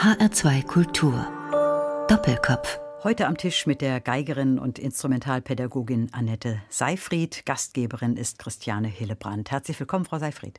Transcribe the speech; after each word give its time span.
HR2 0.00 0.64
Kultur. 0.64 1.26
Doppelkopf. 2.08 2.80
Heute 3.04 3.26
am 3.26 3.36
Tisch 3.36 3.66
mit 3.66 3.82
der 3.82 4.00
Geigerin 4.00 4.58
und 4.58 4.78
Instrumentalpädagogin 4.78 6.08
Annette 6.12 6.62
Seifried. 6.70 7.44
Gastgeberin 7.44 8.16
ist 8.16 8.38
Christiane 8.38 8.88
Hillebrand. 8.88 9.50
Herzlich 9.50 9.78
willkommen, 9.78 10.06
Frau 10.06 10.18
Seifried. 10.18 10.58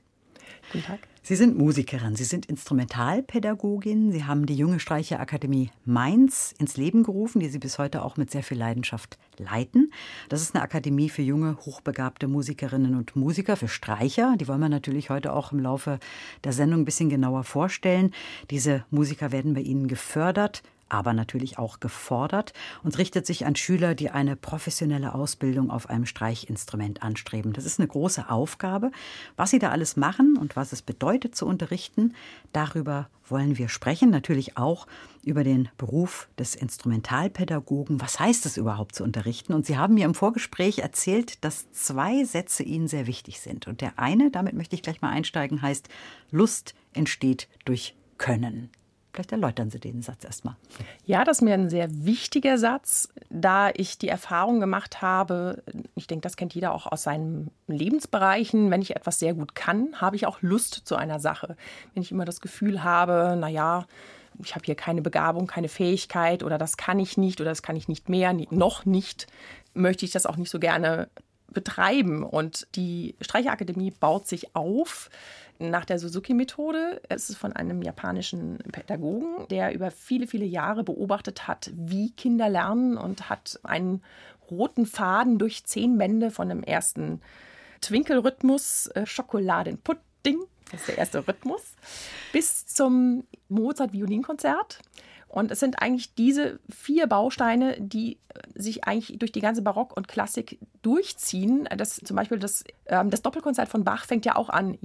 Guten 0.71 0.85
Tag. 0.85 0.99
Sie 1.23 1.35
sind 1.35 1.55
Musikerin, 1.55 2.15
Sie 2.15 2.23
sind 2.23 2.47
Instrumentalpädagogin. 2.47 4.11
Sie 4.11 4.23
haben 4.23 4.47
die 4.47 4.55
Junge 4.55 4.79
Streicherakademie 4.79 5.69
Mainz 5.85 6.55
ins 6.57 6.77
Leben 6.77 7.03
gerufen, 7.03 7.39
die 7.39 7.47
Sie 7.47 7.59
bis 7.59 7.77
heute 7.77 8.03
auch 8.03 8.17
mit 8.17 8.31
sehr 8.31 8.41
viel 8.41 8.57
Leidenschaft 8.57 9.19
leiten. 9.37 9.93
Das 10.29 10.41
ist 10.41 10.55
eine 10.55 10.63
Akademie 10.63 11.09
für 11.09 11.21
junge, 11.21 11.57
hochbegabte 11.57 12.27
Musikerinnen 12.27 12.95
und 12.95 13.15
Musiker, 13.15 13.55
für 13.55 13.67
Streicher. 13.67 14.35
Die 14.39 14.47
wollen 14.47 14.61
wir 14.61 14.69
natürlich 14.69 15.11
heute 15.11 15.33
auch 15.33 15.51
im 15.51 15.59
Laufe 15.59 15.99
der 16.43 16.53
Sendung 16.53 16.81
ein 16.81 16.85
bisschen 16.85 17.09
genauer 17.09 17.43
vorstellen. 17.43 18.15
Diese 18.49 18.83
Musiker 18.89 19.31
werden 19.31 19.53
bei 19.53 19.61
Ihnen 19.61 19.87
gefördert, 19.87 20.63
aber 20.91 21.13
natürlich 21.13 21.57
auch 21.57 21.79
gefordert 21.79 22.51
und 22.83 22.97
richtet 22.97 23.25
sich 23.25 23.45
an 23.45 23.55
Schüler, 23.55 23.95
die 23.95 24.09
eine 24.09 24.35
professionelle 24.35 25.15
Ausbildung 25.15 25.71
auf 25.71 25.89
einem 25.89 26.05
Streichinstrument 26.05 27.01
anstreben. 27.01 27.53
Das 27.53 27.63
ist 27.63 27.79
eine 27.79 27.87
große 27.87 28.29
Aufgabe. 28.29 28.91
Was 29.37 29.51
sie 29.51 29.59
da 29.59 29.69
alles 29.69 29.95
machen 29.95 30.37
und 30.37 30.57
was 30.57 30.73
es 30.73 30.81
bedeutet 30.81 31.33
zu 31.33 31.45
unterrichten, 31.45 32.13
darüber 32.51 33.09
wollen 33.29 33.57
wir 33.57 33.69
sprechen. 33.69 34.09
Natürlich 34.09 34.57
auch 34.57 34.85
über 35.23 35.45
den 35.45 35.69
Beruf 35.77 36.27
des 36.37 36.55
Instrumentalpädagogen. 36.55 38.01
Was 38.01 38.19
heißt 38.19 38.45
es 38.45 38.57
überhaupt 38.57 38.93
zu 38.93 39.05
unterrichten? 39.05 39.53
Und 39.53 39.65
Sie 39.65 39.77
haben 39.77 39.93
mir 39.93 40.03
im 40.03 40.13
Vorgespräch 40.13 40.79
erzählt, 40.79 41.41
dass 41.45 41.71
zwei 41.71 42.25
Sätze 42.25 42.63
Ihnen 42.63 42.89
sehr 42.89 43.07
wichtig 43.07 43.39
sind. 43.39 43.65
Und 43.65 43.79
der 43.79 43.97
eine, 43.97 44.29
damit 44.29 44.55
möchte 44.55 44.75
ich 44.75 44.83
gleich 44.83 45.01
mal 45.01 45.11
einsteigen, 45.11 45.61
heißt, 45.61 45.87
Lust 46.31 46.75
entsteht 46.93 47.47
durch 47.63 47.95
Können. 48.17 48.69
Vielleicht 49.13 49.31
erläutern 49.31 49.69
Sie 49.69 49.79
den 49.79 50.01
Satz 50.01 50.23
erstmal. 50.23 50.55
Ja, 51.05 51.23
das 51.23 51.37
ist 51.37 51.41
mir 51.41 51.53
ein 51.53 51.69
sehr 51.69 51.89
wichtiger 52.05 52.57
Satz, 52.57 53.09
da 53.29 53.69
ich 53.73 53.97
die 53.97 54.07
Erfahrung 54.07 54.59
gemacht 54.59 55.01
habe, 55.01 55.63
ich 55.95 56.07
denke, 56.07 56.23
das 56.23 56.37
kennt 56.37 56.53
jeder 56.53 56.73
auch 56.73 56.89
aus 56.89 57.03
seinen 57.03 57.51
Lebensbereichen, 57.67 58.71
wenn 58.71 58.81
ich 58.81 58.95
etwas 58.95 59.19
sehr 59.19 59.33
gut 59.33 59.53
kann, 59.53 59.99
habe 59.99 60.15
ich 60.15 60.25
auch 60.25 60.41
Lust 60.41 60.73
zu 60.85 60.95
einer 60.95 61.19
Sache. 61.19 61.57
Wenn 61.93 62.03
ich 62.03 62.11
immer 62.11 62.25
das 62.25 62.39
Gefühl 62.39 62.83
habe, 62.83 63.35
naja, 63.37 63.85
ich 64.39 64.55
habe 64.55 64.65
hier 64.65 64.75
keine 64.75 65.01
Begabung, 65.01 65.45
keine 65.45 65.67
Fähigkeit 65.67 66.43
oder 66.43 66.57
das 66.57 66.77
kann 66.77 66.99
ich 66.99 67.17
nicht 67.17 67.41
oder 67.41 67.49
das 67.49 67.61
kann 67.61 67.75
ich 67.75 67.87
nicht 67.87 68.07
mehr, 68.07 68.33
noch 68.49 68.85
nicht, 68.85 69.27
möchte 69.73 70.05
ich 70.05 70.11
das 70.11 70.25
auch 70.25 70.37
nicht 70.37 70.49
so 70.49 70.59
gerne 70.59 71.09
betreiben. 71.51 72.23
Und 72.23 72.67
die 72.75 73.15
Streicherakademie 73.21 73.91
baut 73.91 74.27
sich 74.27 74.55
auf 74.55 75.09
nach 75.59 75.85
der 75.85 75.99
Suzuki-Methode. 75.99 77.01
Es 77.09 77.29
ist 77.29 77.37
von 77.37 77.53
einem 77.53 77.81
japanischen 77.81 78.57
Pädagogen, 78.71 79.47
der 79.49 79.73
über 79.73 79.91
viele, 79.91 80.27
viele 80.27 80.45
Jahre 80.45 80.83
beobachtet 80.83 81.47
hat, 81.47 81.71
wie 81.75 82.11
Kinder 82.11 82.49
lernen 82.49 82.97
und 82.97 83.29
hat 83.29 83.59
einen 83.63 84.01
roten 84.49 84.85
Faden 84.85 85.37
durch 85.37 85.63
zehn 85.65 85.97
Bände 85.97 86.31
von 86.31 86.49
dem 86.49 86.63
ersten 86.63 87.21
Twinkelrhythmus, 87.81 88.87
äh, 88.87 89.05
Schokoladenpudding, 89.05 90.39
das 90.71 90.81
ist 90.81 90.89
der 90.89 90.97
erste 90.97 91.27
Rhythmus, 91.27 91.75
bis 92.31 92.65
zum 92.65 93.25
Mozart-Violinkonzert. 93.49 94.79
Und 95.31 95.49
es 95.49 95.61
sind 95.61 95.81
eigentlich 95.81 96.13
diese 96.13 96.59
vier 96.69 97.07
Bausteine, 97.07 97.79
die 97.79 98.19
äh, 98.33 98.39
sich 98.53 98.83
eigentlich 98.83 99.17
durch 99.17 99.31
die 99.31 99.39
ganze 99.39 99.61
Barock 99.61 99.95
und 99.95 100.09
Klassik 100.09 100.59
durchziehen. 100.81 101.69
Das, 101.77 101.95
zum 101.95 102.17
Beispiel 102.17 102.37
das, 102.37 102.65
ähm, 102.87 103.09
das 103.09 103.21
Doppelkonzert 103.21 103.69
von 103.69 103.85
Bach 103.85 104.05
fängt 104.05 104.25
ja 104.25 104.35
auch 104.35 104.49
an. 104.49 104.77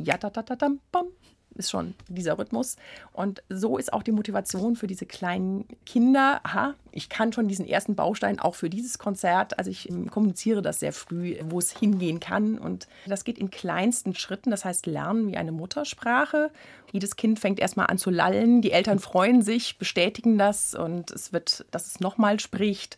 Ist 1.57 1.71
schon 1.71 1.95
dieser 2.09 2.39
Rhythmus. 2.39 2.77
Und 3.13 3.43
so 3.49 3.79
ist 3.79 3.93
auch 3.93 4.03
die 4.03 4.13
Motivation 4.13 4.77
für 4.77 4.87
diese 4.87 5.07
kleinen 5.07 5.67
Kinder. 5.85 6.41
Aha, 6.45 6.75
ich 6.93 7.09
kann 7.09 7.33
schon 7.33 7.49
diesen 7.49 7.67
ersten 7.67 7.95
Baustein 7.95 8.39
auch 8.39 8.55
für 8.55 8.71
dieses 8.71 8.99
Konzert. 8.99 9.59
Also 9.59 9.71
ich 9.71 9.89
ähm, 9.91 10.11
kommuniziere 10.11 10.63
das 10.63 10.81
sehr 10.81 10.93
früh, 10.93 11.37
wo 11.45 11.59
es 11.59 11.71
hingehen 11.71 12.21
kann. 12.21 12.59
Und 12.59 12.89
das 13.07 13.25
geht 13.25 13.39
in 13.39 13.51
kleinsten 13.51 14.15
Schritten. 14.15 14.51
Das 14.51 14.65
heißt, 14.65 14.87
lernen 14.87 15.29
wie 15.29 15.37
eine 15.37 15.53
Muttersprache. 15.53 16.51
Jedes 16.93 17.17
Kind 17.17 17.39
fängt 17.39 17.59
erstmal 17.59 17.87
an 17.87 17.99
zu 17.99 18.11
lallen. 18.11 18.63
Die 18.63 18.73
Eltern 18.73 18.99
freuen 18.99 19.43
sich, 19.43 19.79
bestätigen 19.79 20.39
das 20.39 20.75
und 20.75 21.11
es 21.11 21.33
wird, 21.33 21.67
dass 21.71 21.87
es 21.87 22.01
nochmal 22.01 22.41
spricht. 22.41 22.97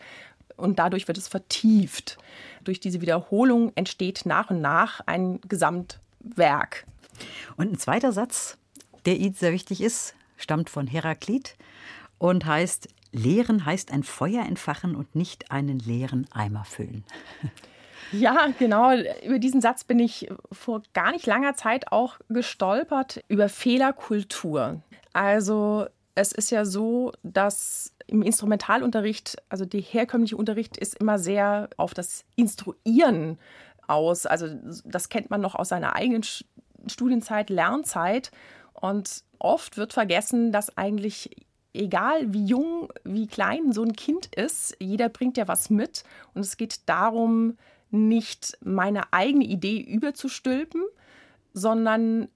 Und 0.57 0.79
dadurch 0.79 1.07
wird 1.07 1.19
es 1.19 1.29
vertieft. 1.29 2.19
Durch 2.65 2.81
diese 2.81 3.01
Wiederholung 3.01 3.73
entsteht 3.77 4.27
nach 4.27 4.51
und 4.51 4.61
nach 4.61 5.01
ein 5.07 5.41
Gesamtwerk. 5.49 6.85
Und 7.57 7.73
ein 7.73 7.79
zweiter 7.79 8.13
Satz, 8.13 8.59
der 9.07 9.17
Ihnen 9.17 9.35
sehr 9.35 9.53
wichtig 9.53 9.81
ist, 9.81 10.15
stammt 10.37 10.71
von 10.71 10.87
Heraklit 10.87 11.57
und 12.19 12.47
heißt, 12.47 12.89
Lehren 13.11 13.65
heißt 13.65 13.91
ein 13.91 14.03
Feuer 14.03 14.45
entfachen 14.45 14.95
und 14.95 15.15
nicht 15.15 15.51
einen 15.51 15.79
leeren 15.79 16.27
Eimer 16.33 16.65
füllen. 16.65 17.05
Ja, 18.13 18.49
genau. 18.59 18.93
Über 19.23 19.39
diesen 19.39 19.61
Satz 19.61 19.85
bin 19.85 19.99
ich 19.99 20.29
vor 20.51 20.83
gar 20.95 21.11
nicht 21.13 21.27
langer 21.27 21.55
Zeit 21.55 21.93
auch 21.93 22.19
gestolpert 22.29 23.23
über 23.29 23.51
Fehlerkultur. 23.51 24.81
Also 25.13 25.87
es 26.15 26.33
ist 26.33 26.51
ja 26.51 26.65
so, 26.65 27.13
dass 27.23 27.93
im 28.07 28.23
Instrumentalunterricht, 28.23 29.37
also 29.51 29.67
der 29.67 29.81
herkömmliche 29.81 30.37
Unterricht 30.37 30.77
ist 30.79 30.95
immer 30.97 31.19
sehr 31.19 31.69
auf 31.77 31.93
das 31.93 32.25
Instruieren 32.35 33.39
aus. 33.87 34.25
Also 34.25 34.49
das 34.85 35.11
kennt 35.11 35.29
man 35.29 35.41
noch 35.41 35.55
aus 35.55 35.69
seiner 35.69 35.95
eigenen 35.95 36.23
Studienzeit, 36.89 37.51
Lernzeit. 37.51 38.31
Und 38.73 39.23
oft 39.39 39.77
wird 39.77 39.93
vergessen, 39.93 40.53
dass 40.53 40.77
eigentlich 40.77 41.31
egal 41.73 42.33
wie 42.33 42.45
jung, 42.45 42.93
wie 43.05 43.27
klein 43.27 43.73
so 43.73 43.83
ein 43.83 43.95
Kind 43.95 44.35
ist, 44.35 44.77
jeder 44.81 45.09
bringt 45.09 45.37
ja 45.37 45.49
was 45.49 45.71
mit. 45.71 46.05
Und 46.35 46.43
es 46.43 46.57
geht 46.57 46.81
darum, 46.87 47.57
nicht 47.91 48.59
meine 48.63 49.13
eigene 49.13 49.45
Idee 49.45 49.81
überzustülpen, 49.81 50.83
sondern 51.53 52.29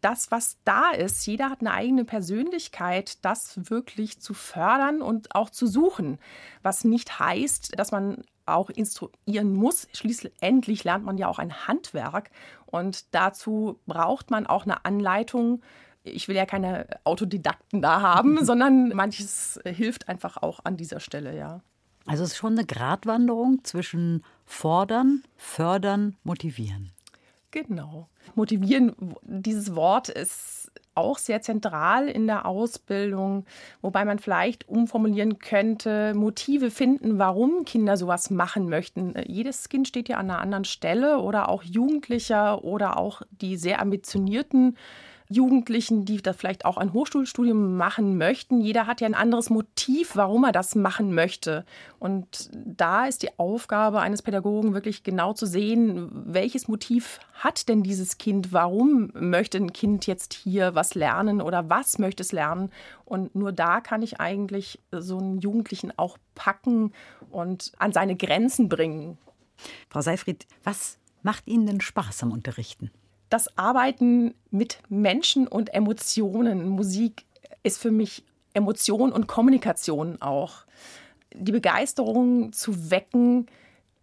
das, 0.00 0.30
was 0.30 0.58
da 0.64 0.92
ist, 0.92 1.26
jeder 1.26 1.50
hat 1.50 1.60
eine 1.60 1.72
eigene 1.72 2.04
Persönlichkeit, 2.04 3.24
das 3.24 3.70
wirklich 3.70 4.20
zu 4.20 4.34
fördern 4.34 5.02
und 5.02 5.34
auch 5.34 5.50
zu 5.50 5.66
suchen. 5.66 6.18
Was 6.62 6.84
nicht 6.84 7.18
heißt, 7.18 7.78
dass 7.78 7.90
man 7.90 8.24
auch 8.46 8.70
instruieren 8.70 9.54
muss. 9.54 9.88
Schließlich 9.92 10.84
lernt 10.84 11.04
man 11.04 11.18
ja 11.18 11.28
auch 11.28 11.38
ein 11.38 11.66
Handwerk 11.66 12.30
und 12.66 13.14
dazu 13.14 13.78
braucht 13.86 14.30
man 14.30 14.46
auch 14.46 14.64
eine 14.64 14.84
Anleitung. 14.84 15.62
Ich 16.02 16.28
will 16.28 16.36
ja 16.36 16.46
keine 16.46 16.86
Autodidakten 17.04 17.82
da 17.82 18.00
haben, 18.00 18.44
sondern 18.44 18.90
manches 18.90 19.60
hilft 19.64 20.08
einfach 20.08 20.36
auch 20.38 20.60
an 20.64 20.76
dieser 20.76 21.00
Stelle, 21.00 21.36
ja. 21.36 21.60
Also 22.06 22.22
es 22.22 22.32
ist 22.32 22.36
schon 22.36 22.52
eine 22.52 22.64
Gratwanderung 22.64 23.64
zwischen 23.64 24.22
fordern, 24.44 25.24
fördern, 25.36 26.16
motivieren. 26.22 26.92
Genau. 27.56 28.06
Motivieren, 28.34 28.94
dieses 29.22 29.74
Wort 29.74 30.10
ist 30.10 30.70
auch 30.94 31.16
sehr 31.16 31.40
zentral 31.40 32.06
in 32.06 32.26
der 32.26 32.44
Ausbildung, 32.44 33.46
wobei 33.80 34.04
man 34.04 34.18
vielleicht 34.18 34.68
umformulieren 34.68 35.38
könnte, 35.38 36.12
Motive 36.14 36.70
finden, 36.70 37.18
warum 37.18 37.64
Kinder 37.64 37.96
sowas 37.96 38.28
machen 38.28 38.68
möchten. 38.68 39.14
Jedes 39.26 39.70
Kind 39.70 39.88
steht 39.88 40.10
ja 40.10 40.18
an 40.18 40.30
einer 40.30 40.40
anderen 40.40 40.64
Stelle 40.66 41.20
oder 41.20 41.48
auch 41.48 41.62
Jugendlicher 41.62 42.62
oder 42.62 42.98
auch 42.98 43.22
die 43.30 43.56
sehr 43.56 43.80
ambitionierten 43.80 44.76
Jugendlichen, 45.28 46.04
die 46.04 46.22
da 46.22 46.32
vielleicht 46.32 46.64
auch 46.64 46.76
ein 46.76 46.92
Hochschulstudium 46.92 47.76
machen 47.76 48.16
möchten. 48.16 48.60
Jeder 48.60 48.86
hat 48.86 49.00
ja 49.00 49.06
ein 49.06 49.14
anderes 49.14 49.50
Motiv, 49.50 50.14
warum 50.14 50.44
er 50.44 50.52
das 50.52 50.74
machen 50.74 51.14
möchte. 51.14 51.64
Und 51.98 52.50
da 52.52 53.06
ist 53.06 53.22
die 53.22 53.38
Aufgabe 53.38 54.00
eines 54.00 54.22
Pädagogen 54.22 54.74
wirklich 54.74 55.02
genau 55.02 55.32
zu 55.32 55.46
sehen, 55.46 56.10
welches 56.26 56.68
Motiv 56.68 57.18
hat 57.34 57.68
denn 57.68 57.82
dieses 57.82 58.18
Kind? 58.18 58.52
Warum 58.52 59.10
möchte 59.14 59.58
ein 59.58 59.72
Kind 59.72 60.06
jetzt 60.06 60.34
hier 60.34 60.74
was 60.74 60.94
lernen 60.94 61.40
oder 61.40 61.68
was 61.68 61.98
möchte 61.98 62.22
es 62.22 62.32
lernen? 62.32 62.70
Und 63.04 63.34
nur 63.34 63.52
da 63.52 63.80
kann 63.80 64.02
ich 64.02 64.20
eigentlich 64.20 64.80
so 64.92 65.18
einen 65.18 65.40
Jugendlichen 65.40 65.92
auch 65.96 66.18
packen 66.34 66.92
und 67.30 67.72
an 67.78 67.92
seine 67.92 68.16
Grenzen 68.16 68.68
bringen. 68.68 69.18
Frau 69.88 70.00
Seifried, 70.00 70.46
was 70.64 70.98
macht 71.22 71.46
Ihnen 71.46 71.66
denn 71.66 71.80
Spaß 71.80 72.22
am 72.22 72.32
Unterrichten? 72.32 72.90
Das 73.28 73.56
Arbeiten 73.58 74.34
mit 74.50 74.78
Menschen 74.88 75.46
und 75.46 75.74
Emotionen. 75.74 76.68
Musik 76.68 77.24
ist 77.62 77.78
für 77.78 77.90
mich 77.90 78.24
Emotion 78.54 79.12
und 79.12 79.26
Kommunikation 79.26 80.20
auch. 80.22 80.64
Die 81.34 81.52
Begeisterung 81.52 82.52
zu 82.52 82.90
wecken, 82.90 83.46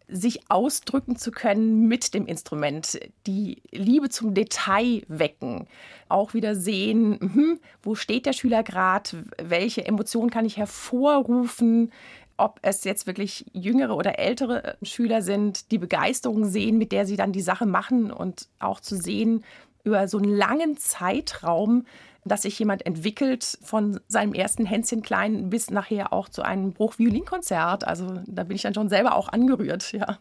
sich 0.07 0.41
ausdrücken 0.49 1.15
zu 1.15 1.31
können 1.31 1.87
mit 1.87 2.13
dem 2.13 2.27
Instrument, 2.27 2.99
die 3.25 3.63
Liebe 3.71 4.09
zum 4.09 4.33
Detail 4.33 5.03
wecken, 5.07 5.67
auch 6.09 6.33
wieder 6.33 6.55
sehen, 6.55 7.17
hm, 7.19 7.59
wo 7.81 7.95
steht 7.95 8.25
der 8.25 8.33
Schüler 8.33 8.63
gerade, 8.63 9.23
welche 9.41 9.85
Emotionen 9.85 10.29
kann 10.29 10.45
ich 10.45 10.57
hervorrufen, 10.57 11.91
ob 12.37 12.59
es 12.61 12.83
jetzt 12.83 13.07
wirklich 13.07 13.45
jüngere 13.53 13.95
oder 13.95 14.19
ältere 14.19 14.77
Schüler 14.81 15.21
sind, 15.21 15.71
die 15.71 15.77
Begeisterung 15.77 16.45
sehen, 16.45 16.77
mit 16.77 16.91
der 16.91 17.05
sie 17.05 17.17
dann 17.17 17.31
die 17.31 17.41
Sache 17.41 17.65
machen 17.65 18.11
und 18.11 18.47
auch 18.59 18.79
zu 18.79 18.95
sehen, 18.95 19.43
über 19.83 20.07
so 20.07 20.17
einen 20.17 20.35
langen 20.35 20.77
Zeitraum 20.77 21.85
dass 22.25 22.43
sich 22.43 22.57
jemand 22.57 22.85
entwickelt 22.85 23.57
von 23.61 23.99
seinem 24.07 24.33
ersten 24.33 24.65
Hänschen 24.65 25.01
klein 25.01 25.49
bis 25.49 25.69
nachher 25.69 26.13
auch 26.13 26.29
zu 26.29 26.41
einem 26.41 26.73
Bruch-Violinkonzert. 26.73 27.85
Also 27.85 28.21
da 28.25 28.43
bin 28.43 28.55
ich 28.55 28.61
dann 28.61 28.73
schon 28.73 28.89
selber 28.89 29.15
auch 29.15 29.29
angerührt, 29.29 29.91
ja. 29.91 30.19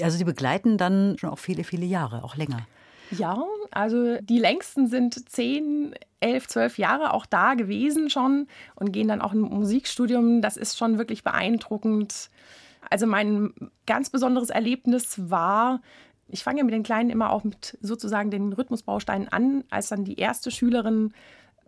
Also 0.00 0.18
Sie 0.18 0.24
begleiten 0.24 0.78
dann 0.78 1.16
schon 1.18 1.30
auch 1.30 1.38
viele, 1.38 1.64
viele 1.64 1.86
Jahre, 1.86 2.24
auch 2.24 2.36
länger. 2.36 2.66
Ja, 3.10 3.44
also 3.70 4.18
die 4.20 4.38
längsten 4.38 4.86
sind 4.86 5.28
zehn, 5.28 5.94
elf, 6.20 6.46
zwölf 6.46 6.78
Jahre 6.78 7.12
auch 7.12 7.26
da 7.26 7.54
gewesen 7.54 8.10
schon 8.10 8.46
und 8.76 8.92
gehen 8.92 9.08
dann 9.08 9.20
auch 9.20 9.32
ein 9.32 9.40
Musikstudium. 9.40 10.42
Das 10.42 10.56
ist 10.56 10.78
schon 10.78 10.98
wirklich 10.98 11.24
beeindruckend. 11.24 12.30
Also 12.88 13.06
mein 13.06 13.52
ganz 13.86 14.10
besonderes 14.10 14.50
Erlebnis 14.50 15.30
war, 15.30 15.80
ich 16.28 16.44
fange 16.44 16.62
mit 16.64 16.72
den 16.72 16.82
Kleinen 16.82 17.10
immer 17.10 17.30
auch 17.30 17.44
mit 17.44 17.76
sozusagen 17.80 18.30
den 18.30 18.52
Rhythmusbausteinen 18.52 19.28
an, 19.28 19.64
als 19.70 19.88
dann 19.88 20.04
die 20.04 20.16
erste 20.16 20.50
Schülerin 20.50 21.12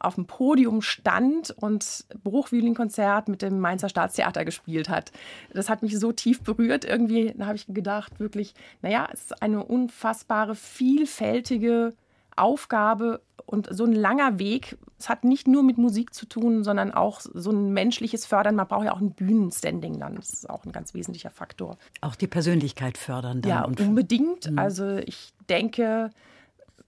auf 0.05 0.17
dem 0.17 0.27
Podium 0.27 0.83
stand 0.83 1.51
und 1.51 2.05
Bruchviolinkonzert 2.23 3.29
mit 3.29 3.43
dem 3.43 3.61
Mainzer 3.61 3.89
Staatstheater 3.89 4.45
gespielt 4.45 4.89
hat. 4.89 5.13
Das 5.53 5.69
hat 5.69 5.83
mich 5.83 5.99
so 5.99 6.13
tief 6.13 6.43
berührt. 6.43 6.85
Irgendwie 6.85 7.35
habe 7.41 7.57
ich 7.57 7.67
gedacht, 7.67 8.21
wirklich, 8.21 8.55
naja, 8.83 9.09
es 9.13 9.23
ist 9.23 9.43
eine 9.43 9.65
unfassbare, 9.65 10.55
vielfältige 10.55 11.95
Aufgabe 12.37 13.21
und 13.47 13.69
so 13.71 13.85
ein 13.85 13.93
langer 13.93 14.39
Weg. 14.39 14.79
Es 14.99 15.09
hat 15.09 15.25
nicht 15.25 15.47
nur 15.47 15.63
mit 15.63 15.79
Musik 15.79 16.15
zu 16.15 16.27
tun, 16.27 16.65
sondern 16.65 16.93
auch 16.93 17.21
so 17.21 17.51
ein 17.51 17.73
menschliches 17.73 18.25
Fördern. 18.25 18.55
Man 18.55 18.67
braucht 18.67 18.87
ja 18.87 18.93
auch 18.93 19.01
ein 19.01 19.13
Bühnenstanding 19.13 19.99
dann. 19.99 20.17
Das 20.17 20.33
ist 20.33 20.49
auch 20.49 20.65
ein 20.65 20.73
ganz 20.73 20.95
wesentlicher 20.95 21.31
Faktor. 21.31 21.77
Auch 22.01 22.15
die 22.15 22.29
Persönlichkeit 22.29 22.99
fördern 22.99 23.43
dann. 23.43 23.51
Ja, 23.51 23.65
und 23.65 23.81
unbedingt. 23.81 24.51
Mhm. 24.51 24.59
Also 24.59 24.97
ich 24.97 25.33
denke, 25.49 26.11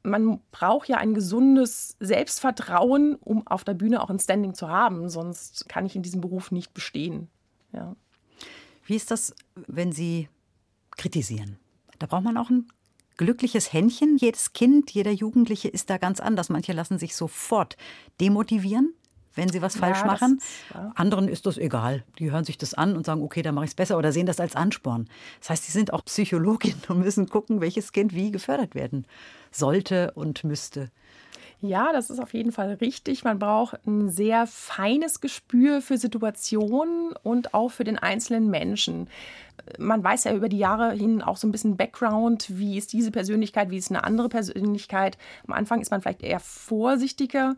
man 0.05 0.41
braucht 0.53 0.89
ja 0.89 0.99
ein 0.99 1.15
gesundes 1.15 1.97
Selbstvertrauen, 1.99 3.17
um 3.17 3.47
auf 3.47 3.65
der 3.65 3.75
Bühne 3.75 4.03
auch 4.03 4.11
ein 4.11 4.21
Standing 4.21 4.55
zu 4.55 4.69
haben. 4.69 5.09
Sonst 5.09 5.69
kann 5.69 5.87
ich 5.87 5.97
in 5.97 6.03
diesem 6.03 6.21
Beruf 6.21 6.53
nicht 6.53 6.75
bestehen. 6.75 7.29
Ja. 7.73 7.97
Wie 8.85 8.95
ist 8.95 9.11
das, 9.11 9.35
wenn 9.67 9.93
Sie 9.93 10.29
kritisieren? 10.97 11.59
Da 11.99 12.07
braucht 12.07 12.25
man 12.25 12.37
auch 12.37 12.51
ein 12.51 12.69
glückliches 13.17 13.73
Händchen. 13.73 14.19
Jedes 14.19 14.53
Kind, 14.53 14.91
jeder 14.91 15.11
Jugendliche 15.11 15.69
ist 15.69 15.89
da 15.89 15.97
ganz 15.97 16.21
anders. 16.21 16.51
Manche 16.51 16.75
lassen 16.75 16.99
sich 16.99 17.17
sofort 17.17 17.77
demotivieren, 18.21 18.93
wenn 19.35 19.49
sie 19.49 19.63
was 19.63 19.77
falsch 19.77 20.01
ja, 20.01 20.07
machen. 20.07 20.39
Ist, 20.39 20.75
ja. 20.75 20.93
Anderen 20.95 21.29
ist 21.29 21.47
das 21.47 21.59
egal. 21.59 22.05
Die 22.19 22.31
hören 22.31 22.45
sich 22.45 22.59
das 22.59 22.75
an 22.75 22.97
und 22.97 23.07
sagen, 23.07 23.23
okay, 23.23 23.43
dann 23.43 23.55
mache 23.55 23.65
ich 23.65 23.73
es 23.73 23.75
besser 23.75 23.99
oder 23.99 24.13
sehen 24.13 24.27
das 24.27 24.41
als 24.41 24.57
Ansporn. 24.57 25.09
Das 25.41 25.51
heißt, 25.51 25.65
sie 25.65 25.73
sind 25.73 25.93
auch 25.93 26.05
Psychologin 26.05 26.75
und 26.89 27.01
müssen 27.01 27.29
gucken, 27.29 27.61
welches 27.61 27.93
Kind 27.93 28.15
wie 28.15 28.31
gefördert 28.31 28.75
werden 28.75 29.07
sollte 29.51 30.13
und 30.13 30.45
müsste. 30.45 30.91
Ja, 31.67 31.95
das 31.95 32.11
ist 32.11 32.19
auf 32.19 32.35
jeden 32.35 32.53
Fall 32.53 32.75
richtig. 32.75 33.25
Man 33.25 33.39
braucht 33.39 33.79
ein 33.87 34.11
sehr 34.11 34.47
feines 34.47 35.23
Gespür 35.23 35.81
für 35.81 35.97
Situationen 35.97 37.15
und 37.23 37.55
auch 37.55 37.71
für 37.71 37.85
den 37.85 37.99
einzelnen 37.99 38.51
Menschen. 38.51 39.09
Man 39.79 40.05
weiß 40.05 40.25
ja 40.25 40.35
über 40.35 40.51
die 40.51 40.59
Jahre 40.59 40.93
hin 40.93 41.23
auch 41.23 41.39
so 41.39 41.49
ein 41.49 41.53
bisschen 41.53 41.79
Background, 41.79 42.59
wie 42.59 42.77
ist 42.77 42.93
diese 42.93 43.11
Persönlichkeit, 43.11 43.71
wie 43.71 43.79
ist 43.79 43.91
eine 43.91 44.05
andere 44.05 44.29
Persönlichkeit. 44.29 45.17
Am 45.47 45.55
Anfang 45.55 45.81
ist 45.81 45.91
man 45.91 46.03
vielleicht 46.03 46.23
eher 46.23 46.41
vorsichtiger. 46.41 47.57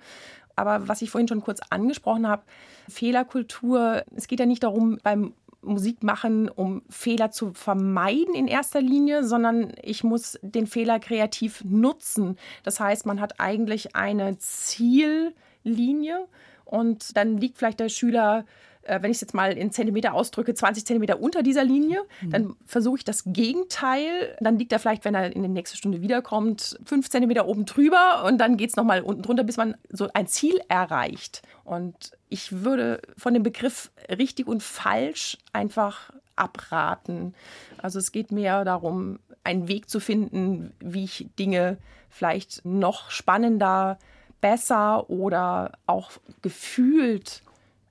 Aber 0.56 0.88
was 0.88 1.02
ich 1.02 1.10
vorhin 1.10 1.28
schon 1.28 1.42
kurz 1.42 1.60
angesprochen 1.70 2.26
habe, 2.26 2.42
Fehlerkultur, 2.88 4.04
es 4.14 4.26
geht 4.26 4.40
ja 4.40 4.46
nicht 4.46 4.62
darum, 4.62 4.98
beim 5.02 5.34
Musik 5.62 6.02
machen, 6.02 6.48
um 6.48 6.82
Fehler 6.88 7.30
zu 7.30 7.52
vermeiden 7.52 8.34
in 8.34 8.46
erster 8.46 8.80
Linie, 8.80 9.24
sondern 9.24 9.72
ich 9.82 10.04
muss 10.04 10.38
den 10.42 10.66
Fehler 10.66 10.98
kreativ 10.98 11.62
nutzen. 11.64 12.36
Das 12.62 12.80
heißt, 12.80 13.04
man 13.04 13.20
hat 13.20 13.40
eigentlich 13.40 13.96
eine 13.96 14.38
Ziellinie 14.38 16.26
und 16.64 17.16
dann 17.16 17.36
liegt 17.36 17.58
vielleicht 17.58 17.80
der 17.80 17.88
Schüler 17.88 18.44
äh, 18.86 19.02
wenn 19.02 19.10
ich 19.10 19.16
es 19.16 19.20
jetzt 19.20 19.34
mal 19.34 19.52
in 19.52 19.70
Zentimeter 19.70 20.14
ausdrücke, 20.14 20.54
20 20.54 20.86
Zentimeter 20.86 21.20
unter 21.20 21.42
dieser 21.42 21.64
Linie, 21.64 22.02
mhm. 22.20 22.30
dann 22.30 22.56
versuche 22.64 22.98
ich 22.98 23.04
das 23.04 23.24
Gegenteil. 23.26 24.36
Dann 24.40 24.58
liegt 24.58 24.72
er 24.72 24.78
vielleicht, 24.78 25.04
wenn 25.04 25.14
er 25.14 25.34
in 25.34 25.42
die 25.42 25.48
nächste 25.48 25.76
Stunde 25.76 26.02
wiederkommt, 26.02 26.78
5 26.84 27.10
Zentimeter 27.10 27.46
oben 27.46 27.66
drüber 27.66 28.24
und 28.26 28.38
dann 28.38 28.56
geht 28.56 28.70
es 28.70 28.76
nochmal 28.76 29.00
unten 29.02 29.22
drunter, 29.22 29.44
bis 29.44 29.56
man 29.56 29.76
so 29.90 30.08
ein 30.14 30.26
Ziel 30.26 30.60
erreicht. 30.68 31.42
Und 31.64 32.12
ich 32.28 32.64
würde 32.64 33.00
von 33.16 33.34
dem 33.34 33.42
Begriff 33.42 33.90
richtig 34.08 34.46
und 34.46 34.62
falsch 34.62 35.38
einfach 35.52 36.10
abraten. 36.36 37.34
Also 37.78 37.98
es 37.98 38.12
geht 38.12 38.30
mehr 38.30 38.64
darum, 38.64 39.18
einen 39.44 39.68
Weg 39.68 39.88
zu 39.88 40.00
finden, 40.00 40.72
wie 40.80 41.04
ich 41.04 41.28
Dinge 41.38 41.78
vielleicht 42.10 42.64
noch 42.64 43.10
spannender, 43.10 43.98
besser 44.40 45.08
oder 45.10 45.72
auch 45.86 46.10
gefühlt 46.42 47.42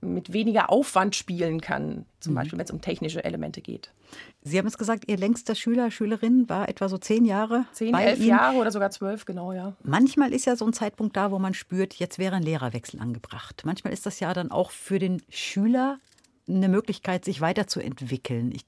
mit 0.05 0.33
weniger 0.33 0.69
Aufwand 0.69 1.15
spielen 1.15 1.61
kann, 1.61 2.05
zum 2.19 2.33
mhm. 2.33 2.35
Beispiel 2.35 2.59
wenn 2.59 2.65
es 2.65 2.71
um 2.71 2.81
technische 2.81 3.23
Elemente 3.23 3.61
geht. 3.61 3.91
Sie 4.41 4.57
haben 4.57 4.67
es 4.67 4.77
gesagt, 4.77 5.05
Ihr 5.07 5.17
längster 5.17 5.55
Schüler, 5.55 5.91
Schülerin 5.91 6.47
war 6.47 6.69
etwa 6.69 6.87
so 6.87 6.97
zehn 6.97 7.25
Jahre. 7.25 7.65
Zehn, 7.73 7.93
elf 7.93 8.19
Ihnen. 8.19 8.29
Jahre 8.29 8.57
oder 8.57 8.71
sogar 8.71 8.91
zwölf, 8.91 9.25
genau, 9.25 9.51
ja. 9.51 9.73
Manchmal 9.83 10.33
ist 10.33 10.45
ja 10.45 10.55
so 10.55 10.65
ein 10.65 10.73
Zeitpunkt 10.73 11.17
da, 11.17 11.31
wo 11.31 11.39
man 11.39 11.53
spürt, 11.53 11.95
jetzt 11.95 12.19
wäre 12.19 12.35
ein 12.35 12.43
Lehrerwechsel 12.43 12.99
angebracht. 12.99 13.63
Manchmal 13.65 13.93
ist 13.93 14.05
das 14.05 14.19
ja 14.19 14.33
dann 14.33 14.51
auch 14.51 14.71
für 14.71 14.99
den 14.99 15.21
Schüler 15.29 15.99
eine 16.47 16.69
Möglichkeit, 16.69 17.25
sich 17.25 17.41
weiterzuentwickeln. 17.41 18.51
Ich 18.51 18.65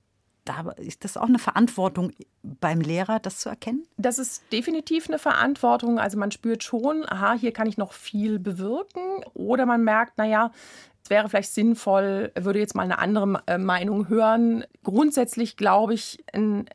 da 0.47 0.71
ist 0.77 1.03
das 1.03 1.17
auch 1.17 1.27
eine 1.27 1.39
Verantwortung 1.39 2.11
beim 2.41 2.81
Lehrer, 2.81 3.19
das 3.19 3.39
zu 3.39 3.49
erkennen? 3.49 3.85
Das 3.97 4.19
ist 4.19 4.43
definitiv 4.51 5.07
eine 5.07 5.19
Verantwortung. 5.19 5.99
Also 5.99 6.17
man 6.17 6.31
spürt 6.31 6.63
schon, 6.63 7.03
aha, 7.07 7.33
hier 7.33 7.51
kann 7.51 7.67
ich 7.67 7.77
noch 7.77 7.93
viel 7.93 8.39
bewirken. 8.39 9.23
Oder 9.33 9.65
man 9.65 9.83
merkt, 9.83 10.17
naja, 10.17 10.51
es 11.03 11.09
wäre 11.09 11.29
vielleicht 11.29 11.51
sinnvoll, 11.51 12.31
würde 12.35 12.59
jetzt 12.59 12.75
mal 12.75 12.83
eine 12.83 12.99
andere 12.99 13.43
äh, 13.47 13.57
Meinung 13.57 14.09
hören. 14.09 14.63
Grundsätzlich 14.83 15.57
glaube 15.57 15.93
ich, 15.93 16.23
ein 16.33 16.69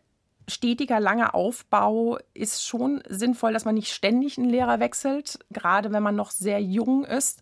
stetiger, 0.48 1.00
langer 1.00 1.34
Aufbau 1.34 2.18
ist 2.34 2.66
schon 2.66 3.02
sinnvoll, 3.08 3.52
dass 3.52 3.64
man 3.64 3.74
nicht 3.74 3.92
ständig 3.92 4.38
einen 4.38 4.50
Lehrer 4.50 4.80
wechselt, 4.80 5.38
gerade 5.50 5.92
wenn 5.92 6.02
man 6.02 6.16
noch 6.16 6.30
sehr 6.30 6.60
jung 6.60 7.04
ist 7.04 7.40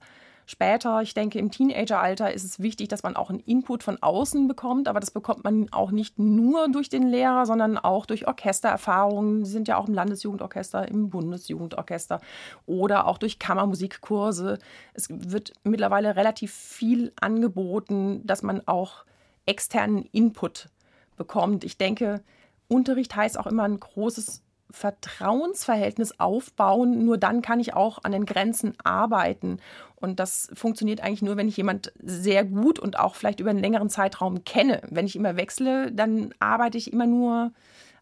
Später, 0.51 1.01
ich 1.01 1.15
denke, 1.15 1.39
im 1.39 1.53
Teenageralter 1.53 2.33
ist 2.33 2.43
es 2.43 2.59
wichtig, 2.59 2.89
dass 2.89 3.05
man 3.05 3.15
auch 3.15 3.31
einen 3.31 3.39
Input 3.39 3.85
von 3.85 4.03
außen 4.03 4.49
bekommt, 4.49 4.89
aber 4.89 4.99
das 4.99 5.13
bekommt 5.13 5.45
man 5.45 5.69
auch 5.71 5.93
nicht 5.93 6.19
nur 6.19 6.69
durch 6.69 6.89
den 6.89 7.07
Lehrer, 7.07 7.47
sondern 7.47 7.79
auch 7.79 8.05
durch 8.05 8.27
Orchestererfahrungen. 8.27 9.45
Sie 9.45 9.53
sind 9.53 9.69
ja 9.69 9.77
auch 9.77 9.87
im 9.87 9.95
Landesjugendorchester, 9.95 10.89
im 10.89 11.09
Bundesjugendorchester 11.09 12.21
oder 12.67 13.07
auch 13.07 13.19
durch 13.19 13.39
Kammermusikkurse. 13.39 14.59
Es 14.93 15.07
wird 15.09 15.53
mittlerweile 15.63 16.17
relativ 16.17 16.53
viel 16.53 17.13
angeboten, 17.21 18.27
dass 18.27 18.43
man 18.43 18.67
auch 18.67 19.05
externen 19.47 20.03
Input 20.11 20.69
bekommt. 21.17 21.63
Ich 21.63 21.79
denke, 21.79 22.25
Unterricht 22.67 23.15
heißt 23.15 23.39
auch 23.39 23.47
immer 23.47 23.63
ein 23.63 23.79
großes 23.79 24.43
Vertrauensverhältnis 24.71 26.19
aufbauen. 26.19 27.05
Nur 27.05 27.19
dann 27.19 27.43
kann 27.43 27.61
ich 27.61 27.75
auch 27.75 28.05
an 28.05 28.13
den 28.13 28.27
Grenzen 28.27 28.75
arbeiten. 28.83 29.59
Und 29.97 30.19
das 30.21 30.51
funktioniert 30.55 31.03
eigentlich 31.03 31.23
nur, 31.23 31.37
wenn 31.37 31.49
ich 31.49 31.57
jemand 31.57 31.93
sehr 32.03 32.45
gut 32.45 32.79
und 32.79 32.99
auch 32.99 33.15
vielleicht 33.15 33.41
über 33.41 33.51
einen 33.51 33.59
längeren 33.61 33.91
Zeitraum 33.91 34.45
kenne. 34.45 34.83
Wenn 34.89 35.07
ich 35.07 35.17
immer 35.17 35.37
wechsle, 35.37 35.93
dann 35.93 36.35
arbeite 36.39 36.79
ich 36.79 36.93
immer 36.93 37.07
nur 37.07 37.53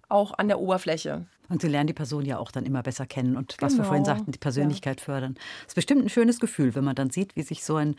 auch 0.08 0.32
an 0.38 0.48
der 0.48 0.60
Oberfläche. 0.60 1.26
Und 1.48 1.62
Sie 1.62 1.68
lernen 1.68 1.86
die 1.86 1.94
Person 1.94 2.24
ja 2.24 2.38
auch 2.38 2.50
dann 2.50 2.66
immer 2.66 2.82
besser 2.82 3.06
kennen 3.06 3.36
und 3.36 3.56
was 3.60 3.72
genau. 3.72 3.84
wir 3.84 3.88
vorhin 3.88 4.04
sagten, 4.04 4.32
die 4.32 4.38
Persönlichkeit 4.38 5.00
ja. 5.00 5.04
fördern. 5.04 5.34
Das 5.34 5.68
ist 5.68 5.74
bestimmt 5.74 6.04
ein 6.04 6.08
schönes 6.08 6.40
Gefühl, 6.40 6.74
wenn 6.74 6.84
man 6.84 6.94
dann 6.94 7.10
sieht, 7.10 7.36
wie 7.36 7.42
sich 7.42 7.64
so 7.64 7.76
ein, 7.76 7.96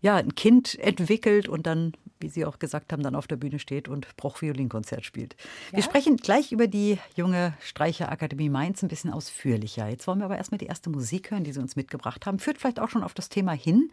ja, 0.00 0.16
ein 0.16 0.34
Kind 0.34 0.78
entwickelt 0.78 1.48
und 1.48 1.66
dann, 1.66 1.92
wie 2.20 2.28
Sie 2.28 2.44
auch 2.44 2.58
gesagt 2.58 2.92
haben, 2.92 3.02
dann 3.02 3.14
auf 3.14 3.26
der 3.26 3.36
Bühne 3.36 3.58
steht 3.58 3.88
und 3.88 4.16
Bruch-Violinkonzert 4.16 5.04
spielt. 5.04 5.36
Ja. 5.70 5.76
Wir 5.76 5.82
sprechen 5.82 6.16
gleich 6.16 6.52
über 6.52 6.66
die 6.66 6.98
junge 7.14 7.54
Streicherakademie 7.60 8.48
Mainz 8.48 8.82
ein 8.82 8.88
bisschen 8.88 9.12
ausführlicher. 9.12 9.88
Jetzt 9.88 10.06
wollen 10.06 10.20
wir 10.20 10.24
aber 10.24 10.38
erstmal 10.38 10.58
die 10.58 10.66
erste 10.66 10.88
Musik 10.88 11.30
hören, 11.30 11.44
die 11.44 11.52
Sie 11.52 11.60
uns 11.60 11.76
mitgebracht 11.76 12.24
haben. 12.24 12.38
Führt 12.38 12.58
vielleicht 12.58 12.80
auch 12.80 12.88
schon 12.88 13.02
auf 13.02 13.14
das 13.14 13.28
Thema 13.28 13.52
hin. 13.52 13.90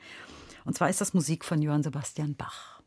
Und 0.66 0.78
zwar 0.78 0.90
ist 0.90 1.02
das 1.02 1.14
Musik 1.14 1.44
von 1.44 1.62
Johann 1.62 1.84
Sebastian 1.84 2.36
Bach. 2.36 2.83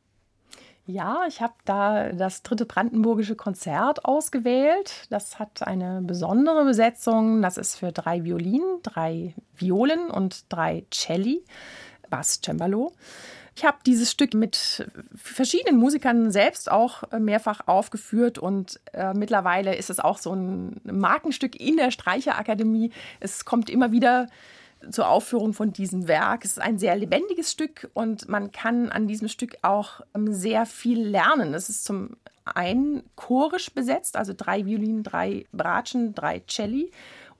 Ja, 0.88 1.24
ich 1.26 1.40
habe 1.40 1.54
da 1.64 2.12
das 2.12 2.44
dritte 2.44 2.64
brandenburgische 2.64 3.34
Konzert 3.34 4.04
ausgewählt. 4.04 5.08
Das 5.10 5.40
hat 5.40 5.66
eine 5.66 6.00
besondere 6.00 6.64
Besetzung. 6.64 7.42
Das 7.42 7.56
ist 7.56 7.74
für 7.74 7.90
drei 7.90 8.22
Violinen, 8.22 8.82
drei 8.84 9.34
Violen 9.56 10.10
und 10.10 10.44
drei 10.48 10.84
Celli, 10.92 11.44
Bass, 12.08 12.40
Cembalo. 12.40 12.92
Ich 13.56 13.64
habe 13.64 13.78
dieses 13.84 14.12
Stück 14.12 14.34
mit 14.34 14.86
verschiedenen 15.16 15.80
Musikern 15.80 16.30
selbst 16.30 16.70
auch 16.70 17.02
mehrfach 17.18 17.66
aufgeführt 17.66 18.38
und 18.38 18.78
äh, 18.92 19.14
mittlerweile 19.14 19.74
ist 19.74 19.88
es 19.90 19.98
auch 19.98 20.18
so 20.18 20.34
ein 20.34 20.80
Markenstück 20.84 21.58
in 21.58 21.78
der 21.78 21.90
Streicherakademie. 21.90 22.92
Es 23.18 23.44
kommt 23.44 23.70
immer 23.70 23.92
wieder 23.92 24.28
zur 24.90 25.08
Aufführung 25.08 25.52
von 25.52 25.72
diesem 25.72 26.08
Werk. 26.08 26.44
Es 26.44 26.52
ist 26.52 26.60
ein 26.60 26.78
sehr 26.78 26.96
lebendiges 26.96 27.50
Stück 27.50 27.90
und 27.94 28.28
man 28.28 28.52
kann 28.52 28.90
an 28.90 29.08
diesem 29.08 29.28
Stück 29.28 29.56
auch 29.62 30.00
ähm, 30.14 30.32
sehr 30.32 30.66
viel 30.66 31.02
lernen. 31.02 31.54
Es 31.54 31.68
ist 31.68 31.84
zum 31.84 32.16
einen 32.44 33.02
chorisch 33.16 33.72
besetzt, 33.72 34.16
also 34.16 34.32
drei 34.36 34.66
Violinen, 34.66 35.02
drei 35.02 35.46
Bratschen, 35.52 36.14
drei 36.14 36.42
Celli 36.48 36.90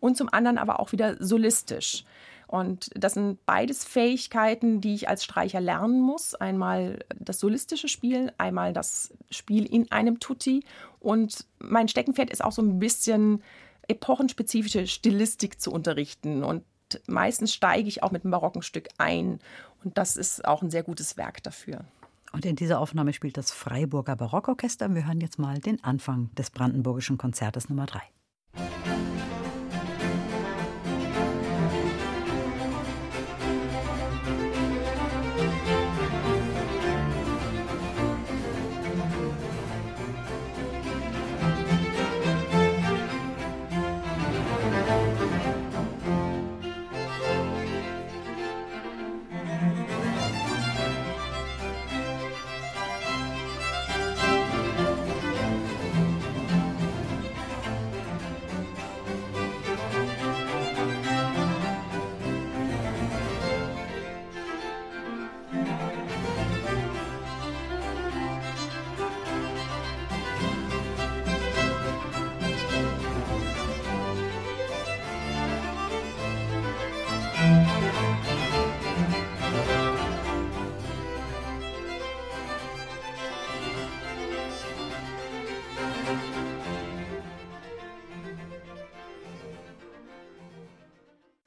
und 0.01 0.17
zum 0.17 0.33
anderen 0.33 0.59
aber 0.59 0.81
auch 0.81 0.93
wieder 0.93 1.17
solistisch. 1.25 2.05
Und 2.49 2.91
das 2.95 3.15
sind 3.15 3.45
beides 3.45 3.85
Fähigkeiten, 3.85 4.81
die 4.81 4.95
ich 4.95 5.09
als 5.09 5.25
Streicher 5.25 5.61
lernen 5.61 6.01
muss. 6.01 6.35
Einmal 6.35 7.05
das 7.19 7.41
solistische 7.41 7.89
Spiel, 7.89 8.33
einmal 8.39 8.73
das 8.73 9.13
Spiel 9.31 9.67
in 9.67 9.91
einem 9.91 10.21
Tutti. 10.21 10.65
Und 11.01 11.45
mein 11.59 11.89
Steckenpferd 11.89 12.31
ist 12.31 12.45
auch 12.45 12.53
so 12.53 12.63
ein 12.63 12.79
bisschen 12.79 13.43
epochenspezifische 13.89 14.87
Stilistik 14.87 15.61
zu 15.61 15.73
unterrichten. 15.73 16.45
Und 16.45 16.63
meistens 17.07 17.53
steige 17.53 17.89
ich 17.89 18.03
auch 18.03 18.11
mit 18.11 18.25
einem 18.25 18.33
barocken 18.33 18.63
Stück 18.63 18.89
ein. 18.99 19.41
Und 19.85 19.99
das 19.99 20.17
ist 20.17 20.45
auch 20.47 20.63
ein 20.63 20.71
sehr 20.71 20.83
gutes 20.83 21.17
Werk 21.17 21.43
dafür. 21.43 21.85
Und 22.33 22.45
in 22.45 22.57
dieser 22.57 22.81
Aufnahme 22.81 23.13
spielt 23.13 23.37
das 23.37 23.51
Freiburger 23.51 24.17
Barockorchester. 24.17 24.95
Wir 24.95 25.07
hören 25.07 25.21
jetzt 25.21 25.39
mal 25.39 25.59
den 25.59 25.83
Anfang 25.83 26.31
des 26.35 26.51
Brandenburgischen 26.51 27.19
Konzertes 27.19 27.69
Nummer 27.69 27.87
3. 27.87 28.03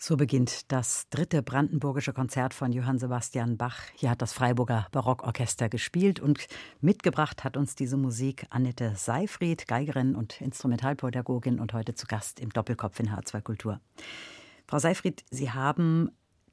So 0.10 0.18
beginnt 0.18 0.72
das 0.72 1.08
dritte 1.12 1.44
brandenburgische 1.44 2.14
Konzert 2.14 2.56
von 2.56 2.72
Johann 2.72 2.98
Sebastian 2.98 3.58
Bach. 3.58 3.78
Hier 3.94 4.10
hat 4.10 4.24
das 4.24 4.34
Freiburger 4.34 4.88
Barockorchester 4.92 5.70
gespielt 5.70 6.20
und 6.20 6.48
mitgebracht 6.82 7.44
hat 7.44 7.56
uns 7.56 7.76
diese 7.76 7.96
Musik 7.96 8.48
Annette 8.50 8.94
Seifried, 8.96 9.68
Geigerin 9.68 10.16
und 10.16 10.42
Instrumentalpädagogin 10.42 11.60
und 11.60 11.74
heute 11.74 11.94
zu 11.94 12.08
Gast 12.08 12.40
im 12.40 12.50
Doppelkopf 12.50 13.00
in 13.00 13.12
H2 13.12 13.42
Kultur. 13.42 13.82
Frau 14.66 14.80
Seifried, 14.80 15.24
Sie 15.30 15.52
haben 15.52 16.10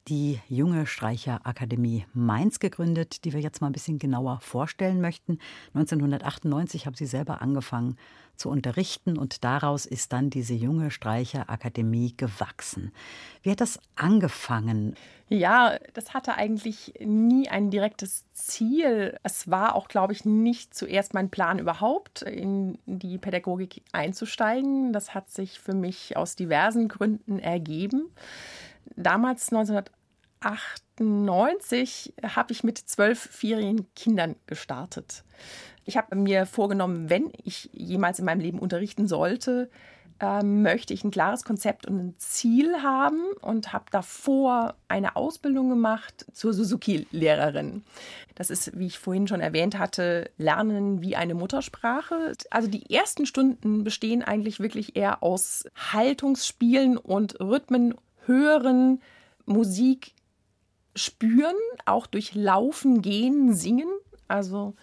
die 0.08 0.40
Junge 0.48 0.86
Streicherakademie 0.86 2.06
Mainz 2.14 2.60
gegründet, 2.60 3.24
die 3.24 3.32
wir 3.32 3.40
jetzt 3.40 3.60
mal 3.60 3.68
ein 3.68 3.72
bisschen 3.72 3.98
genauer 3.98 4.40
vorstellen 4.40 5.00
möchten. 5.00 5.38
1998 5.74 6.86
haben 6.86 6.94
Sie 6.94 7.06
selber 7.06 7.42
angefangen 7.42 7.96
zu 8.36 8.50
unterrichten 8.50 9.18
und 9.18 9.44
daraus 9.44 9.86
ist 9.86 10.12
dann 10.12 10.30
diese 10.30 10.54
Junge 10.54 10.90
Streicherakademie 10.90 12.14
gewachsen. 12.16 12.92
Wie 13.42 13.50
hat 13.50 13.60
das 13.60 13.80
angefangen? 13.94 14.94
Ja, 15.28 15.78
das 15.94 16.14
hatte 16.14 16.34
eigentlich 16.34 16.94
nie 17.00 17.48
ein 17.48 17.70
direktes 17.70 18.30
Ziel. 18.32 19.18
Es 19.24 19.50
war 19.50 19.74
auch, 19.74 19.88
glaube 19.88 20.12
ich, 20.12 20.24
nicht 20.24 20.72
zuerst 20.72 21.14
mein 21.14 21.30
Plan 21.30 21.58
überhaupt, 21.58 22.22
in 22.22 22.78
die 22.86 23.18
Pädagogik 23.18 23.82
einzusteigen. 23.90 24.92
Das 24.92 25.14
hat 25.14 25.30
sich 25.30 25.58
für 25.58 25.74
mich 25.74 26.16
aus 26.16 26.36
diversen 26.36 26.86
Gründen 26.86 27.40
ergeben. 27.40 28.10
Damals 28.94 29.52
1998 29.52 32.14
habe 32.22 32.52
ich 32.52 32.62
mit 32.64 32.78
zwölf 32.78 33.18
Ferienkindern 33.18 34.36
gestartet. 34.46 35.24
Ich 35.84 35.96
habe 35.96 36.14
mir 36.16 36.46
vorgenommen, 36.46 37.10
wenn 37.10 37.32
ich 37.42 37.70
jemals 37.72 38.18
in 38.18 38.24
meinem 38.24 38.40
Leben 38.40 38.58
unterrichten 38.58 39.08
sollte, 39.08 39.70
äh, 40.20 40.42
möchte 40.42 40.94
ich 40.94 41.04
ein 41.04 41.10
klares 41.10 41.44
Konzept 41.44 41.86
und 41.86 41.98
ein 41.98 42.14
Ziel 42.16 42.82
haben 42.82 43.20
und 43.42 43.72
habe 43.72 43.84
davor 43.90 44.74
eine 44.88 45.14
Ausbildung 45.14 45.68
gemacht 45.68 46.24
zur 46.32 46.54
Suzuki-Lehrerin. 46.54 47.84
Das 48.34 48.50
ist, 48.50 48.78
wie 48.78 48.86
ich 48.86 48.98
vorhin 48.98 49.28
schon 49.28 49.40
erwähnt 49.40 49.78
hatte, 49.78 50.30
Lernen 50.38 51.02
wie 51.02 51.16
eine 51.16 51.34
Muttersprache. 51.34 52.32
Also 52.50 52.68
die 52.68 52.94
ersten 52.94 53.26
Stunden 53.26 53.84
bestehen 53.84 54.22
eigentlich 54.22 54.58
wirklich 54.58 54.96
eher 54.96 55.22
aus 55.22 55.64
Haltungsspielen 55.92 56.96
und 56.96 57.38
Rhythmen 57.40 57.94
hören, 58.26 59.00
Musik 59.44 60.14
spüren, 60.94 61.54
auch 61.84 62.06
durch 62.06 62.34
Laufen, 62.34 63.02
Gehen, 63.02 63.54
Singen. 63.54 63.88
Also 64.28 64.74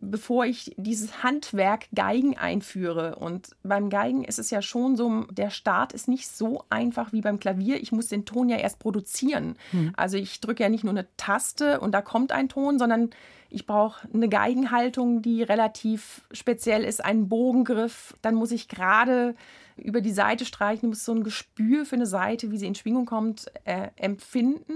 bevor 0.00 0.44
ich 0.44 0.74
dieses 0.76 1.22
Handwerk 1.22 1.86
Geigen 1.94 2.36
einführe. 2.36 3.16
Und 3.16 3.50
beim 3.62 3.90
Geigen 3.90 4.24
ist 4.24 4.38
es 4.38 4.50
ja 4.50 4.62
schon 4.62 4.96
so, 4.96 5.24
der 5.30 5.50
Start 5.50 5.92
ist 5.92 6.08
nicht 6.08 6.28
so 6.28 6.64
einfach 6.70 7.12
wie 7.12 7.20
beim 7.20 7.38
Klavier. 7.38 7.80
Ich 7.80 7.92
muss 7.92 8.08
den 8.08 8.24
Ton 8.24 8.48
ja 8.48 8.56
erst 8.56 8.78
produzieren. 8.78 9.56
Hm. 9.70 9.92
Also 9.96 10.16
ich 10.16 10.40
drücke 10.40 10.62
ja 10.62 10.68
nicht 10.68 10.84
nur 10.84 10.92
eine 10.92 11.06
Taste 11.16 11.80
und 11.80 11.92
da 11.92 12.02
kommt 12.02 12.32
ein 12.32 12.48
Ton, 12.48 12.78
sondern 12.78 13.10
ich 13.48 13.66
brauche 13.66 14.08
eine 14.12 14.28
Geigenhaltung, 14.28 15.22
die 15.22 15.42
relativ 15.42 16.22
speziell 16.32 16.84
ist, 16.84 17.04
einen 17.04 17.28
Bogengriff. 17.28 18.16
Dann 18.22 18.34
muss 18.34 18.50
ich 18.50 18.68
gerade 18.68 19.34
über 19.76 20.00
die 20.00 20.12
Seite 20.12 20.44
streichen, 20.44 20.88
muss 20.88 21.04
so 21.04 21.12
ein 21.12 21.22
Gespür 21.22 21.84
für 21.84 21.96
eine 21.96 22.06
Seite, 22.06 22.50
wie 22.50 22.58
sie 22.58 22.66
in 22.66 22.74
Schwingung 22.74 23.06
kommt, 23.06 23.46
äh, 23.64 23.88
empfinden. 23.96 24.72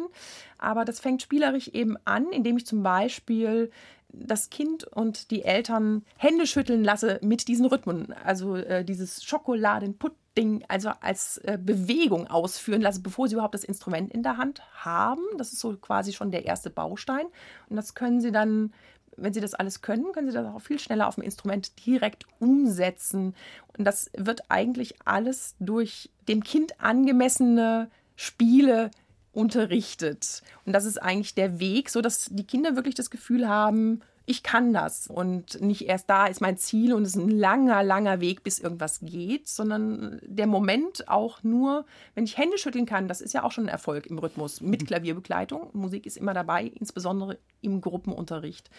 Aber 0.59 0.85
das 0.85 1.01
fängt 1.01 1.23
spielerisch 1.23 1.69
eben 1.69 1.97
an, 2.05 2.27
indem 2.33 2.57
ich 2.59 2.67
zum 2.67 2.83
Beispiel 2.83 3.71
das 4.13 4.51
Kind 4.51 4.85
und 4.85 5.31
die 5.31 5.43
Eltern 5.43 6.05
Hände 6.17 6.47
schütteln 6.47 6.85
lasse 6.85 7.19
mit 7.23 7.49
diesen 7.49 7.67
Rhythmen. 7.67 8.13
Also 8.25 8.57
äh, 8.57 8.85
dieses 8.85 9.25
Schokoladenpudding, 9.25 10.65
also 10.69 10.91
als 11.01 11.39
äh, 11.39 11.59
Bewegung 11.61 12.27
ausführen 12.27 12.81
lasse, 12.81 13.01
bevor 13.01 13.29
sie 13.29 13.35
überhaupt 13.35 13.55
das 13.55 13.65
Instrument 13.65 14.13
in 14.13 14.23
der 14.23 14.37
Hand 14.37 14.63
haben. 14.73 15.23
Das 15.39 15.53
ist 15.53 15.61
so 15.61 15.77
quasi 15.77 16.13
schon 16.13 16.31
der 16.31 16.45
erste 16.45 16.71
Baustein. 16.71 17.27
Und 17.69 17.77
das 17.77 17.95
können 17.95 18.21
sie 18.21 18.33
dann 18.33 18.73
wenn 19.17 19.35
Sie 19.35 19.41
das 19.41 19.55
alles 19.55 19.83
können, 19.83 20.13
können 20.13 20.29
Sie 20.29 20.35
das 20.35 20.47
auch 20.47 20.61
viel 20.61 20.79
schneller 20.79 21.07
auf 21.07 21.17
dem 21.17 21.25
Instrument 21.25 21.85
direkt 21.85 22.27
umsetzen. 22.39 23.35
Und 23.77 23.85
das 23.85 24.11
wird 24.17 24.51
eigentlich 24.51 24.95
alles 25.05 25.57
durch 25.61 26.11
dem 26.29 26.43
Kind 26.43 26.81
angemessene 26.81 27.91
Spiele 28.17 28.91
unterrichtet. 29.33 30.43
Und 30.65 30.73
das 30.73 30.85
ist 30.85 30.99
eigentlich 30.99 31.35
der 31.35 31.61
Weg, 31.61 31.91
so 31.91 32.01
dass 32.01 32.27
die 32.31 32.47
Kinder 32.47 32.77
wirklich 32.77 32.95
das 32.95 33.11
Gefühl 33.11 33.49
haben, 33.49 34.03
ich 34.27 34.45
kann 34.45 34.73
das 34.73 35.09
und 35.09 35.61
nicht 35.61 35.89
erst 35.89 36.09
da 36.09 36.27
ist 36.27 36.41
mein 36.41 36.57
Ziel 36.57 36.95
und 36.95 37.03
es 37.03 37.17
ist 37.17 37.17
ein 37.17 37.31
langer, 37.31 37.83
langer 37.83 38.21
Weg, 38.21 38.45
bis 38.45 38.61
irgendwas 38.61 39.01
geht, 39.01 39.49
sondern 39.49 40.21
der 40.23 40.47
Moment 40.47 41.09
auch 41.09 41.43
nur, 41.43 41.85
wenn 42.15 42.25
ich 42.25 42.39
Hände 42.39 42.57
schütteln 42.57 42.87
kann, 42.87 43.09
das 43.09 43.21
ist 43.21 43.35
ja 43.35 43.43
auch 43.43 43.51
schon 43.51 43.65
ein 43.65 43.69
Erfolg 43.69 44.07
im 44.07 44.19
Rhythmus 44.19 44.61
mit 44.61 44.83
mhm. 44.83 44.87
Klavierbegleitung. 44.87 45.71
Musik 45.73 46.07
ist 46.07 46.17
immer 46.17 46.33
dabei, 46.33 46.65
insbesondere 46.65 47.39
im 47.61 47.81
Gruppenunterricht. 47.81 48.71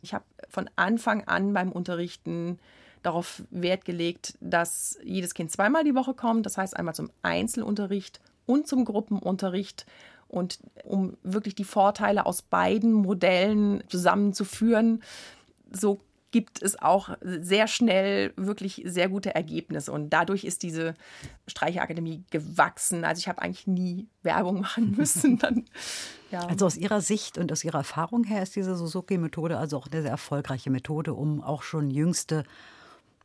Ich 0.00 0.14
habe 0.14 0.24
von 0.48 0.70
Anfang 0.76 1.24
an 1.24 1.52
beim 1.52 1.72
Unterrichten 1.72 2.58
darauf 3.02 3.42
Wert 3.50 3.84
gelegt, 3.84 4.38
dass 4.40 4.98
jedes 5.04 5.34
Kind 5.34 5.52
zweimal 5.52 5.84
die 5.84 5.94
Woche 5.94 6.14
kommt, 6.14 6.46
das 6.46 6.56
heißt 6.56 6.74
einmal 6.74 6.94
zum 6.94 7.10
Einzelunterricht 7.22 8.20
und 8.46 8.66
zum 8.66 8.84
Gruppenunterricht 8.84 9.86
und 10.28 10.58
um 10.84 11.16
wirklich 11.22 11.54
die 11.54 11.64
Vorteile 11.64 12.26
aus 12.26 12.42
beiden 12.42 12.92
Modellen 12.92 13.84
zusammenzuführen, 13.88 15.02
so 15.72 16.00
gibt 16.32 16.60
es 16.60 16.80
auch 16.82 17.16
sehr 17.22 17.66
schnell 17.66 18.32
wirklich 18.36 18.82
sehr 18.84 19.08
gute 19.08 19.34
Ergebnisse. 19.34 19.92
Und 19.92 20.10
dadurch 20.10 20.44
ist 20.44 20.62
diese 20.62 20.94
Streicherakademie 21.46 22.24
gewachsen. 22.30 23.04
Also 23.04 23.20
ich 23.20 23.28
habe 23.28 23.40
eigentlich 23.40 23.66
nie 23.66 24.08
Werbung 24.22 24.60
machen 24.62 24.94
müssen. 24.96 25.38
Dann, 25.38 25.64
ja. 26.30 26.40
Also 26.40 26.66
aus 26.66 26.76
Ihrer 26.76 27.00
Sicht 27.00 27.38
und 27.38 27.50
aus 27.52 27.64
Ihrer 27.64 27.78
Erfahrung 27.78 28.24
her 28.24 28.42
ist 28.42 28.56
diese 28.56 28.76
Suzuki-Methode 28.76 29.56
also 29.56 29.78
auch 29.78 29.86
eine 29.90 30.02
sehr 30.02 30.10
erfolgreiche 30.10 30.68
Methode, 30.70 31.14
um 31.14 31.42
auch 31.42 31.62
schon 31.62 31.90
jüngste 31.90 32.44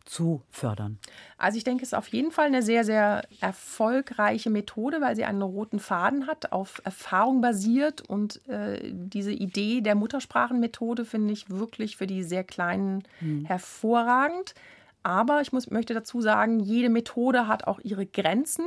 zu 0.05 0.41
fördern? 0.49 0.99
Also 1.37 1.57
ich 1.57 1.63
denke, 1.63 1.83
es 1.83 1.89
ist 1.89 1.97
auf 1.97 2.07
jeden 2.07 2.31
Fall 2.31 2.47
eine 2.47 2.61
sehr, 2.61 2.83
sehr 2.83 3.23
erfolgreiche 3.39 4.49
Methode, 4.49 5.01
weil 5.01 5.15
sie 5.15 5.25
einen 5.25 5.41
roten 5.41 5.79
Faden 5.79 6.27
hat, 6.27 6.51
auf 6.51 6.81
Erfahrung 6.83 7.41
basiert. 7.41 8.01
Und 8.01 8.47
äh, 8.47 8.91
diese 8.91 9.31
Idee 9.31 9.81
der 9.81 9.95
Muttersprachenmethode 9.95 11.05
finde 11.05 11.33
ich 11.33 11.49
wirklich 11.49 11.97
für 11.97 12.07
die 12.07 12.23
sehr 12.23 12.43
Kleinen 12.43 13.03
hm. 13.19 13.45
hervorragend. 13.45 14.55
Aber 15.03 15.41
ich 15.41 15.51
muss, 15.51 15.69
möchte 15.71 15.93
dazu 15.93 16.21
sagen, 16.21 16.59
jede 16.59 16.89
Methode 16.89 17.47
hat 17.47 17.65
auch 17.65 17.79
ihre 17.79 18.05
Grenzen. 18.05 18.65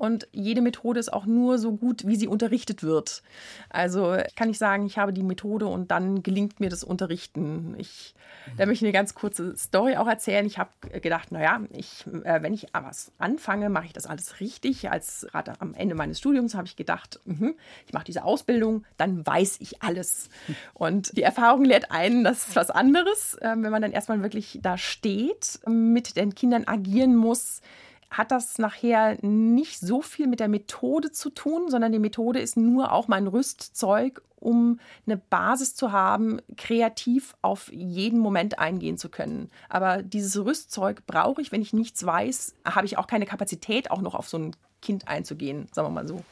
Und 0.00 0.28
jede 0.32 0.62
Methode 0.62 0.98
ist 0.98 1.12
auch 1.12 1.26
nur 1.26 1.58
so 1.58 1.72
gut, 1.72 2.06
wie 2.06 2.16
sie 2.16 2.26
unterrichtet 2.26 2.82
wird. 2.82 3.22
Also 3.68 4.16
kann 4.34 4.48
ich 4.48 4.56
sagen, 4.56 4.86
ich 4.86 4.96
habe 4.96 5.12
die 5.12 5.22
Methode 5.22 5.66
und 5.66 5.90
dann 5.90 6.22
gelingt 6.22 6.58
mir 6.58 6.70
das 6.70 6.82
Unterrichten. 6.82 7.74
Ich, 7.76 8.14
da 8.56 8.64
möchte 8.64 8.86
ich 8.86 8.88
eine 8.88 8.98
ganz 8.98 9.14
kurze 9.14 9.54
Story 9.58 9.98
auch 9.98 10.06
erzählen. 10.06 10.46
Ich 10.46 10.58
habe 10.58 10.70
gedacht, 11.02 11.32
naja, 11.32 11.60
ich, 11.74 12.06
äh, 12.24 12.40
wenn 12.40 12.54
ich 12.54 12.68
was 12.72 13.12
anfange, 13.18 13.68
mache 13.68 13.84
ich 13.84 13.92
das 13.92 14.06
alles 14.06 14.40
richtig. 14.40 14.90
Als 14.90 15.26
gerade 15.30 15.52
am 15.60 15.74
Ende 15.74 15.94
meines 15.94 16.18
Studiums 16.18 16.54
habe 16.54 16.66
ich 16.66 16.76
gedacht, 16.76 17.20
mh, 17.26 17.50
ich 17.86 17.92
mache 17.92 18.04
diese 18.04 18.24
Ausbildung, 18.24 18.86
dann 18.96 19.26
weiß 19.26 19.58
ich 19.60 19.82
alles. 19.82 20.30
Und 20.72 21.14
die 21.14 21.22
Erfahrung 21.22 21.62
lehrt 21.66 21.90
einen, 21.90 22.24
das 22.24 22.48
ist 22.48 22.56
was 22.56 22.70
anderes, 22.70 23.34
äh, 23.34 23.50
wenn 23.50 23.70
man 23.70 23.82
dann 23.82 23.92
erstmal 23.92 24.22
wirklich 24.22 24.60
da 24.62 24.78
steht, 24.78 25.60
mit 25.66 26.16
den 26.16 26.34
Kindern 26.34 26.66
agieren 26.66 27.16
muss 27.16 27.60
hat 28.10 28.32
das 28.32 28.58
nachher 28.58 29.16
nicht 29.24 29.78
so 29.78 30.02
viel 30.02 30.26
mit 30.26 30.40
der 30.40 30.48
Methode 30.48 31.12
zu 31.12 31.30
tun, 31.30 31.70
sondern 31.70 31.92
die 31.92 31.98
Methode 31.98 32.40
ist 32.40 32.56
nur 32.56 32.92
auch 32.92 33.06
mein 33.06 33.28
Rüstzeug, 33.28 34.22
um 34.40 34.80
eine 35.06 35.16
Basis 35.16 35.74
zu 35.74 35.92
haben, 35.92 36.40
kreativ 36.56 37.36
auf 37.42 37.70
jeden 37.72 38.18
Moment 38.18 38.58
eingehen 38.58 38.98
zu 38.98 39.10
können. 39.10 39.48
Aber 39.68 40.02
dieses 40.02 40.42
Rüstzeug 40.44 41.06
brauche 41.06 41.40
ich, 41.40 41.52
wenn 41.52 41.62
ich 41.62 41.72
nichts 41.72 42.04
weiß, 42.04 42.54
habe 42.64 42.86
ich 42.86 42.98
auch 42.98 43.06
keine 43.06 43.26
Kapazität, 43.26 43.90
auch 43.90 44.00
noch 44.00 44.14
auf 44.14 44.28
so 44.28 44.38
ein 44.38 44.56
Kind 44.82 45.06
einzugehen, 45.08 45.68
sagen 45.72 45.88
wir 45.88 45.92
mal 45.92 46.08
so. 46.08 46.24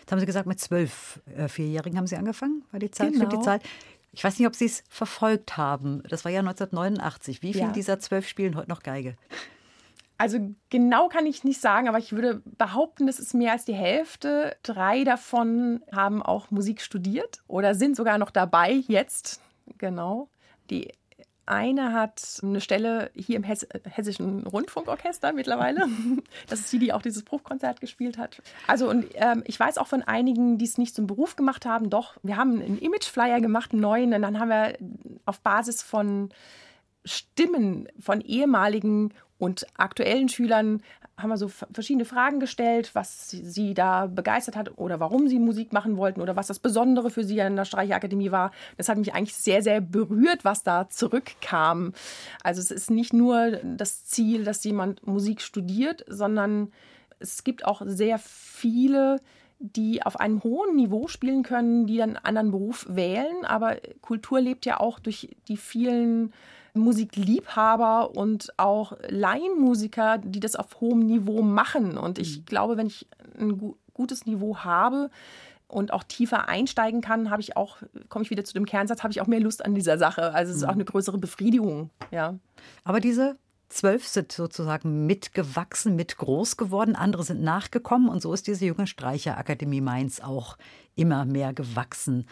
Jetzt 0.00 0.12
haben 0.12 0.20
Sie 0.20 0.26
gesagt, 0.26 0.46
mit 0.46 0.60
zwölf 0.60 1.20
äh, 1.36 1.48
Vierjährigen 1.48 1.98
haben 1.98 2.06
Sie 2.06 2.16
angefangen, 2.16 2.62
war 2.70 2.78
die 2.78 2.90
Zeit, 2.90 3.12
genau. 3.12 3.26
die 3.28 3.40
Zahl. 3.40 3.60
Ich 4.12 4.24
weiß 4.24 4.38
nicht, 4.38 4.46
ob 4.46 4.54
Sie 4.54 4.66
es 4.66 4.84
verfolgt 4.88 5.56
haben. 5.56 6.02
Das 6.08 6.24
war 6.24 6.32
ja 6.32 6.40
1989. 6.40 7.42
Wie 7.42 7.52
viele 7.52 7.66
ja. 7.66 7.72
dieser 7.72 7.98
zwölf 7.98 8.26
spielen 8.26 8.56
heute 8.56 8.70
noch 8.70 8.82
Geige? 8.82 9.16
Also 10.18 10.54
genau 10.68 11.08
kann 11.08 11.26
ich 11.26 11.44
nicht 11.44 11.60
sagen, 11.60 11.88
aber 11.88 11.98
ich 11.98 12.12
würde 12.12 12.42
behaupten, 12.58 13.06
das 13.06 13.20
ist 13.20 13.34
mehr 13.34 13.52
als 13.52 13.64
die 13.64 13.74
Hälfte. 13.74 14.56
Drei 14.64 15.04
davon 15.04 15.82
haben 15.92 16.22
auch 16.22 16.50
Musik 16.50 16.80
studiert 16.80 17.40
oder 17.46 17.76
sind 17.76 17.96
sogar 17.96 18.18
noch 18.18 18.32
dabei 18.32 18.72
jetzt. 18.88 19.40
Genau. 19.78 20.28
Die 20.70 20.92
eine 21.46 21.92
hat 21.92 22.40
eine 22.42 22.60
Stelle 22.60 23.10
hier 23.14 23.36
im 23.36 23.42
Hess 23.42 23.66
Hessischen 23.84 24.46
Rundfunkorchester 24.46 25.32
mittlerweile. 25.32 25.86
Das 26.48 26.60
ist 26.60 26.72
die, 26.72 26.78
die 26.78 26.92
auch 26.92 27.02
dieses 27.02 27.22
Bruchkonzert 27.22 27.80
gespielt 27.80 28.18
hat. 28.18 28.42
Also, 28.66 28.88
und 28.88 29.06
ähm, 29.14 29.42
ich 29.46 29.58
weiß 29.58 29.78
auch 29.78 29.86
von 29.86 30.02
einigen, 30.02 30.58
die 30.58 30.64
es 30.64 30.78
nicht 30.78 30.94
zum 30.94 31.06
Beruf 31.06 31.36
gemacht 31.36 31.66
haben. 31.66 31.90
Doch, 31.90 32.16
wir 32.22 32.36
haben 32.36 32.60
einen 32.60 32.78
Imageflyer 32.78 33.40
gemacht, 33.40 33.72
einen 33.72 33.82
neuen, 33.82 34.14
und 34.14 34.22
dann 34.22 34.38
haben 34.38 34.48
wir 34.48 34.76
auf 35.26 35.40
Basis 35.40 35.82
von 35.82 36.30
Stimmen 37.04 37.88
von 37.98 38.20
ehemaligen 38.20 39.12
und 39.38 39.66
aktuellen 39.76 40.28
Schülern 40.28 40.82
haben 41.16 41.30
wir 41.30 41.36
so 41.36 41.48
verschiedene 41.48 42.04
Fragen 42.04 42.38
gestellt, 42.38 42.90
was 42.94 43.30
sie 43.30 43.74
da 43.74 44.06
begeistert 44.06 44.56
hat 44.56 44.78
oder 44.78 45.00
warum 45.00 45.28
sie 45.28 45.40
Musik 45.40 45.72
machen 45.72 45.96
wollten 45.96 46.20
oder 46.20 46.36
was 46.36 46.46
das 46.46 46.60
Besondere 46.60 47.10
für 47.10 47.24
sie 47.24 47.40
an 47.42 47.56
der 47.56 47.64
Streicherakademie 47.64 48.30
war. 48.30 48.52
Das 48.76 48.88
hat 48.88 48.98
mich 48.98 49.14
eigentlich 49.14 49.34
sehr, 49.34 49.62
sehr 49.62 49.80
berührt, 49.80 50.44
was 50.44 50.62
da 50.62 50.88
zurückkam. 50.88 51.92
Also 52.44 52.60
es 52.60 52.70
ist 52.70 52.90
nicht 52.90 53.12
nur 53.12 53.58
das 53.64 54.04
Ziel, 54.04 54.44
dass 54.44 54.62
jemand 54.62 55.06
Musik 55.06 55.40
studiert, 55.40 56.04
sondern 56.08 56.72
es 57.18 57.42
gibt 57.42 57.64
auch 57.64 57.82
sehr 57.84 58.18
viele, 58.18 59.20
die 59.58 60.04
auf 60.04 60.20
einem 60.20 60.42
hohen 60.44 60.76
Niveau 60.76 61.08
spielen 61.08 61.42
können, 61.42 61.86
die 61.86 61.96
dann 61.96 62.10
einen 62.10 62.24
anderen 62.24 62.50
Beruf 62.52 62.86
wählen. 62.88 63.44
Aber 63.44 63.76
Kultur 64.02 64.40
lebt 64.40 64.66
ja 64.66 64.78
auch 64.78 65.00
durch 65.00 65.36
die 65.48 65.56
vielen 65.56 66.32
Musikliebhaber 66.74 68.16
und 68.16 68.52
auch 68.56 68.92
Laienmusiker, 69.08 70.18
die 70.18 70.40
das 70.40 70.56
auf 70.56 70.80
hohem 70.80 71.00
Niveau 71.00 71.42
machen. 71.42 71.98
Und 71.98 72.18
ich 72.18 72.38
mhm. 72.38 72.44
glaube, 72.44 72.76
wenn 72.76 72.86
ich 72.86 73.06
ein 73.38 73.74
gutes 73.94 74.26
Niveau 74.26 74.58
habe, 74.58 75.10
und 75.68 75.92
auch 75.92 76.02
tiefer 76.02 76.48
einsteigen 76.48 77.02
kann, 77.02 77.30
habe 77.30 77.42
ich 77.42 77.56
auch, 77.56 77.76
komme 78.08 78.24
ich 78.24 78.30
wieder 78.30 78.44
zu 78.44 78.54
dem 78.54 78.64
Kernsatz, 78.64 79.02
habe 79.02 79.12
ich 79.12 79.20
auch 79.20 79.26
mehr 79.26 79.40
Lust 79.40 79.64
an 79.64 79.74
dieser 79.74 79.98
Sache. 79.98 80.34
Also 80.34 80.50
es 80.50 80.56
ist 80.56 80.64
auch 80.64 80.68
mhm. 80.68 80.76
eine 80.76 80.84
größere 80.86 81.18
Befriedigung, 81.18 81.90
ja. 82.10 82.38
Aber 82.84 83.00
diese 83.00 83.36
zwölf 83.68 84.06
sind 84.06 84.32
sozusagen 84.32 85.06
mitgewachsen, 85.06 85.94
mit 85.94 86.16
groß 86.16 86.56
geworden, 86.56 86.96
andere 86.96 87.22
sind 87.22 87.42
nachgekommen 87.42 88.08
und 88.08 88.22
so 88.22 88.32
ist 88.32 88.46
diese 88.46 88.64
junge 88.64 88.86
Streicherakademie 88.86 89.82
Mainz 89.82 90.20
auch 90.20 90.56
immer 90.96 91.26
mehr 91.26 91.52
gewachsen. 91.52 92.26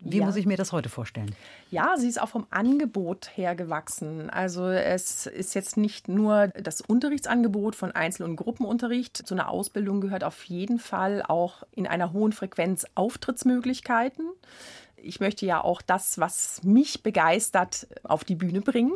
Wie 0.00 0.18
ja. 0.18 0.26
muss 0.26 0.36
ich 0.36 0.46
mir 0.46 0.56
das 0.56 0.72
heute 0.72 0.88
vorstellen? 0.88 1.34
Ja, 1.70 1.96
sie 1.96 2.08
ist 2.08 2.20
auch 2.20 2.28
vom 2.28 2.46
Angebot 2.50 3.30
her 3.34 3.54
gewachsen. 3.54 4.30
Also 4.30 4.66
es 4.68 5.26
ist 5.26 5.54
jetzt 5.54 5.76
nicht 5.76 6.08
nur 6.08 6.48
das 6.48 6.80
Unterrichtsangebot 6.80 7.74
von 7.74 7.92
Einzel- 7.92 8.24
und 8.24 8.36
Gruppenunterricht. 8.36 9.16
Zu 9.16 9.34
einer 9.34 9.48
Ausbildung 9.48 10.00
gehört 10.00 10.22
auf 10.22 10.44
jeden 10.44 10.78
Fall 10.78 11.22
auch 11.22 11.62
in 11.72 11.86
einer 11.86 12.12
hohen 12.12 12.32
Frequenz 12.32 12.86
Auftrittsmöglichkeiten. 12.94 14.26
Ich 14.96 15.20
möchte 15.20 15.46
ja 15.46 15.62
auch 15.62 15.82
das, 15.82 16.18
was 16.18 16.62
mich 16.62 17.02
begeistert, 17.02 17.86
auf 18.02 18.22
die 18.22 18.34
Bühne 18.34 18.60
bringen. 18.60 18.92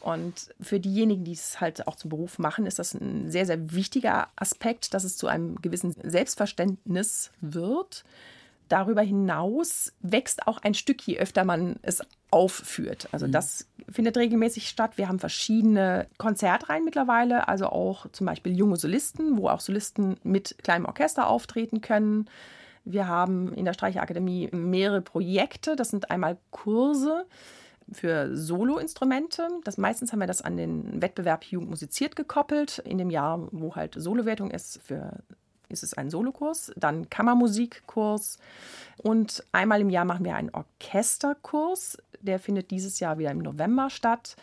Und 0.00 0.54
für 0.60 0.80
diejenigen, 0.80 1.24
die 1.24 1.32
es 1.32 1.60
halt 1.60 1.86
auch 1.86 1.96
zum 1.96 2.10
Beruf 2.10 2.38
machen, 2.38 2.66
ist 2.66 2.78
das 2.78 2.94
ein 2.94 3.30
sehr, 3.30 3.46
sehr 3.46 3.72
wichtiger 3.72 4.28
Aspekt, 4.36 4.92
dass 4.92 5.02
es 5.02 5.16
zu 5.16 5.26
einem 5.26 5.60
gewissen 5.62 5.94
Selbstverständnis 6.02 7.30
wird 7.40 8.04
darüber 8.68 9.02
hinaus 9.02 9.92
wächst 10.00 10.46
auch 10.46 10.58
ein 10.58 10.74
Stück, 10.74 11.02
je 11.06 11.18
öfter 11.18 11.44
man 11.44 11.76
es 11.82 12.00
aufführt. 12.30 13.08
Also 13.12 13.26
mhm. 13.26 13.32
das 13.32 13.68
findet 13.88 14.16
regelmäßig 14.16 14.68
statt. 14.68 14.92
Wir 14.96 15.08
haben 15.08 15.18
verschiedene 15.18 16.06
Konzertreihen 16.18 16.84
mittlerweile, 16.84 17.48
also 17.48 17.66
auch 17.66 18.06
zum 18.10 18.26
Beispiel 18.26 18.56
junge 18.56 18.76
Solisten, 18.76 19.36
wo 19.36 19.48
auch 19.48 19.60
Solisten 19.60 20.16
mit 20.22 20.56
kleinem 20.62 20.86
Orchester 20.86 21.28
auftreten 21.28 21.80
können. 21.80 22.28
Wir 22.84 23.08
haben 23.08 23.52
in 23.54 23.64
der 23.64 23.72
Streicherakademie 23.72 24.48
mehrere 24.52 25.00
Projekte. 25.00 25.76
Das 25.76 25.90
sind 25.90 26.10
einmal 26.10 26.38
Kurse 26.50 27.26
für 27.92 28.36
Soloinstrumente. 28.36 29.48
Das 29.64 29.78
meistens 29.78 30.12
haben 30.12 30.20
wir 30.20 30.26
das 30.26 30.42
an 30.42 30.56
den 30.56 31.00
Wettbewerb 31.00 31.44
Jugend 31.44 31.70
musiziert 31.70 32.16
gekoppelt. 32.16 32.78
In 32.78 32.98
dem 32.98 33.10
Jahr, 33.10 33.48
wo 33.52 33.76
halt 33.76 33.94
Solowertung 33.96 34.50
ist 34.50 34.80
für 34.82 35.18
ist 35.68 35.82
es 35.82 35.94
ein 35.94 36.10
Solokurs, 36.10 36.72
dann 36.76 37.10
Kammermusikkurs 37.10 38.38
und 38.98 39.44
einmal 39.52 39.80
im 39.80 39.90
Jahr 39.90 40.04
machen 40.04 40.24
wir 40.24 40.36
einen 40.36 40.50
Orchesterkurs. 40.50 41.98
Der 42.20 42.38
findet 42.38 42.70
dieses 42.70 43.00
Jahr 43.00 43.18
wieder 43.18 43.30
im 43.30 43.38
November 43.38 43.90
statt, 43.90 44.36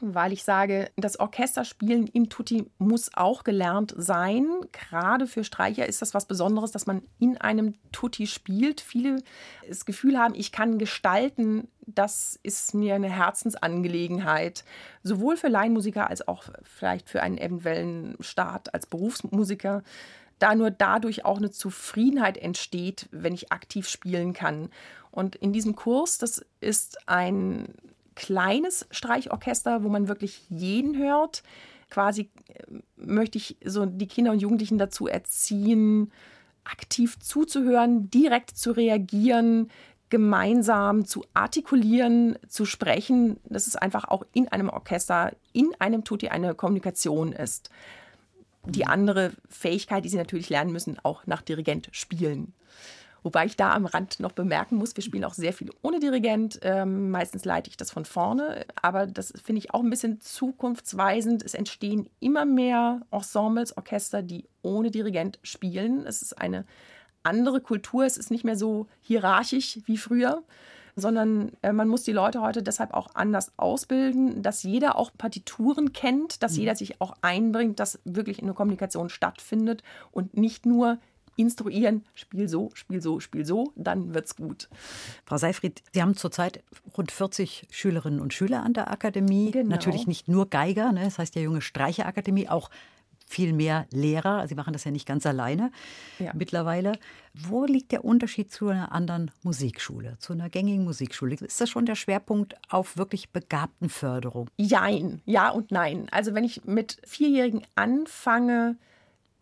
weil 0.00 0.32
ich 0.32 0.44
sage, 0.44 0.90
das 0.96 1.18
Orchesterspielen 1.18 2.06
im 2.08 2.28
Tutti 2.28 2.70
muss 2.78 3.10
auch 3.14 3.44
gelernt 3.44 3.94
sein. 3.96 4.46
Gerade 4.72 5.26
für 5.26 5.42
Streicher 5.42 5.86
ist 5.86 6.02
das 6.02 6.12
was 6.12 6.26
Besonderes, 6.26 6.70
dass 6.70 6.86
man 6.86 7.02
in 7.18 7.38
einem 7.38 7.74
Tutti 7.92 8.26
spielt. 8.26 8.80
Viele 8.80 9.22
das 9.66 9.86
Gefühl 9.86 10.18
haben, 10.18 10.34
ich 10.34 10.52
kann 10.52 10.78
gestalten. 10.78 11.68
Das 11.86 12.38
ist 12.42 12.74
mir 12.74 12.94
eine 12.94 13.08
Herzensangelegenheit, 13.08 14.64
sowohl 15.02 15.36
für 15.36 15.48
Laienmusiker 15.48 16.10
als 16.10 16.26
auch 16.28 16.44
vielleicht 16.62 17.08
für 17.08 17.22
einen 17.22 17.38
eventuellen 17.38 18.16
Start 18.20 18.74
als 18.74 18.86
Berufsmusiker 18.86 19.82
da 20.38 20.54
nur 20.54 20.70
dadurch 20.70 21.24
auch 21.24 21.38
eine 21.38 21.50
Zufriedenheit 21.50 22.36
entsteht, 22.36 23.08
wenn 23.10 23.34
ich 23.34 23.52
aktiv 23.52 23.88
spielen 23.88 24.32
kann. 24.32 24.70
Und 25.10 25.36
in 25.36 25.52
diesem 25.52 25.76
Kurs, 25.76 26.18
das 26.18 26.44
ist 26.60 26.98
ein 27.08 27.74
kleines 28.14 28.86
Streichorchester, 28.90 29.82
wo 29.82 29.88
man 29.88 30.08
wirklich 30.08 30.42
jeden 30.48 30.96
hört. 30.98 31.42
Quasi 31.90 32.30
äh, 32.48 32.80
möchte 32.96 33.38
ich 33.38 33.56
so 33.64 33.86
die 33.86 34.08
Kinder 34.08 34.32
und 34.32 34.40
Jugendlichen 34.40 34.78
dazu 34.78 35.06
erziehen, 35.06 36.12
aktiv 36.64 37.18
zuzuhören, 37.20 38.10
direkt 38.10 38.56
zu 38.56 38.72
reagieren, 38.72 39.70
gemeinsam 40.08 41.04
zu 41.04 41.24
artikulieren, 41.34 42.38
zu 42.48 42.64
sprechen, 42.64 43.38
dass 43.44 43.66
es 43.66 43.76
einfach 43.76 44.04
auch 44.04 44.24
in 44.32 44.48
einem 44.48 44.68
Orchester, 44.68 45.32
in 45.52 45.70
einem 45.78 46.04
Tutti 46.04 46.28
eine 46.28 46.54
Kommunikation 46.54 47.32
ist 47.32 47.70
die 48.66 48.86
andere 48.86 49.32
Fähigkeit, 49.48 50.04
die 50.04 50.08
sie 50.08 50.16
natürlich 50.16 50.50
lernen 50.50 50.72
müssen, 50.72 50.98
auch 51.02 51.26
nach 51.26 51.42
Dirigent 51.42 51.88
spielen. 51.92 52.54
Wobei 53.22 53.46
ich 53.46 53.56
da 53.56 53.72
am 53.74 53.86
Rand 53.86 54.20
noch 54.20 54.30
bemerken 54.30 54.76
muss, 54.76 54.94
wir 54.94 55.02
spielen 55.02 55.24
auch 55.24 55.34
sehr 55.34 55.52
viel 55.52 55.70
ohne 55.82 55.98
Dirigent. 55.98 56.60
Ähm, 56.62 57.10
meistens 57.10 57.44
leite 57.44 57.68
ich 57.68 57.76
das 57.76 57.90
von 57.90 58.04
vorne, 58.04 58.64
aber 58.80 59.08
das 59.08 59.32
finde 59.44 59.58
ich 59.58 59.74
auch 59.74 59.80
ein 59.80 59.90
bisschen 59.90 60.20
zukunftsweisend. 60.20 61.42
Es 61.42 61.54
entstehen 61.54 62.08
immer 62.20 62.44
mehr 62.44 63.00
Ensembles, 63.10 63.76
Orchester, 63.76 64.22
die 64.22 64.44
ohne 64.62 64.92
Dirigent 64.92 65.40
spielen. 65.42 66.06
Es 66.06 66.22
ist 66.22 66.40
eine 66.40 66.64
andere 67.24 67.60
Kultur, 67.60 68.04
es 68.04 68.16
ist 68.16 68.30
nicht 68.30 68.44
mehr 68.44 68.56
so 68.56 68.86
hierarchisch 69.00 69.80
wie 69.86 69.96
früher 69.96 70.44
sondern 70.96 71.52
äh, 71.62 71.72
man 71.72 71.88
muss 71.88 72.02
die 72.02 72.12
Leute 72.12 72.40
heute 72.40 72.62
deshalb 72.62 72.94
auch 72.94 73.08
anders 73.14 73.52
ausbilden, 73.58 74.42
dass 74.42 74.62
jeder 74.62 74.96
auch 74.96 75.12
Partituren 75.16 75.92
kennt, 75.92 76.42
dass 76.42 76.54
mhm. 76.54 76.60
jeder 76.60 76.74
sich 76.74 77.00
auch 77.00 77.14
einbringt, 77.20 77.78
dass 77.78 78.00
wirklich 78.04 78.42
eine 78.42 78.54
Kommunikation 78.54 79.10
stattfindet 79.10 79.82
und 80.10 80.36
nicht 80.36 80.64
nur 80.64 80.98
instruieren, 81.36 82.04
spiel 82.14 82.48
so, 82.48 82.70
spiel 82.72 83.02
so, 83.02 83.20
spiel 83.20 83.44
so, 83.44 83.72
dann 83.76 84.14
wird's 84.14 84.36
gut. 84.36 84.68
Frau 85.26 85.36
Seifried, 85.36 85.82
Sie 85.92 86.00
haben 86.00 86.16
zurzeit 86.16 86.62
rund 86.96 87.12
40 87.12 87.68
Schülerinnen 87.70 88.20
und 88.20 88.32
Schüler 88.32 88.62
an 88.62 88.72
der 88.72 88.90
Akademie. 88.90 89.50
Genau. 89.50 89.68
Natürlich 89.68 90.06
nicht 90.06 90.28
nur 90.28 90.48
Geiger, 90.48 90.92
ne? 90.92 91.04
das 91.04 91.18
heißt 91.18 91.34
ja 91.36 91.42
junge 91.42 91.60
Streicherakademie, 91.60 92.48
auch 92.48 92.70
viel 93.26 93.52
mehr 93.52 93.86
Lehrer. 93.90 94.46
Sie 94.48 94.54
machen 94.54 94.72
das 94.72 94.84
ja 94.84 94.90
nicht 94.90 95.06
ganz 95.06 95.26
alleine 95.26 95.70
ja. 96.18 96.32
mittlerweile. 96.34 96.92
Wo 97.34 97.64
liegt 97.64 97.92
der 97.92 98.04
Unterschied 98.04 98.52
zu 98.52 98.68
einer 98.68 98.92
anderen 98.92 99.30
Musikschule, 99.42 100.16
zu 100.18 100.32
einer 100.32 100.48
gängigen 100.48 100.84
Musikschule? 100.84 101.34
Ist 101.34 101.60
das 101.60 101.68
schon 101.68 101.86
der 101.86 101.96
Schwerpunkt 101.96 102.54
auf 102.70 102.96
wirklich 102.96 103.30
begabten 103.30 103.88
Förderung? 103.88 104.48
Jein, 104.56 105.20
ja 105.26 105.50
und 105.50 105.70
nein. 105.70 106.06
Also 106.12 106.34
wenn 106.34 106.44
ich 106.44 106.64
mit 106.64 106.98
Vierjährigen 107.04 107.62
anfange, 107.74 108.76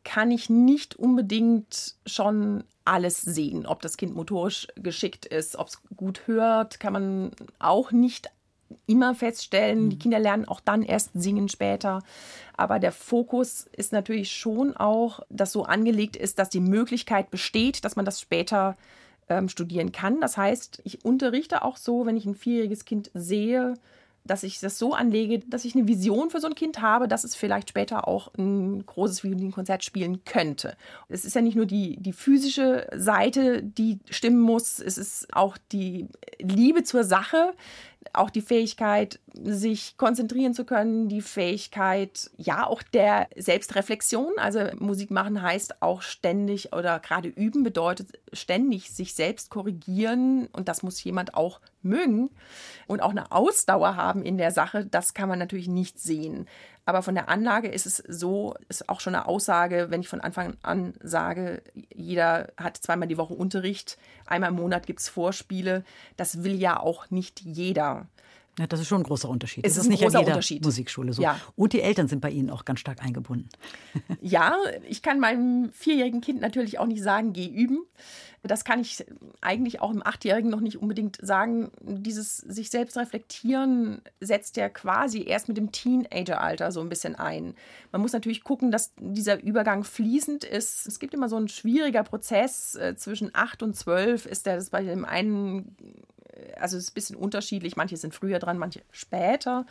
kann 0.03 0.31
ich 0.31 0.51
nicht 0.51 0.97
unbedingt 0.97 1.97
schon 2.07 2.65
alles 2.85 3.21
sehen. 3.21 3.67
Ob 3.67 3.83
das 3.83 3.97
Kind 3.97 4.15
motorisch 4.15 4.69
geschickt 4.77 5.27
ist, 5.27 5.57
ob 5.57 5.69
es 5.69 5.83
gut 5.97 6.27
hört, 6.27 6.81
kann 6.81 6.93
man 6.93 7.31
auch 7.59 7.93
nicht 7.93 8.31
immer 8.87 9.15
feststellen. 9.15 9.91
Die 9.91 9.97
mhm. 9.97 10.01
Kinder 10.01 10.19
lernen 10.19 10.47
auch 10.47 10.61
dann 10.61 10.83
erst 10.83 11.11
singen 11.15 11.49
später. 11.49 12.03
Aber 12.57 12.79
der 12.79 12.93
Fokus 12.93 13.67
ist 13.73 13.93
natürlich 13.93 14.33
schon 14.33 14.77
auch, 14.77 15.21
dass 15.29 15.53
so 15.53 15.65
angelegt 15.65 16.17
ist, 16.17 16.39
dass 16.39 16.51
die 16.51 16.61
Möglichkeit 16.61 17.31
besteht, 17.31 17.85
dass 17.85 17.97
man 17.97 18.05
das 18.05 18.21
später 18.21 18.77
ähm, 19.29 19.49
studieren 19.49 19.93
kann. 19.93 20.21
Das 20.21 20.37
heißt, 20.37 20.83
ich 20.85 21.05
unterrichte 21.05 21.63
auch 21.63 21.77
so, 21.77 22.07
wenn 22.07 22.17
ich 22.17 22.27
ein 22.27 22.35
vierjähriges 22.35 22.85
Kind 22.85 23.11
sehe, 23.15 23.75
dass 24.27 24.43
ich 24.43 24.59
das 24.59 24.79
so 24.79 24.95
anlege, 24.95 25.41
dass 25.41 25.67
ich 25.67 25.75
eine 25.75 25.87
Vision 25.87 26.31
für 26.31 26.41
so 26.41 26.47
ein 26.47 26.55
Kind 26.55 26.81
habe, 26.81 27.09
dass 27.09 27.25
es 27.25 27.35
vielleicht 27.35 27.69
später 27.69 28.09
auch 28.09 28.33
ein 28.39 28.85
großes 28.87 29.23
Violinkonzert 29.23 29.85
spielen 29.85 30.25
könnte. 30.25 30.77
Es 31.09 31.27
ist 31.27 31.35
ja 31.35 31.43
nicht 31.43 31.57
nur 31.57 31.67
die, 31.67 31.99
die 31.99 32.15
physische 32.15 32.89
Seite, 32.97 33.63
die 33.63 33.99
stimmen 34.09 34.41
muss, 34.41 34.81
es 34.81 34.97
ist 34.97 35.35
auch 35.35 35.59
die 35.73 36.09
Liebe 36.39 36.85
zur 36.85 37.05
Sache, 37.05 37.53
auch 38.15 38.31
die 38.31 38.41
Fähigkeit, 38.41 39.21
sich 39.35 39.97
konzentrieren 39.97 40.55
zu 40.55 40.65
können, 40.65 41.09
die 41.09 41.23
Fähigkeit, 41.23 42.31
ja, 42.37 42.67
auch 42.67 42.83
der 42.83 43.29
Selbstreflexion. 43.37 44.33
Also 44.39 44.61
Musik 44.79 45.11
machen 45.11 45.43
heißt 45.43 45.83
auch 45.83 46.03
ständig 46.03 46.73
oder 46.73 47.01
gerade 47.01 47.29
üben 47.29 47.63
bedeutet 47.63 48.19
ständig 48.33 48.91
sich 48.91 49.15
selbst 49.15 49.51
korrigieren 49.51 50.49
und 50.53 50.69
das 50.69 50.83
muss 50.83 51.03
jemand 51.03 51.35
auch 51.35 51.61
mögen 51.83 52.31
und 52.87 53.03
auch 53.03 53.11
eine 53.11 53.31
Ausdauer 53.31 53.97
haben 53.97 54.23
in 54.23 54.39
der 54.39 54.51
Sache. 54.51 54.87
Das 54.87 55.15
kann 55.15 55.29
man 55.29 55.39
natürlich 55.39 55.69
nicht 55.69 56.01
sehen. 56.01 56.47
Aber 56.87 57.03
von 57.03 57.15
der 57.15 57.29
Anlage 57.29 57.69
ist 57.69 57.87
es 57.87 57.97
so, 57.97 58.55
ist 58.69 58.89
auch 58.89 59.01
schon 59.01 59.15
eine 59.15 59.27
Aussage, 59.27 59.87
wenn 59.89 60.01
ich 60.01 60.09
von 60.09 60.21
Anfang 60.21 60.57
an 60.63 60.95
sage, 61.03 61.63
jeder 61.95 62.53
hat 62.59 62.77
zweimal 62.77 63.09
die 63.09 63.17
Woche 63.17 63.35
Unterricht, 63.35 63.97
einmal 64.27 64.51
im 64.51 64.57
Monat 64.57 64.87
gibt 64.87 65.01
es 65.01 65.09
Vorspiele. 65.09 65.85
Das 66.17 66.45
will 66.45 66.55
ja 66.55 66.79
auch 66.79 67.11
nicht 67.11 67.41
jeder. 67.41 68.07
Ja, 68.59 68.67
das 68.67 68.81
ist 68.81 68.89
schon 68.89 69.01
ein 69.01 69.05
großer 69.05 69.29
Unterschied. 69.29 69.67
Es 69.67 69.73
ist, 69.73 69.85
ist 69.85 69.89
nicht 69.89 70.03
großer 70.03 70.21
Unterschied. 70.21 70.65
Musikschule 70.65 71.13
so. 71.13 71.23
Ja. 71.23 71.41
Und 71.57 71.73
die 71.73 71.81
Eltern 71.81 72.07
sind 72.07 72.21
bei 72.21 72.31
Ihnen 72.31 72.51
auch 72.51 72.65
ganz 72.65 72.81
stark 72.81 73.03
eingebunden. 73.03 73.49
Ja, 74.21 74.57
ich 74.89 75.03
kann 75.03 75.21
meinem 75.21 75.71
vierjährigen 75.73 76.21
Kind 76.21 76.41
natürlich 76.41 76.79
auch 76.79 76.87
nicht 76.87 77.03
sagen, 77.03 77.33
geh 77.33 77.47
üben. 77.47 77.85
Das 78.43 78.65
kann 78.65 78.81
ich 78.81 79.05
eigentlich 79.41 79.81
auch 79.81 79.91
im 79.91 80.05
Achtjährigen 80.05 80.51
noch 80.51 80.61
nicht 80.61 80.81
unbedingt 80.81 81.19
sagen. 81.21 81.71
Dieses 81.81 82.39
sich 82.39 82.71
selbst 82.71 82.97
reflektieren 82.97 84.03
setzt 84.21 84.57
ja 84.57 84.69
quasi 84.69 85.25
erst 85.25 85.49
mit 85.49 85.57
dem 85.57 85.73
Teenageralter 85.73 86.73
so 86.73 86.81
ein 86.81 86.89
bisschen 86.89 87.15
ein. 87.15 87.55
Man 87.93 88.03
muss 88.03 88.13
natürlich 88.13 88.45
gucken, 88.45 88.71
dass 88.71 88.93
dieser 88.99 89.43
Übergang 89.43 89.85
fließend 89.85 90.45
ist. 90.45 90.87
Es 90.87 90.99
gibt 90.99 91.15
immer 91.15 91.29
so 91.29 91.37
einen 91.37 91.49
schwieriger 91.49 92.03
Prozess 92.03 92.75
äh, 92.75 92.97
zwischen 92.97 93.31
acht 93.33 93.63
und 93.63 93.77
zwölf. 93.77 94.27
Ist 94.27 94.47
der 94.47 94.57
das 94.57 94.71
bei 94.71 94.83
dem 94.83 95.05
einen 95.07 95.77
also 96.59 96.77
es 96.77 96.85
ist 96.85 96.91
ein 96.91 96.95
bisschen 96.95 97.17
unterschiedlich. 97.17 97.77
Manche 97.77 97.97
sind 97.97 98.15
früher 98.15 98.39
dran, 98.39 98.59
manche 98.59 98.83
später 98.91 99.67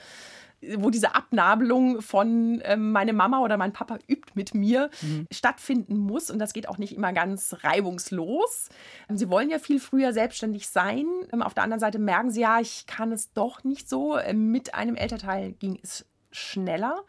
wo 0.78 0.90
diese 0.90 1.16
Abnabelung 1.16 2.02
von 2.02 2.62
äh, 2.62 2.78
meine 2.78 3.14
Mama 3.14 3.42
oder 3.42 3.58
mein 3.58 3.74
Papa 3.74 4.00
übt 4.08 4.32
mit 4.34 4.54
mir 4.54 4.90
mhm. 5.02 5.28
stattfinden 5.32 5.98
muss. 5.98 6.30
Und 6.30 6.40
das 6.40 6.54
geht 6.54 6.68
auch 6.70 6.78
nicht 6.78 6.96
immer 6.96 7.14
ganz 7.14 7.56
reibungslos. 7.62 8.70
Sie 9.10 9.30
wollen 9.30 9.50
ja 9.50 9.60
viel 9.60 9.80
früher 9.80 10.14
selbstständig 10.14 10.68
sein. 10.70 11.06
Ähm, 11.32 11.42
auf 11.42 11.54
der 11.54 11.64
anderen 11.64 11.80
Seite 11.80 12.00
merken 12.00 12.32
sie 12.32 12.42
ja, 12.42 12.60
ich 12.60 12.86
kann 12.88 13.12
es 13.12 13.34
doch 13.34 13.64
nicht 13.64 13.90
so. 13.90 14.18
Ähm, 14.18 14.52
mit 14.52 14.74
einem 14.74 14.96
Elternteil 14.96 15.54
ging 15.54 15.80
es 15.82 16.06
schneller. 16.32 17.04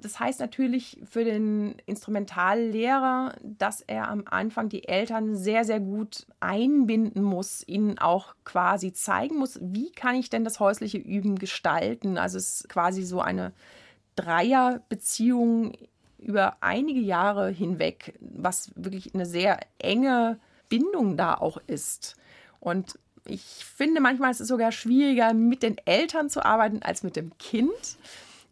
Das 0.00 0.20
heißt 0.20 0.40
natürlich 0.40 0.98
für 1.04 1.24
den 1.24 1.76
Instrumentallehrer, 1.86 3.34
dass 3.42 3.80
er 3.80 4.08
am 4.08 4.24
Anfang 4.26 4.68
die 4.68 4.86
Eltern 4.86 5.36
sehr, 5.36 5.64
sehr 5.64 5.80
gut 5.80 6.26
einbinden 6.40 7.22
muss, 7.22 7.66
ihnen 7.66 7.98
auch 7.98 8.34
quasi 8.44 8.92
zeigen 8.92 9.36
muss, 9.36 9.58
wie 9.62 9.90
kann 9.92 10.14
ich 10.14 10.30
denn 10.30 10.44
das 10.44 10.60
häusliche 10.60 10.98
Üben 10.98 11.38
gestalten. 11.38 12.18
Also 12.18 12.38
es 12.38 12.60
ist 12.60 12.68
quasi 12.68 13.02
so 13.02 13.20
eine 13.20 13.52
Dreierbeziehung 14.16 15.72
über 16.18 16.56
einige 16.60 17.00
Jahre 17.00 17.50
hinweg, 17.50 18.14
was 18.20 18.70
wirklich 18.74 19.14
eine 19.14 19.26
sehr 19.26 19.60
enge 19.78 20.38
Bindung 20.68 21.16
da 21.16 21.34
auch 21.34 21.58
ist. 21.66 22.16
Und 22.60 22.98
ich 23.26 23.42
finde 23.42 24.00
manchmal 24.00 24.30
ist 24.30 24.40
es 24.40 24.48
sogar 24.48 24.72
schwieriger, 24.72 25.34
mit 25.34 25.62
den 25.62 25.76
Eltern 25.84 26.30
zu 26.30 26.44
arbeiten 26.44 26.82
als 26.82 27.02
mit 27.02 27.16
dem 27.16 27.36
Kind. 27.38 27.98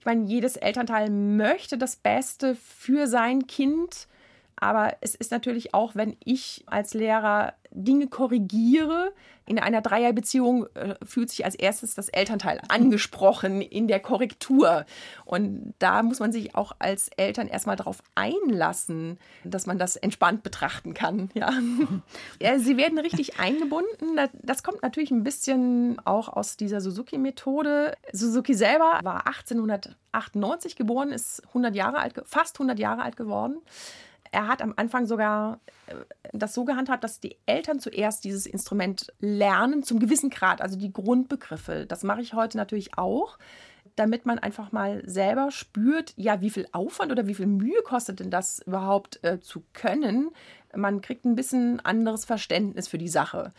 Ich 0.04 0.06
meine, 0.06 0.26
jedes 0.26 0.58
Elternteil 0.58 1.08
möchte 1.08 1.78
das 1.78 1.96
Beste 1.96 2.56
für 2.56 3.06
sein 3.06 3.46
Kind. 3.46 4.06
Aber 4.54 4.98
es 5.00 5.14
ist 5.14 5.30
natürlich 5.30 5.72
auch, 5.72 5.94
wenn 5.94 6.14
ich 6.22 6.62
als 6.66 6.92
Lehrer 6.92 7.54
Dinge 7.74 8.06
korrigiere. 8.06 9.12
In 9.46 9.58
einer 9.58 9.82
Dreierbeziehung 9.82 10.66
äh, 10.74 10.94
fühlt 11.04 11.28
sich 11.28 11.44
als 11.44 11.54
erstes 11.54 11.94
das 11.94 12.08
Elternteil 12.08 12.60
angesprochen 12.68 13.60
in 13.60 13.88
der 13.88 14.00
Korrektur. 14.00 14.86
Und 15.26 15.74
da 15.80 16.02
muss 16.02 16.18
man 16.18 16.32
sich 16.32 16.54
auch 16.54 16.72
als 16.78 17.08
Eltern 17.16 17.48
erstmal 17.48 17.76
darauf 17.76 17.98
einlassen, 18.14 19.18
dass 19.44 19.66
man 19.66 19.78
das 19.78 19.96
entspannt 19.96 20.42
betrachten 20.42 20.94
kann. 20.94 21.30
Ja. 21.34 21.50
ja 22.40 22.58
sie 22.60 22.76
werden 22.76 22.96
richtig 22.98 23.40
eingebunden. 23.40 24.16
Das 24.42 24.62
kommt 24.62 24.82
natürlich 24.82 25.10
ein 25.10 25.24
bisschen 25.24 26.00
auch 26.04 26.28
aus 26.28 26.56
dieser 26.56 26.80
Suzuki-Methode. 26.80 27.96
Suzuki 28.12 28.54
selber 28.54 29.00
war 29.02 29.26
1898 29.26 30.76
geboren, 30.76 31.10
ist 31.10 31.42
100 31.48 31.74
Jahre 31.74 31.98
alt, 31.98 32.14
fast 32.24 32.56
100 32.56 32.78
Jahre 32.78 33.02
alt 33.02 33.16
geworden 33.16 33.56
er 34.34 34.48
hat 34.48 34.60
am 34.60 34.74
Anfang 34.76 35.06
sogar 35.06 35.60
äh, 35.86 35.94
das 36.32 36.54
so 36.54 36.64
gehandhabt, 36.64 37.04
dass 37.04 37.20
die 37.20 37.36
Eltern 37.46 37.78
zuerst 37.78 38.24
dieses 38.24 38.46
Instrument 38.46 39.12
lernen, 39.20 39.82
zum 39.82 40.00
gewissen 40.00 40.28
Grad, 40.28 40.60
also 40.60 40.76
die 40.76 40.92
Grundbegriffe. 40.92 41.86
Das 41.86 42.02
mache 42.02 42.20
ich 42.20 42.34
heute 42.34 42.56
natürlich 42.56 42.98
auch, 42.98 43.38
damit 43.96 44.26
man 44.26 44.38
einfach 44.38 44.72
mal 44.72 45.02
selber 45.06 45.50
spürt, 45.50 46.12
ja, 46.16 46.40
wie 46.40 46.50
viel 46.50 46.66
Aufwand 46.72 47.12
oder 47.12 47.26
wie 47.26 47.34
viel 47.34 47.46
Mühe 47.46 47.82
kostet 47.84 48.20
denn 48.20 48.30
das 48.30 48.60
überhaupt 48.60 49.22
äh, 49.22 49.40
zu 49.40 49.62
können. 49.72 50.30
Man 50.76 51.00
kriegt 51.00 51.24
ein 51.24 51.36
bisschen 51.36 51.78
anderes 51.80 52.24
Verständnis 52.24 52.88
für 52.88 52.98
die 52.98 53.08
Sache. 53.08 53.52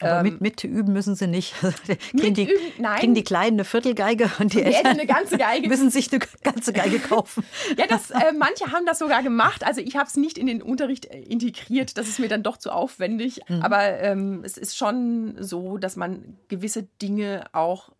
Aber 0.00 0.22
mit, 0.22 0.32
ähm, 0.34 0.38
mit 0.40 0.64
üben 0.64 0.92
müssen 0.92 1.14
sie 1.14 1.26
nicht. 1.26 1.54
kriegen, 2.10 2.34
die, 2.34 2.44
üben, 2.44 2.60
nein. 2.78 2.98
kriegen 2.98 3.14
die 3.14 3.24
Kleinen 3.24 3.56
eine 3.56 3.64
Viertelgeige 3.64 4.30
und 4.38 4.52
die, 4.52 4.58
die 4.58 4.64
Eltern, 4.64 4.92
eine 4.92 5.06
ganze 5.06 5.38
Geige. 5.38 5.68
müssen 5.70 5.90
sich 5.90 6.12
eine 6.12 6.20
ganze 6.42 6.72
Geige 6.72 6.98
kaufen. 6.98 7.44
ja, 7.78 7.86
das, 7.86 8.10
äh, 8.10 8.32
manche 8.36 8.72
haben 8.72 8.84
das 8.84 8.98
sogar 8.98 9.22
gemacht. 9.22 9.64
Also 9.64 9.80
ich 9.80 9.96
habe 9.96 10.06
es 10.06 10.16
nicht 10.16 10.36
in 10.36 10.46
den 10.46 10.60
Unterricht 10.60 11.06
äh, 11.06 11.20
integriert. 11.20 11.96
Das 11.96 12.08
ist 12.08 12.18
mir 12.18 12.28
dann 12.28 12.42
doch 12.42 12.58
zu 12.58 12.72
aufwendig. 12.72 13.40
Mhm. 13.48 13.62
Aber 13.62 14.00
ähm, 14.00 14.42
es 14.44 14.58
ist 14.58 14.76
schon 14.76 15.36
so, 15.38 15.78
dass 15.78 15.96
man 15.96 16.36
gewisse 16.48 16.82
Dinge 17.00 17.46
auch 17.52 17.90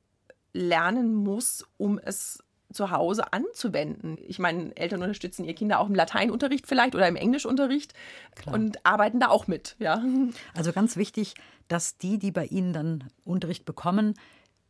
lernen 0.57 1.15
muss, 1.15 1.65
um 1.77 1.99
es 1.99 2.43
zu 2.73 2.91
Hause 2.91 3.33
anzuwenden. 3.33 4.19
Ich 4.27 4.39
meine, 4.39 4.77
Eltern 4.77 5.01
unterstützen 5.03 5.45
ihre 5.45 5.55
Kinder 5.55 5.79
auch 5.79 5.89
im 5.89 5.95
Lateinunterricht 5.95 6.67
vielleicht 6.67 6.95
oder 6.95 7.07
im 7.07 7.17
Englischunterricht 7.17 7.95
Klar. 8.35 8.55
und 8.55 8.85
arbeiten 8.85 9.21
da 9.21 9.29
auch 9.29 9.47
mit. 9.47 9.77
Ja. 9.79 10.03
Also 10.55 10.73
ganz 10.73 10.97
wichtig, 10.97 11.35
dass 11.69 11.99
die, 11.99 12.19
die 12.19 12.33
bei 12.33 12.47
Ihnen 12.47 12.73
dann 12.73 13.05
Unterricht 13.25 13.65
bekommen, 13.65 14.15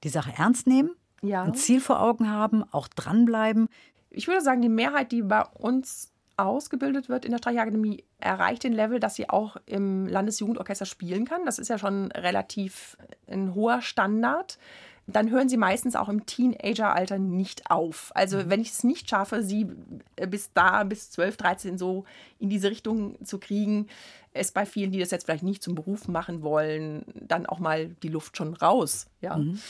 die 0.04 0.08
Sache 0.08 0.32
ernst 0.36 0.66
nehmen, 0.66 0.90
ja. 1.22 1.42
ein 1.42 1.54
Ziel 1.54 1.80
vor 1.80 2.00
Augen 2.00 2.30
haben, 2.30 2.64
auch 2.72 2.88
dranbleiben. 2.88 3.68
Ich 4.10 4.28
würde 4.28 4.42
sagen, 4.42 4.62
die 4.62 4.68
Mehrheit, 4.68 5.12
die 5.12 5.22
bei 5.22 5.42
uns 5.42 6.12
ausgebildet 6.36 7.08
wird 7.08 7.24
in 7.24 7.30
der 7.30 7.38
Streicherakademie, 7.38 8.04
erreicht 8.18 8.64
den 8.64 8.72
Level, 8.72 9.00
dass 9.00 9.14
sie 9.14 9.28
auch 9.30 9.56
im 9.66 10.06
Landesjugendorchester 10.06 10.86
spielen 10.86 11.24
kann. 11.24 11.44
Das 11.46 11.58
ist 11.58 11.68
ja 11.68 11.78
schon 11.78 12.12
relativ 12.12 12.96
ein 13.26 13.54
hoher 13.54 13.80
Standard 13.80 14.58
dann 15.06 15.30
hören 15.30 15.48
sie 15.48 15.56
meistens 15.56 15.94
auch 15.94 16.08
im 16.08 16.26
Teenageralter 16.26 17.18
nicht 17.18 17.70
auf. 17.70 18.10
Also 18.14 18.38
mhm. 18.38 18.50
wenn 18.50 18.60
ich 18.60 18.70
es 18.70 18.84
nicht 18.84 19.08
schaffe, 19.08 19.42
sie 19.42 19.68
äh, 20.16 20.26
bis 20.26 20.52
da, 20.52 20.82
bis 20.84 21.10
12, 21.10 21.36
13 21.36 21.78
so 21.78 22.04
in 22.38 22.48
diese 22.48 22.70
Richtung 22.70 23.24
zu 23.24 23.38
kriegen, 23.38 23.86
ist 24.34 24.52
bei 24.52 24.66
vielen, 24.66 24.90
die 24.90 24.98
das 24.98 25.10
jetzt 25.10 25.24
vielleicht 25.24 25.44
nicht 25.44 25.62
zum 25.62 25.74
Beruf 25.74 26.08
machen 26.08 26.42
wollen, 26.42 27.04
dann 27.14 27.46
auch 27.46 27.58
mal 27.58 27.88
die 28.02 28.08
Luft 28.08 28.36
schon 28.36 28.54
raus. 28.54 29.06
Ja. 29.20 29.36
Mhm. 29.36 29.60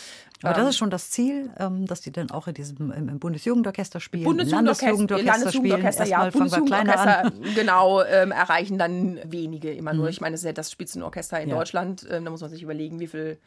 Aber 0.43 0.55
das 0.55 0.63
ähm, 0.63 0.69
ist 0.69 0.77
schon 0.77 0.91
das 0.91 1.11
Ziel, 1.11 1.51
ähm, 1.59 1.87
dass 1.87 2.01
die 2.01 2.13
dann 2.13 2.31
auch 2.31 2.47
in 2.47 2.55
diesem 2.55 2.91
im 2.91 3.19
Bundesjugendorchester 3.19 4.01
spielen, 4.01 4.25
Bundesjugendorchester, 4.25 4.87
Landesjugendorchester, 4.87 5.33
Landesjugendorchester 5.33 6.05
spielen. 6.05 6.21
ja, 6.21 6.31
Bundesjugendorchester, 6.31 7.33
genau, 7.55 8.03
ähm, 8.03 8.33
erreichen 8.33 8.79
dann 8.79 9.19
wenige 9.25 9.73
immer 9.73 9.95
nur. 9.95 10.05
Mhm. 10.05 10.11
Ich 10.11 10.21
meine, 10.21 10.35
das 10.35 10.41
ist 10.41 10.47
ja 10.47 10.53
das 10.53 10.71
Spitzenorchester 10.71 11.41
in 11.41 11.49
ja. 11.49 11.57
Deutschland. 11.57 12.07
Ähm, 12.11 12.25
da 12.25 12.31
muss 12.31 12.41
man 12.41 12.51
sich 12.51 12.63
überlegen, 12.63 13.01
wie 13.01 13.07
viel 13.07 13.39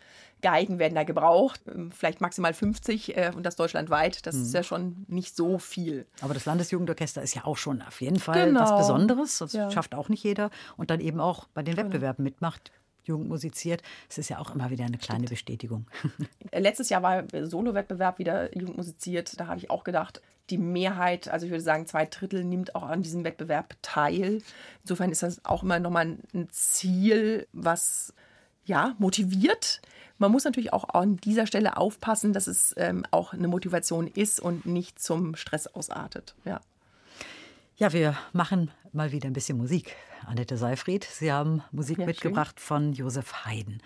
Geigen 0.42 0.80
werden 0.80 0.96
da 0.96 1.04
gebraucht. 1.04 1.62
Ähm, 1.68 1.92
vielleicht 1.92 2.22
maximal 2.22 2.54
50 2.54 3.18
äh, 3.18 3.32
und 3.36 3.46
das 3.46 3.56
deutschlandweit. 3.56 4.26
Das 4.26 4.36
mhm. 4.36 4.44
ist 4.44 4.54
ja 4.54 4.64
schon 4.64 5.06
nicht 5.08 5.36
so 5.36 5.60
viel. 5.60 6.06
Aber 6.22 6.34
das 6.34 6.46
Landesjugendorchester 6.46 7.22
ist 7.22 7.36
ja 7.36 7.46
auch 7.46 7.58
schon 7.58 7.82
auf 7.82 8.02
jeden 8.02 8.20
Fall 8.20 8.46
genau. 8.46 8.62
was 8.62 8.78
Besonderes. 8.78 9.38
Das 9.40 9.54
ja. 9.54 9.70
schafft 9.72 9.96
auch 9.96 10.10
nicht 10.10 10.24
jeder. 10.24 10.50
Und 10.78 10.90
dann 10.90 11.02
eben 11.02 11.20
auch 11.20 11.48
bei 11.54 11.62
den 11.62 11.76
genau. 11.76 11.86
Wettbewerben 11.88 12.24
mitmacht. 12.24 12.72
Jugend 13.04 13.30
musiziert. 13.30 13.82
Es 14.10 14.18
ist 14.18 14.30
ja 14.30 14.40
auch 14.40 14.54
immer 14.54 14.70
wieder 14.70 14.86
eine 14.86 14.98
kleine 14.98 15.22
Stimmt. 15.26 15.30
Bestätigung. 15.30 15.86
Äh, 16.52 16.62
letztes 16.62 16.90
Jahr 16.90 17.04
war 17.04 17.24
Solo-Wettbewerb 17.32 18.18
wieder 18.18 18.56
Jugend 18.58 18.78
musiziert. 18.78 19.40
Da 19.40 19.46
habe 19.46 19.60
ich 19.60 19.70
auch 19.70 19.84
gedacht, 19.84 20.22
die 20.50 20.58
Mehrheit, 20.58 21.28
also 21.28 21.46
ich 21.46 21.52
würde 21.52 21.64
sagen 21.64 21.86
zwei 21.86 22.06
Drittel, 22.06 22.44
nimmt 22.44 22.76
auch 22.76 22.84
an 22.84 23.04
diesem 23.04 23.24
Wettbewerb 23.24 23.76
teil. 23.82 24.42
Insofern 24.84 25.12
ist 25.12 25.22
das 25.22 25.46
auch 25.46 25.62
immer 25.62 25.80
nochmal 25.80 26.18
ein 26.34 26.50
Ziel, 26.50 27.48
was 27.54 28.14
ja 28.66 28.96
motiviert. 28.98 29.82
Man 30.18 30.32
muss 30.32 30.44
natürlich 30.44 30.74
auch 30.74 30.90
an 30.90 31.18
dieser 31.18 31.46
Stelle 31.46 31.78
aufpassen, 31.78 32.34
dass 32.34 32.48
es 32.48 32.74
ähm, 32.78 33.06
auch 33.12 33.34
eine 33.34 33.48
Motivation 33.48 34.08
ist 34.08 34.40
und 34.40 34.66
nicht 34.66 35.00
zum 35.00 35.36
Stress 35.36 35.68
ausartet. 35.68 36.36
Ja. 36.46 36.62
Ja, 37.78 37.94
wir 37.94 38.18
machen 38.34 38.72
mal 38.92 39.12
wieder 39.12 39.28
ein 39.28 39.34
bisschen 39.34 39.58
Musik. 39.58 39.96
Annette 40.26 40.58
Seifried, 40.58 41.04
Sie 41.04 41.32
haben 41.32 41.64
Musik 41.72 42.00
ja, 42.00 42.06
mitgebracht 42.06 42.60
schön. 42.60 42.66
von 42.66 42.94
Josef 42.94 43.46
Haydn. 43.46 43.82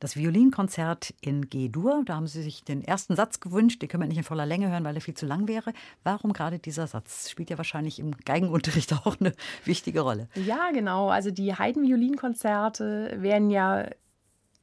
Das 0.00 0.16
Violinkonzert 0.16 1.14
in 1.20 1.48
G-Dur, 1.48 2.02
da 2.04 2.16
haben 2.16 2.26
Sie 2.26 2.42
sich 2.42 2.64
den 2.64 2.84
ersten 2.84 3.16
Satz 3.16 3.40
gewünscht, 3.40 3.80
den 3.80 3.88
können 3.88 4.02
wir 4.02 4.08
nicht 4.08 4.18
in 4.18 4.24
voller 4.24 4.44
Länge 4.44 4.70
hören, 4.70 4.84
weil 4.84 4.94
er 4.94 5.00
viel 5.00 5.14
zu 5.14 5.24
lang 5.24 5.48
wäre. 5.48 5.72
Warum 6.04 6.32
gerade 6.32 6.58
dieser 6.58 6.86
Satz? 6.86 7.30
Spielt 7.30 7.48
ja 7.48 7.56
wahrscheinlich 7.56 7.98
im 7.98 8.12
Geigenunterricht 8.24 8.92
auch 9.06 9.18
eine 9.18 9.32
wichtige 9.64 10.00
Rolle. 10.00 10.28
Ja, 10.34 10.70
genau. 10.72 11.08
Also 11.08 11.30
die 11.30 11.54
Haydn-Violinkonzerte 11.54 13.16
werden 13.22 13.50
ja 13.50 13.88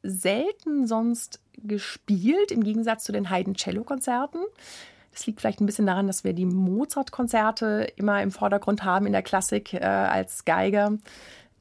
selten 0.04 0.86
sonst 0.86 1.40
gespielt, 1.58 2.52
im 2.52 2.64
Gegensatz 2.64 3.06
zu 3.06 3.12
den 3.12 3.30
Haydn-Cello-Konzerten. 3.30 4.42
Das 5.14 5.28
liegt 5.28 5.42
vielleicht 5.42 5.62
ein 5.62 5.68
bisschen 5.68 5.86
daran, 5.86 6.08
dass 6.08 6.24
wir 6.24 6.34
die 6.34 6.46
Mozart-Konzerte 6.46 7.88
immer 7.96 8.22
im 8.22 8.32
Vordergrund 8.32 8.84
haben 8.84 9.06
in 9.06 9.14
der 9.14 9.22
Klassik 9.22 9.74
äh, 9.74 9.80
als 9.86 10.44
Geiger. 10.44 10.98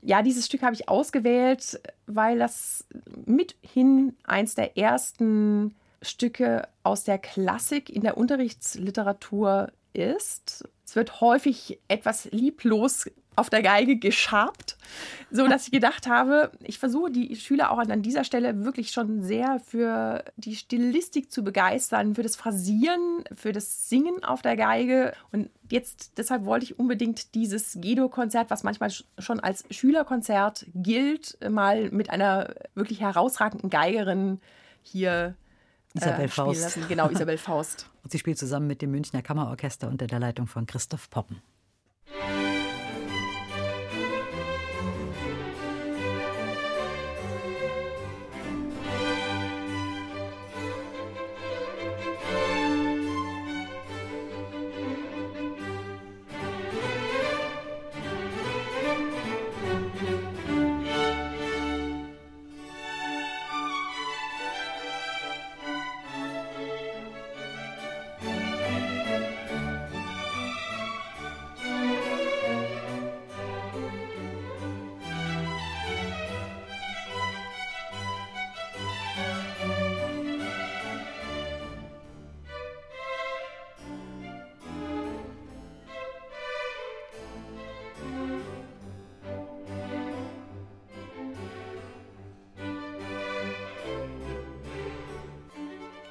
Ja, 0.00 0.22
dieses 0.22 0.46
Stück 0.46 0.62
habe 0.62 0.74
ich 0.74 0.88
ausgewählt, 0.88 1.80
weil 2.06 2.38
das 2.38 2.86
mithin 3.26 4.16
eins 4.24 4.54
der 4.54 4.76
ersten 4.76 5.76
Stücke 6.00 6.66
aus 6.82 7.04
der 7.04 7.18
Klassik 7.18 7.88
in 7.88 8.02
der 8.02 8.16
Unterrichtsliteratur 8.16 9.70
ist. 9.92 10.68
Es 10.84 10.96
wird 10.96 11.20
häufig 11.20 11.78
etwas 11.88 12.24
lieblos 12.32 13.08
auf 13.36 13.50
der 13.50 13.62
Geige 13.62 13.96
geschabt, 13.96 14.76
so 15.30 15.46
dass 15.46 15.66
ich 15.66 15.72
gedacht 15.72 16.06
habe, 16.06 16.52
ich 16.62 16.78
versuche 16.78 17.10
die 17.10 17.34
Schüler 17.36 17.70
auch 17.70 17.78
an 17.78 18.02
dieser 18.02 18.24
Stelle 18.24 18.64
wirklich 18.64 18.90
schon 18.90 19.22
sehr 19.22 19.60
für 19.60 20.24
die 20.36 20.54
Stilistik 20.54 21.32
zu 21.32 21.42
begeistern, 21.42 22.14
für 22.14 22.22
das 22.22 22.36
Phrasieren, 22.36 23.24
für 23.34 23.52
das 23.52 23.88
Singen 23.88 24.22
auf 24.22 24.42
der 24.42 24.56
Geige. 24.56 25.14
Und 25.32 25.48
jetzt 25.70 26.12
deshalb 26.18 26.44
wollte 26.44 26.64
ich 26.66 26.78
unbedingt 26.78 27.34
dieses 27.34 27.78
Gedo-Konzert, 27.80 28.50
was 28.50 28.62
manchmal 28.62 28.90
schon 29.18 29.40
als 29.40 29.64
Schülerkonzert 29.70 30.66
gilt, 30.74 31.38
mal 31.48 31.90
mit 31.90 32.10
einer 32.10 32.54
wirklich 32.74 33.00
herausragenden 33.00 33.70
Geigerin 33.70 34.40
hier 34.82 35.34
Isabel 35.94 36.24
äh, 36.24 36.28
Faust. 36.28 36.62
Lassen. 36.62 36.84
Genau, 36.88 37.08
Isabel 37.08 37.38
Faust. 37.38 37.86
Und 38.02 38.10
sie 38.10 38.18
spielt 38.18 38.38
zusammen 38.38 38.66
mit 38.66 38.82
dem 38.82 38.90
Münchner 38.90 39.22
Kammerorchester 39.22 39.88
unter 39.88 40.06
der 40.06 40.18
Leitung 40.18 40.46
von 40.46 40.66
Christoph 40.66 41.08
Poppen. 41.10 41.40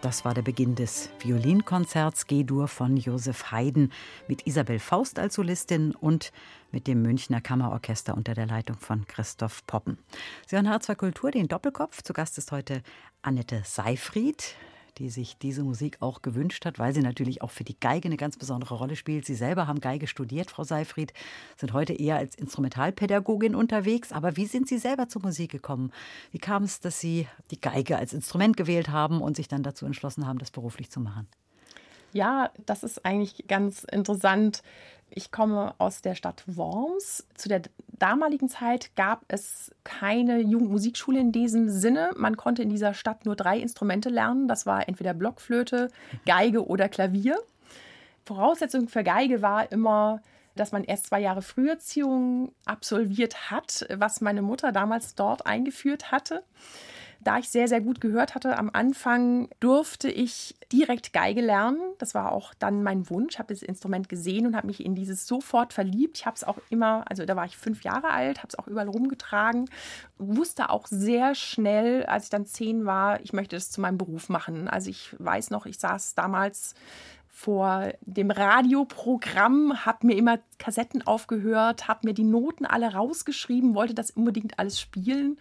Das 0.02 0.26
war 0.26 0.34
der 0.34 0.42
Beginn 0.42 0.74
des 0.74 1.12
Violinkonzerts 1.20 2.26
G-Dur 2.26 2.68
von 2.68 2.98
Josef 2.98 3.52
Haydn 3.52 3.92
mit 4.28 4.48
Isabel 4.48 4.80
Faust 4.80 5.20
als 5.20 5.36
Solistin 5.36 5.94
und 5.94 6.32
mit 6.72 6.88
dem 6.88 7.04
Münchner 7.04 7.40
Kammerorchester 7.40 8.18
unter 8.18 8.34
der 8.34 8.48
Leitung 8.48 8.80
von 8.80 9.06
Christoph 9.06 9.64
Poppen. 9.68 10.00
Sie 10.48 10.56
hören 10.56 10.68
H2 10.68 10.96
Kultur, 10.96 11.30
den 11.30 11.48
Doppelkopf. 11.48 12.02
Zu 12.02 12.14
Gast 12.14 12.40
ist 12.40 12.52
heute 12.52 12.82
Annette 13.22 13.62
Seifried 13.64 14.56
die 14.98 15.10
sich 15.10 15.38
diese 15.38 15.64
Musik 15.64 15.98
auch 16.02 16.22
gewünscht 16.22 16.66
hat, 16.66 16.80
weil 16.80 16.94
sie 16.94 17.02
natürlich 17.02 17.42
auch 17.42 17.52
für 17.52 17.64
die 17.64 17.80
Geige 17.80 18.08
eine 18.08 18.18
ganz 18.18 18.38
besondere 18.38 18.76
Rolle 18.76 18.96
spielt. 18.96 19.26
Sie 19.26 19.36
selber 19.36 19.68
haben 19.68 19.80
Geige 19.80 20.08
studiert, 20.08 20.52
Frau 20.52 20.64
Seifried, 20.64 21.14
sind 21.58 21.74
heute 21.74 21.94
eher 21.94 22.18
als 22.18 22.36
Instrumentalpädagogin 22.36 23.56
unterwegs. 23.56 24.12
Aber 24.12 24.38
wie 24.38 24.46
sind 24.46 24.68
Sie 24.68 24.78
selber 24.78 25.08
zur 25.08 25.22
Musik 25.22 25.52
gekommen? 25.52 25.92
Wie 26.32 26.40
kam 26.40 26.64
es, 26.64 26.80
dass 26.80 27.00
Sie 27.00 27.28
die 27.52 27.62
Geige 27.62 27.98
als 27.98 28.14
Instrument 28.14 28.58
gewählt 28.58 28.90
haben 28.90 29.22
und 29.22 29.36
sich 29.36 29.48
dann 29.48 29.64
dazu 29.64 29.86
entschlossen 29.86 30.28
haben, 30.28 30.40
das 30.40 30.52
beruflich 30.52 30.90
zu 30.92 31.00
machen? 31.00 31.28
Ja, 32.14 32.52
das 32.66 32.84
ist 32.84 33.06
eigentlich 33.06 33.46
ganz 33.48 33.84
interessant. 33.84 34.64
Ich 35.14 35.32
komme 35.32 35.74
aus 35.78 36.02
der 36.02 36.16
Stadt 36.16 36.44
Worms. 36.48 37.26
Zu 37.36 37.50
der 37.50 37.62
damaligen 38.00 38.48
Zeit 38.48 38.96
gab 38.96 39.24
es 39.28 39.76
keine 39.84 40.40
Jugendmusikschule 40.40 41.20
in 41.20 41.32
diesem 41.32 41.70
Sinne. 41.70 42.12
Man 42.16 42.38
konnte 42.38 42.64
in 42.64 42.70
dieser 42.70 42.94
Stadt 42.94 43.26
nur 43.26 43.36
drei 43.36 43.60
Instrumente 43.60 44.10
lernen. 44.10 44.48
Das 44.48 44.66
war 44.66 44.88
entweder 44.88 45.14
Blockflöte, 45.14 45.90
Geige 46.26 46.66
oder 46.66 46.88
Klavier. 46.88 47.38
Voraussetzung 48.26 48.88
für 48.88 49.04
Geige 49.04 49.42
war 49.42 49.72
immer, 49.72 50.22
dass 50.56 50.72
man 50.72 50.84
erst 50.84 51.08
zwei 51.08 51.20
Jahre 51.20 51.42
Früherziehung 51.42 52.54
absolviert 52.66 53.52
hat, 53.52 53.86
was 53.94 54.22
meine 54.22 54.42
Mutter 54.42 54.72
damals 54.72 55.16
dort 55.16 55.46
eingeführt 55.46 56.12
hatte. 56.12 56.44
Da 57.24 57.38
ich 57.38 57.50
sehr, 57.50 57.68
sehr 57.68 57.82
gut 57.82 58.02
gehört 58.02 58.34
hatte 58.34 58.58
am 58.58 58.72
Anfang, 58.74 59.48
durfte 59.60 60.10
ich 60.10 60.56
direkt 60.72 61.14
Geige 61.14 61.42
lernen. 61.42 61.80
Das 62.00 62.16
war 62.16 62.32
auch 62.32 62.56
dann 62.56 62.82
mein 62.82 63.12
Wunsch. 63.12 63.36
Ich 63.36 63.40
habe 63.40 63.54
das 63.54 63.62
Instrument 63.62 64.10
gesehen 64.10 64.48
und 64.48 64.56
habe 64.56 64.66
mich 64.66 64.84
in 64.84 64.96
dieses 64.96 65.28
sofort 65.28 65.72
verliebt. 65.72 66.18
Ich 66.18 66.26
habe 66.26 66.36
es 66.36 66.44
auch 66.44 66.58
immer, 66.70 67.04
also 67.08 67.24
da 67.26 67.36
war 67.36 67.46
ich 67.46 67.58
fünf 67.58 67.84
Jahre 67.84 68.10
alt, 68.10 68.40
habe 68.40 68.48
es 68.48 68.58
auch 68.58 68.66
überall 68.66 68.88
rumgetragen. 68.88 69.70
Wusste 70.18 70.72
auch 70.72 70.88
sehr 70.88 71.36
schnell, 71.36 72.06
als 72.08 72.24
ich 72.24 72.30
dann 72.32 72.48
zehn 72.48 72.86
war, 72.86 73.22
ich 73.22 73.34
möchte 73.34 73.56
das 73.56 73.70
zu 73.70 73.82
meinem 73.82 74.00
Beruf 74.00 74.30
machen. 74.30 74.68
Also 74.68 74.90
ich 74.90 75.16
weiß 75.20 75.52
noch, 75.52 75.68
ich 75.68 75.78
saß 75.78 76.16
damals 76.16 76.74
vor 77.28 77.94
dem 78.02 78.30
Radioprogramm, 78.32 79.86
habe 79.86 80.08
mir 80.08 80.18
immer 80.18 80.40
Kassetten 80.58 81.06
aufgehört, 81.06 81.88
habe 81.88 82.08
mir 82.08 82.14
die 82.14 82.24
Noten 82.24 82.66
alle 82.66 82.94
rausgeschrieben, 82.94 83.74
wollte 83.74 83.94
das 83.94 84.12
unbedingt 84.12 84.60
alles 84.60 84.80
spielen 84.80 85.38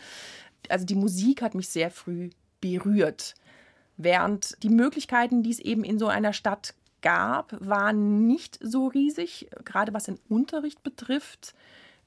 also 0.68 0.84
die 0.84 0.94
Musik 0.94 1.42
hat 1.42 1.54
mich 1.54 1.68
sehr 1.68 1.90
früh 1.90 2.30
berührt. 2.60 3.34
Während 3.96 4.62
die 4.62 4.70
Möglichkeiten, 4.70 5.42
die 5.42 5.50
es 5.50 5.58
eben 5.58 5.84
in 5.84 5.98
so 5.98 6.08
einer 6.08 6.32
Stadt 6.32 6.74
gab, 7.02 7.54
waren 7.60 8.26
nicht 8.26 8.58
so 8.62 8.86
riesig, 8.86 9.48
gerade 9.64 9.92
was 9.94 10.04
den 10.04 10.18
Unterricht 10.28 10.82
betrifft. 10.82 11.54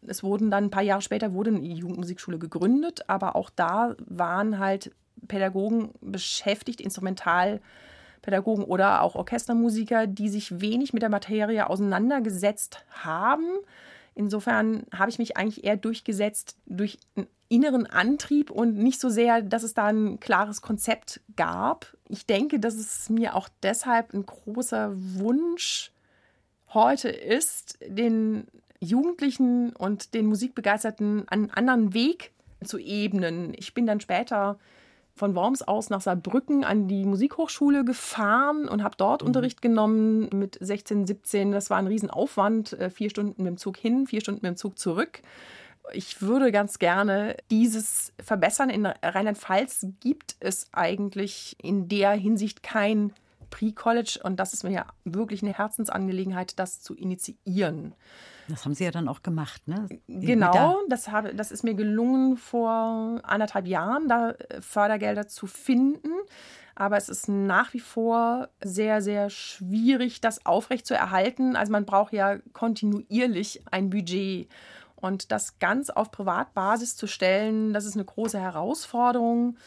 Es 0.05 0.23
wurden 0.23 0.51
dann 0.51 0.65
ein 0.65 0.71
paar 0.71 0.83
Jahre 0.83 1.01
später 1.01 1.33
wurde 1.33 1.51
eine 1.51 1.65
Jugendmusikschule 1.65 2.37
gegründet, 2.37 3.07
aber 3.07 3.35
auch 3.35 3.49
da 3.49 3.95
waren 4.05 4.59
halt 4.59 4.91
Pädagogen 5.27 5.91
beschäftigt, 6.01 6.81
Instrumentalpädagogen 6.81 8.65
oder 8.65 9.01
auch 9.01 9.15
Orchestermusiker, 9.15 10.07
die 10.07 10.29
sich 10.29 10.59
wenig 10.59 10.93
mit 10.93 11.01
der 11.01 11.09
Materie 11.09 11.69
auseinandergesetzt 11.69 12.83
haben 12.89 13.45
Insofern 14.15 14.86
habe 14.93 15.10
ich 15.10 15.19
mich 15.19 15.38
eigentlich 15.38 15.63
eher 15.63 15.78
durchgesetzt 15.78 16.58
durch 16.65 16.99
einen 17.15 17.28
inneren 17.49 17.86
Antrieb 17.86 18.49
und 18.49 18.78
nicht 18.78 18.99
so 18.99 19.10
sehr, 19.10 19.41
dass 19.41 19.63
es 19.63 19.73
da 19.73 19.86
ein 19.86 20.19
klares 20.19 20.62
Konzept 20.62 21.21
gab. 21.36 21.95
Ich 22.10 22.26
denke, 22.26 22.60
dass 22.60 22.76
es 22.76 23.10
mir 23.10 23.36
auch 23.36 23.49
deshalb 23.62 24.13
ein 24.13 24.26
großer 24.26 24.91
Wunsch 24.95 25.91
heute 26.73 27.10
ist, 27.10 27.78
den 27.86 28.47
Jugendlichen 28.80 29.73
und 29.73 30.13
den 30.13 30.26
Musikbegeisterten 30.26 31.28
einen 31.28 31.52
anderen 31.52 31.93
Weg 31.93 32.32
zu 32.63 32.80
ebnen. 32.80 33.54
Ich 33.56 33.73
bin 33.73 33.86
dann 33.86 33.99
später 33.99 34.58
von 35.15 35.36
Worms 35.36 35.62
aus 35.62 35.89
nach 35.89 36.02
Saarbrücken 36.02 36.63
an 36.63 36.88
die 36.88 37.06
Musikhochschule 37.06 37.86
gefahren 37.86 38.67
und 38.67 38.84
habe 38.84 38.95
dort 38.97 39.21
mhm. 39.21 39.28
Unterricht 39.28 39.62
genommen 39.62 40.30
mit 40.34 40.58
16, 40.60 41.06
17. 41.06 41.52
Das 41.52 41.69
war 41.69 41.78
ein 41.78 41.88
Riesenaufwand. 41.88 42.73
Äh, 42.73 42.89
vier 42.89 43.10
Stunden 43.10 43.43
mit 43.43 43.52
dem 43.52 43.58
Zug 43.58 43.78
hin, 43.78 44.08
vier 44.08 44.21
Stunden 44.21 44.41
mit 44.43 44.56
dem 44.56 44.58
Zug 44.58 44.80
zurück. 44.80 45.21
Ich 45.91 46.21
würde 46.21 46.52
ganz 46.52 46.80
gerne 46.80 47.36
dieses 47.52 48.13
verbessern. 48.19 48.69
In 48.69 48.86
Rheinland-Pfalz 48.86 49.88
gibt 49.99 50.38
es 50.39 50.67
eigentlich 50.71 51.58
in 51.62 51.89
der 51.89 52.12
Hinsicht 52.12 52.63
kein 52.63 53.12
Pre-College 53.53 54.19
und 54.23 54.37
das 54.37 54.53
ist 54.53 54.63
mir 54.63 54.71
ja 54.71 54.85
wirklich 55.03 55.43
eine 55.43 55.53
Herzensangelegenheit, 55.53 56.57
das 56.57 56.81
zu 56.81 56.95
initiieren. 56.95 57.93
Das 58.47 58.65
haben 58.65 58.73
Sie 58.73 58.83
ja 58.83 58.89
dann 58.89 59.07
auch 59.07 59.21
gemacht, 59.21 59.67
ne? 59.67 59.87
Genau, 60.07 60.79
das, 60.89 61.09
habe, 61.09 61.35
das 61.35 61.51
ist 61.51 61.63
mir 61.63 61.75
gelungen 61.75 62.35
vor 62.35 63.21
anderthalb 63.21 63.67
Jahren, 63.67 64.07
da 64.07 64.33
Fördergelder 64.59 65.27
zu 65.27 65.45
finden. 65.45 66.09
Aber 66.73 66.97
es 66.97 67.09
ist 67.09 67.29
nach 67.29 67.75
wie 67.75 67.79
vor 67.79 68.49
sehr, 68.63 69.03
sehr 69.03 69.29
schwierig, 69.29 70.19
das 70.19 70.47
aufrecht 70.47 70.87
zu 70.87 70.95
erhalten. 70.95 71.55
Also 71.55 71.71
man 71.71 71.85
braucht 71.85 72.11
ja 72.11 72.39
kontinuierlich 72.53 73.61
ein 73.69 73.91
Budget. 73.91 74.49
Und 74.95 75.31
das 75.31 75.59
ganz 75.59 75.91
auf 75.91 76.09
Privatbasis 76.09 76.95
zu 76.95 77.05
stellen, 77.05 77.71
das 77.71 77.85
ist 77.85 77.93
eine 77.93 78.05
große 78.05 78.39
Herausforderung 78.39 79.57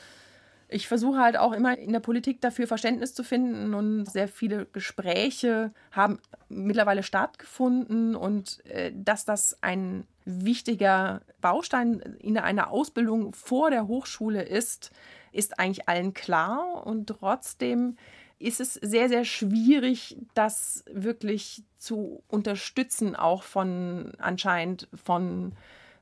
ich 0.69 0.89
versuche 0.89 1.19
halt 1.19 1.37
auch 1.37 1.53
immer 1.53 1.79
in 1.79 1.93
der 1.93 2.01
Politik 2.01 2.41
dafür 2.41 2.67
Verständnis 2.67 3.15
zu 3.15 3.23
finden 3.23 3.75
und 3.75 4.07
sehr 4.07 4.29
viele 4.29 4.67
Gespräche 4.67 5.73
haben 5.93 6.19
mittlerweile 6.49 7.03
stattgefunden 7.03 8.17
und 8.17 8.65
äh, 8.67 8.93
dass 8.95 9.25
das 9.25 9.63
ein 9.63 10.07
wichtiger 10.25 11.23
Baustein 11.41 12.01
in 12.19 12.37
einer 12.37 12.71
Ausbildung 12.71 13.33
vor 13.33 13.71
der 13.71 13.87
Hochschule 13.87 14.43
ist, 14.43 14.91
ist 15.33 15.59
eigentlich 15.61 15.89
allen 15.89 16.15
klar 16.15 16.85
und 16.85 17.07
trotzdem 17.07 17.97
ist 18.39 18.61
es 18.61 18.75
sehr, 18.75 19.09
sehr 19.09 19.25
schwierig, 19.25 20.17
das 20.35 20.85
wirklich 20.93 21.63
zu 21.79 22.23
unterstützen, 22.29 23.17
auch 23.17 23.43
von 23.43 24.13
anscheinend 24.19 24.89
von 24.95 25.53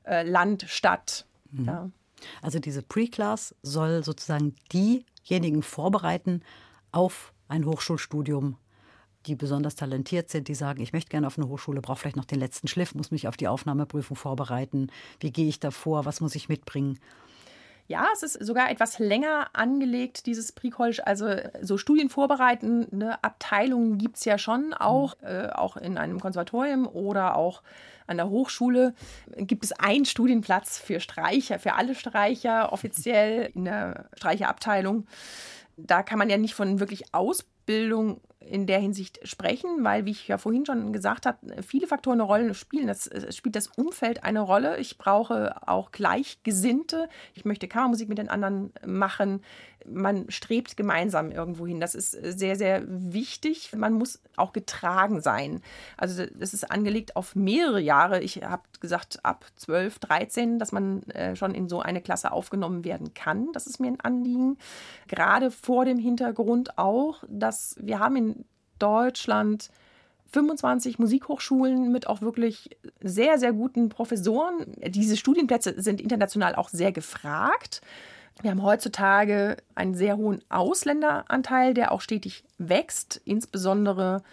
äh, 0.05 0.27
Land, 0.27 0.65
Stadt. 0.67 1.25
Mhm. 1.51 1.65
Ja. 1.65 1.89
Also 2.41 2.59
diese 2.59 2.81
Pre-Class 2.81 3.55
soll 3.61 4.03
sozusagen 4.03 4.55
diejenigen 4.71 5.63
vorbereiten 5.63 6.41
auf 6.91 7.33
ein 7.47 7.65
Hochschulstudium, 7.65 8.57
die 9.25 9.35
besonders 9.35 9.75
talentiert 9.75 10.29
sind, 10.29 10.47
die 10.47 10.55
sagen, 10.55 10.81
ich 10.81 10.93
möchte 10.93 11.09
gerne 11.09 11.27
auf 11.27 11.37
eine 11.37 11.47
Hochschule, 11.47 11.81
brauche 11.81 11.99
vielleicht 11.99 12.15
noch 12.15 12.25
den 12.25 12.39
letzten 12.39 12.67
Schliff, 12.67 12.93
muss 12.95 13.11
mich 13.11 13.27
auf 13.27 13.37
die 13.37 13.47
Aufnahmeprüfung 13.47 14.15
vorbereiten. 14.15 14.87
Wie 15.19 15.31
gehe 15.31 15.47
ich 15.47 15.59
da 15.59 15.71
vor? 15.71 16.05
Was 16.05 16.21
muss 16.21 16.35
ich 16.35 16.49
mitbringen? 16.49 16.99
Ja, 17.87 18.07
es 18.13 18.23
ist 18.23 18.43
sogar 18.43 18.71
etwas 18.71 18.97
länger 18.97 19.47
angelegt, 19.53 20.25
dieses 20.25 20.51
Pre-College. 20.51 21.05
Also 21.05 21.35
so 21.61 21.77
studienvorbereitende 21.77 23.23
Abteilungen 23.23 23.99
gibt 23.99 24.17
es 24.17 24.25
ja 24.25 24.39
schon 24.39 24.73
auch, 24.73 25.15
mhm. 25.21 25.27
äh, 25.27 25.49
auch 25.49 25.77
in 25.77 25.97
einem 25.97 26.19
Konservatorium 26.19 26.87
oder 26.87 27.35
auch 27.35 27.61
an 28.07 28.17
der 28.17 28.29
Hochschule 28.29 28.93
gibt 29.37 29.63
es 29.65 29.71
einen 29.71 30.05
Studienplatz 30.05 30.77
für 30.77 30.99
Streicher, 30.99 31.59
für 31.59 31.73
alle 31.73 31.95
Streicher, 31.95 32.71
offiziell 32.71 33.51
in 33.55 33.65
der 33.65 34.05
Streicherabteilung. 34.15 35.07
Da 35.77 36.03
kann 36.03 36.19
man 36.19 36.29
ja 36.29 36.37
nicht 36.37 36.53
von 36.53 36.79
wirklich 36.79 37.13
Ausbildung 37.13 38.21
in 38.49 38.67
der 38.67 38.79
Hinsicht 38.79 39.19
sprechen, 39.27 39.83
weil, 39.83 40.05
wie 40.05 40.11
ich 40.11 40.27
ja 40.27 40.37
vorhin 40.37 40.65
schon 40.65 40.93
gesagt 40.93 41.25
habe, 41.25 41.63
viele 41.63 41.87
Faktoren 41.87 42.19
eine 42.19 42.27
Rolle 42.27 42.53
spielen. 42.53 42.87
Das, 42.87 43.07
es 43.07 43.35
spielt 43.35 43.55
das 43.55 43.67
Umfeld 43.67 44.23
eine 44.23 44.41
Rolle. 44.41 44.77
Ich 44.77 44.97
brauche 44.97 45.55
auch 45.67 45.91
Gleichgesinnte. 45.91 47.09
Ich 47.33 47.45
möchte 47.45 47.67
Kammermusik 47.67 48.09
mit 48.09 48.17
den 48.17 48.29
anderen 48.29 48.71
machen 48.85 49.41
man 49.87 50.29
strebt 50.29 50.77
gemeinsam 50.77 51.31
irgendwo 51.31 51.67
hin. 51.67 51.79
Das 51.79 51.95
ist 51.95 52.11
sehr, 52.11 52.55
sehr 52.55 52.83
wichtig. 52.87 53.71
Man 53.75 53.93
muss 53.93 54.21
auch 54.35 54.53
getragen 54.53 55.21
sein. 55.21 55.61
Also 55.97 56.25
das 56.25 56.53
ist 56.53 56.69
angelegt 56.71 57.15
auf 57.15 57.35
mehrere 57.35 57.79
Jahre. 57.79 58.21
Ich 58.21 58.37
habe 58.43 58.63
gesagt, 58.79 59.23
ab 59.23 59.45
12, 59.55 59.99
13, 59.99 60.59
dass 60.59 60.71
man 60.71 61.03
äh, 61.03 61.35
schon 61.35 61.53
in 61.53 61.69
so 61.69 61.81
eine 61.81 62.01
Klasse 62.01 62.31
aufgenommen 62.31 62.83
werden 62.83 63.13
kann. 63.13 63.51
Das 63.53 63.67
ist 63.67 63.79
mir 63.79 63.87
ein 63.87 63.99
Anliegen. 64.01 64.57
Gerade 65.07 65.51
vor 65.51 65.85
dem 65.85 65.97
Hintergrund 65.97 66.77
auch, 66.77 67.23
dass 67.27 67.75
wir 67.79 67.99
haben 67.99 68.15
in 68.15 68.34
Deutschland 68.79 69.69
25 70.31 70.99
Musikhochschulen 70.99 71.91
mit 71.91 72.07
auch 72.07 72.21
wirklich 72.21 72.77
sehr, 73.01 73.39
sehr 73.39 73.53
guten 73.53 73.89
Professoren. 73.89 74.65
Diese 74.87 75.17
Studienplätze 75.17 75.75
sind 75.81 76.01
international 76.01 76.55
auch 76.55 76.69
sehr 76.69 76.91
gefragt. 76.91 77.81
Wir 78.41 78.51
haben 78.51 78.63
heutzutage 78.63 79.57
einen 79.75 79.95
sehr 79.95 80.17
hohen 80.17 80.41
Ausländeranteil, 80.49 81.73
der 81.73 81.91
auch 81.91 82.01
stetig 82.01 82.43
wächst, 82.57 83.21
insbesondere 83.23 84.23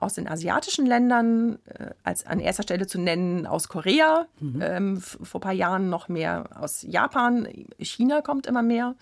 aus 0.00 0.14
den 0.14 0.28
asiatischen 0.28 0.86
Ländern, 0.86 1.58
äh, 1.66 1.90
als 2.04 2.26
an 2.26 2.40
erster 2.40 2.62
Stelle 2.62 2.86
zu 2.86 3.00
nennen 3.00 3.46
aus 3.46 3.68
Korea, 3.68 4.26
mhm. 4.38 4.62
ähm, 4.62 5.00
vor 5.00 5.40
ein 5.40 5.42
paar 5.42 5.52
Jahren 5.52 5.88
noch 5.88 6.08
mehr 6.08 6.44
aus 6.60 6.82
Japan, 6.82 7.48
China 7.78 8.20
kommt 8.20 8.46
immer 8.46 8.62
mehr. 8.62 8.94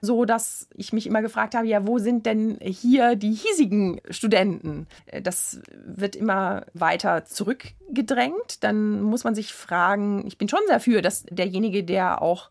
So 0.00 0.24
dass 0.24 0.68
ich 0.74 0.92
mich 0.92 1.06
immer 1.06 1.22
gefragt 1.22 1.54
habe, 1.54 1.66
ja, 1.66 1.86
wo 1.86 1.98
sind 1.98 2.26
denn 2.26 2.58
hier 2.62 3.16
die 3.16 3.32
hiesigen 3.32 4.00
Studenten? 4.10 4.86
Äh, 5.06 5.22
das 5.22 5.60
wird 5.84 6.16
immer 6.16 6.66
weiter 6.74 7.24
zurückgedrängt. 7.24 8.62
Dann 8.62 9.02
muss 9.02 9.24
man 9.24 9.34
sich 9.34 9.52
fragen, 9.52 10.26
ich 10.26 10.38
bin 10.38 10.48
schon 10.48 10.60
dafür, 10.68 11.02
dass 11.02 11.24
derjenige, 11.30 11.84
der 11.84 12.22
auch 12.22 12.50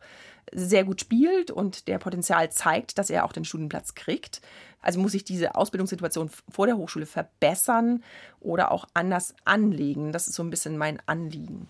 sehr 0.51 0.83
gut 0.83 1.01
spielt 1.01 1.51
und 1.51 1.87
der 1.87 1.99
Potenzial 1.99 2.51
zeigt, 2.51 2.97
dass 2.97 3.09
er 3.09 3.25
auch 3.25 3.33
den 3.33 3.45
Studienplatz 3.45 3.95
kriegt. 3.95 4.41
Also 4.81 4.99
muss 4.99 5.13
ich 5.13 5.23
diese 5.23 5.55
Ausbildungssituation 5.55 6.29
vor 6.49 6.65
der 6.65 6.77
Hochschule 6.77 7.05
verbessern 7.05 8.03
oder 8.39 8.71
auch 8.71 8.87
anders 8.93 9.35
anlegen. 9.45 10.11
Das 10.11 10.27
ist 10.27 10.35
so 10.35 10.43
ein 10.43 10.49
bisschen 10.49 10.77
mein 10.77 10.99
Anliegen. 11.05 11.67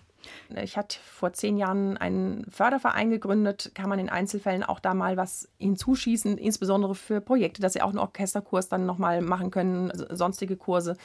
Ich 0.62 0.76
hatte 0.76 0.98
vor 0.98 1.32
zehn 1.32 1.56
Jahren 1.56 1.96
einen 1.96 2.44
Förderverein 2.50 3.10
gegründet, 3.10 3.70
kann 3.74 3.88
man 3.88 3.98
in 3.98 4.08
Einzelfällen 4.08 4.62
auch 4.62 4.80
da 4.80 4.94
mal 4.94 5.16
was 5.16 5.48
hinzuschießen, 5.58 6.38
insbesondere 6.38 6.94
für 6.94 7.20
Projekte, 7.20 7.62
dass 7.62 7.72
sie 7.72 7.82
auch 7.82 7.90
einen 7.90 7.98
Orchesterkurs 7.98 8.68
dann 8.68 8.86
nochmal 8.86 9.22
machen 9.22 9.50
können, 9.50 9.90
also 9.90 10.06
sonstige 10.14 10.56
Kurse. 10.56 10.96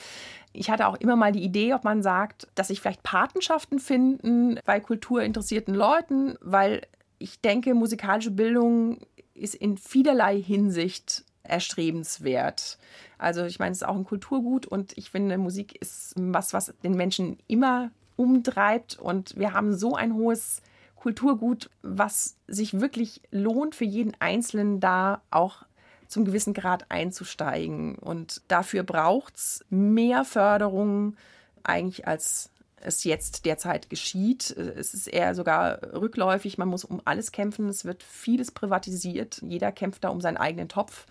Ich 0.53 0.69
hatte 0.69 0.87
auch 0.87 0.95
immer 0.95 1.15
mal 1.15 1.31
die 1.31 1.43
Idee, 1.43 1.73
ob 1.73 1.83
man 1.83 2.01
sagt, 2.01 2.47
dass 2.55 2.67
sich 2.69 2.81
vielleicht 2.81 3.03
Patenschaften 3.03 3.79
finden 3.79 4.59
bei 4.65 4.79
kulturinteressierten 4.79 5.75
Leuten, 5.75 6.37
weil 6.41 6.81
ich 7.17 7.39
denke, 7.41 7.73
musikalische 7.73 8.31
Bildung 8.31 8.99
ist 9.33 9.55
in 9.55 9.77
vielerlei 9.77 10.41
Hinsicht 10.41 11.23
erstrebenswert. 11.43 12.77
Also 13.17 13.45
ich 13.45 13.59
meine, 13.59 13.71
es 13.71 13.79
ist 13.79 13.87
auch 13.87 13.95
ein 13.95 14.03
Kulturgut 14.03 14.65
und 14.65 14.97
ich 14.97 15.11
finde, 15.11 15.37
Musik 15.37 15.75
ist 15.79 16.13
was, 16.17 16.53
was 16.53 16.73
den 16.83 16.95
Menschen 16.95 17.37
immer 17.47 17.91
umtreibt 18.15 18.97
und 18.99 19.37
wir 19.37 19.53
haben 19.53 19.75
so 19.75 19.95
ein 19.95 20.15
hohes 20.15 20.61
Kulturgut, 20.95 21.69
was 21.81 22.37
sich 22.47 22.79
wirklich 22.79 23.21
lohnt 23.31 23.75
für 23.75 23.85
jeden 23.85 24.13
Einzelnen 24.19 24.79
da 24.79 25.21
auch 25.29 25.63
zum 26.07 26.25
gewissen 26.25 26.53
Grad 26.53 26.85
einzusteigen. 26.89 27.95
Und 27.95 28.41
dafür 28.47 28.83
braucht 28.83 29.35
es 29.35 29.65
mehr 29.69 30.23
Förderung 30.23 31.15
eigentlich 31.63 32.07
als 32.07 32.51
es 32.77 33.03
jetzt 33.03 33.45
derzeit 33.45 33.89
geschieht. 33.89 34.51
Es 34.51 34.93
ist 34.93 35.07
eher 35.07 35.33
sogar 35.35 35.81
rückläufig. 35.93 36.57
Man 36.57 36.67
muss 36.67 36.85
um 36.85 37.01
alles 37.05 37.31
kämpfen. 37.31 37.67
Es 37.67 37.85
wird 37.85 38.03
vieles 38.03 38.51
privatisiert. 38.51 39.41
Jeder 39.41 39.71
kämpft 39.71 40.03
da 40.03 40.09
um 40.09 40.21
seinen 40.21 40.37
eigenen 40.37 40.69
Topf 40.69 41.05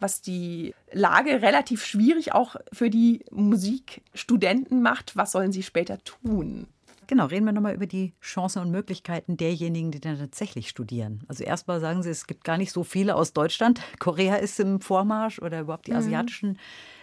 was 0.00 0.20
die 0.22 0.74
Lage 0.92 1.42
relativ 1.42 1.84
schwierig 1.84 2.32
auch 2.32 2.56
für 2.72 2.90
die 2.90 3.24
Musikstudenten 3.30 4.82
macht. 4.82 5.16
Was 5.16 5.32
sollen 5.32 5.52
sie 5.52 5.62
später 5.62 5.98
tun? 6.04 6.66
Genau, 7.06 7.26
reden 7.26 7.44
wir 7.44 7.52
nochmal 7.52 7.74
über 7.74 7.86
die 7.86 8.14
Chancen 8.22 8.62
und 8.62 8.70
Möglichkeiten 8.70 9.36
derjenigen, 9.36 9.90
die 9.90 10.00
dann 10.00 10.18
tatsächlich 10.18 10.68
studieren. 10.68 11.22
Also 11.28 11.44
erstmal 11.44 11.80
sagen 11.80 12.02
Sie, 12.02 12.08
es 12.08 12.26
gibt 12.26 12.44
gar 12.44 12.56
nicht 12.56 12.72
so 12.72 12.82
viele 12.82 13.14
aus 13.14 13.34
Deutschland. 13.34 13.80
Korea 13.98 14.36
ist 14.36 14.58
im 14.58 14.80
Vormarsch 14.80 15.38
oder 15.38 15.60
überhaupt 15.60 15.86
die 15.86 15.92
mhm. 15.92 15.98
asiatischen 15.98 16.58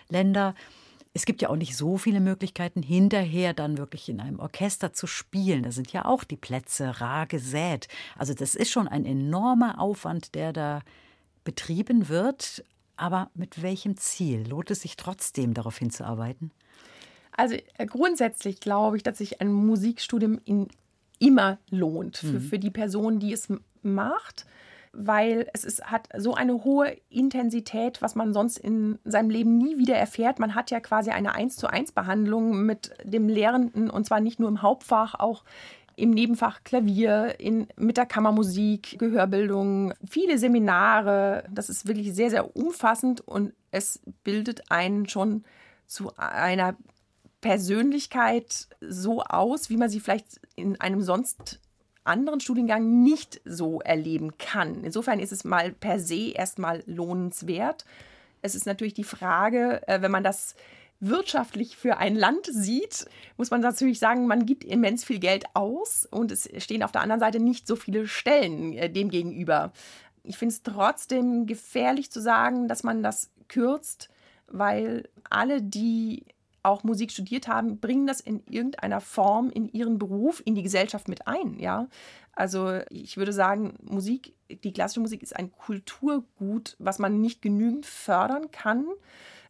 Länder 0.09 0.55
es 1.13 1.25
gibt 1.25 1.41
ja 1.41 1.49
auch 1.49 1.55
nicht 1.55 1.75
so 1.75 1.97
viele 1.97 2.19
Möglichkeiten, 2.21 2.81
hinterher 2.81 3.53
dann 3.53 3.77
wirklich 3.77 4.07
in 4.07 4.21
einem 4.21 4.39
Orchester 4.39 4.93
zu 4.93 5.07
spielen. 5.07 5.63
Da 5.63 5.71
sind 5.71 5.91
ja 5.91 6.05
auch 6.05 6.23
die 6.23 6.37
Plätze 6.37 7.01
rar 7.01 7.27
gesät. 7.27 7.87
Also 8.17 8.33
das 8.33 8.55
ist 8.55 8.71
schon 8.71 8.87
ein 8.87 9.05
enormer 9.05 9.79
Aufwand, 9.79 10.35
der 10.35 10.53
da 10.53 10.81
betrieben 11.43 12.07
wird. 12.07 12.63
Aber 12.95 13.29
mit 13.33 13.61
welchem 13.61 13.97
Ziel? 13.97 14.47
Lohnt 14.47 14.71
es 14.71 14.81
sich 14.81 14.95
trotzdem, 14.95 15.53
darauf 15.53 15.77
hinzuarbeiten? 15.77 16.51
Also 17.35 17.55
äh, 17.77 17.85
grundsätzlich 17.85 18.59
glaube 18.59 18.97
ich, 18.97 19.03
dass 19.03 19.17
sich 19.17 19.41
ein 19.41 19.51
Musikstudium 19.51 20.39
in, 20.45 20.67
immer 21.19 21.57
lohnt 21.69 22.17
für, 22.17 22.27
mhm. 22.27 22.41
für 22.41 22.59
die 22.59 22.71
Person, 22.71 23.19
die 23.19 23.33
es 23.33 23.47
macht 23.81 24.45
weil 24.93 25.47
es 25.53 25.63
ist, 25.63 25.85
hat 25.85 26.09
so 26.17 26.33
eine 26.33 26.63
hohe 26.65 26.97
Intensität, 27.09 28.01
was 28.01 28.15
man 28.15 28.33
sonst 28.33 28.57
in 28.57 28.99
seinem 29.05 29.29
Leben 29.29 29.57
nie 29.57 29.77
wieder 29.77 29.95
erfährt. 29.95 30.39
Man 30.39 30.53
hat 30.53 30.69
ja 30.69 30.79
quasi 30.79 31.11
eine 31.11 31.33
1 31.33 31.55
zu 31.55 31.67
1 31.67 31.93
Behandlung 31.93 32.65
mit 32.65 32.91
dem 33.03 33.29
Lehrenden 33.29 33.89
und 33.89 34.05
zwar 34.05 34.19
nicht 34.19 34.39
nur 34.39 34.49
im 34.49 34.61
Hauptfach, 34.61 35.15
auch 35.15 35.43
im 36.01 36.09
Nebenfach 36.09 36.63
Klavier, 36.63 37.39
in, 37.39 37.67
mit 37.75 37.95
der 37.95 38.07
Kammermusik, 38.07 38.97
Gehörbildung, 38.97 39.93
viele 40.09 40.39
Seminare. 40.39 41.43
Das 41.51 41.69
ist 41.69 41.87
wirklich 41.87 42.15
sehr, 42.15 42.31
sehr 42.31 42.55
umfassend 42.55 43.21
und 43.21 43.53
es 43.69 43.99
bildet 44.23 44.71
einen 44.71 45.07
schon 45.07 45.43
zu 45.85 46.11
einer 46.17 46.75
Persönlichkeit 47.39 48.67
so 48.81 49.21
aus, 49.21 49.69
wie 49.69 49.77
man 49.77 49.89
sie 49.89 49.99
vielleicht 49.99 50.41
in 50.55 50.81
einem 50.81 51.03
sonst 51.03 51.59
anderen 52.03 52.39
Studiengang 52.39 53.03
nicht 53.03 53.39
so 53.45 53.79
erleben 53.79 54.39
kann. 54.39 54.83
Insofern 54.83 55.19
ist 55.19 55.31
es 55.31 55.43
mal 55.43 55.71
per 55.71 55.99
se 55.99 56.31
erstmal 56.31 56.81
lohnenswert. 56.87 57.85
Es 58.41 58.55
ist 58.55 58.65
natürlich 58.65 58.95
die 58.95 59.03
Frage, 59.03 59.87
äh, 59.87 60.01
wenn 60.01 60.09
man 60.09 60.23
das 60.23 60.55
wirtschaftlich 61.01 61.75
für 61.75 61.97
ein 61.97 62.15
Land 62.15 62.45
sieht, 62.45 63.05
muss 63.35 63.51
man 63.51 63.61
natürlich 63.61 63.99
sagen, 63.99 64.27
man 64.27 64.45
gibt 64.45 64.63
immens 64.63 65.03
viel 65.03 65.19
Geld 65.19 65.45
aus 65.53 66.07
und 66.09 66.31
es 66.31 66.49
stehen 66.63 66.83
auf 66.83 66.91
der 66.91 67.01
anderen 67.01 67.19
Seite 67.19 67.39
nicht 67.39 67.67
so 67.67 67.75
viele 67.75 68.07
Stellen 68.07 68.73
äh, 68.73 68.89
dem 68.89 69.09
gegenüber. 69.09 69.73
Ich 70.23 70.37
finde 70.37 70.53
es 70.53 70.63
trotzdem 70.63 71.47
gefährlich 71.47 72.11
zu 72.11 72.21
sagen, 72.21 72.67
dass 72.67 72.83
man 72.83 73.01
das 73.01 73.31
kürzt, 73.47 74.09
weil 74.47 75.09
alle, 75.29 75.61
die 75.61 76.25
auch 76.63 76.83
Musik 76.83 77.11
studiert 77.11 77.47
haben, 77.47 77.79
bringen 77.79 78.05
das 78.05 78.21
in 78.21 78.43
irgendeiner 78.47 79.01
Form 79.01 79.49
in 79.49 79.67
ihren 79.71 79.97
Beruf, 79.97 80.41
in 80.45 80.53
die 80.53 80.63
Gesellschaft 80.63 81.07
mit 81.07 81.27
ein. 81.27 81.59
Ja? 81.59 81.87
Also 82.33 82.79
ich 82.89 83.17
würde 83.17 83.33
sagen, 83.33 83.75
Musik, 83.81 84.33
die 84.63 84.71
klassische 84.71 84.99
Musik 84.99 85.23
ist 85.23 85.35
ein 85.35 85.51
Kulturgut, 85.51 86.75
was 86.79 86.99
man 86.99 87.19
nicht 87.19 87.41
genügend 87.41 87.85
fördern 87.85 88.51
kann. 88.51 88.85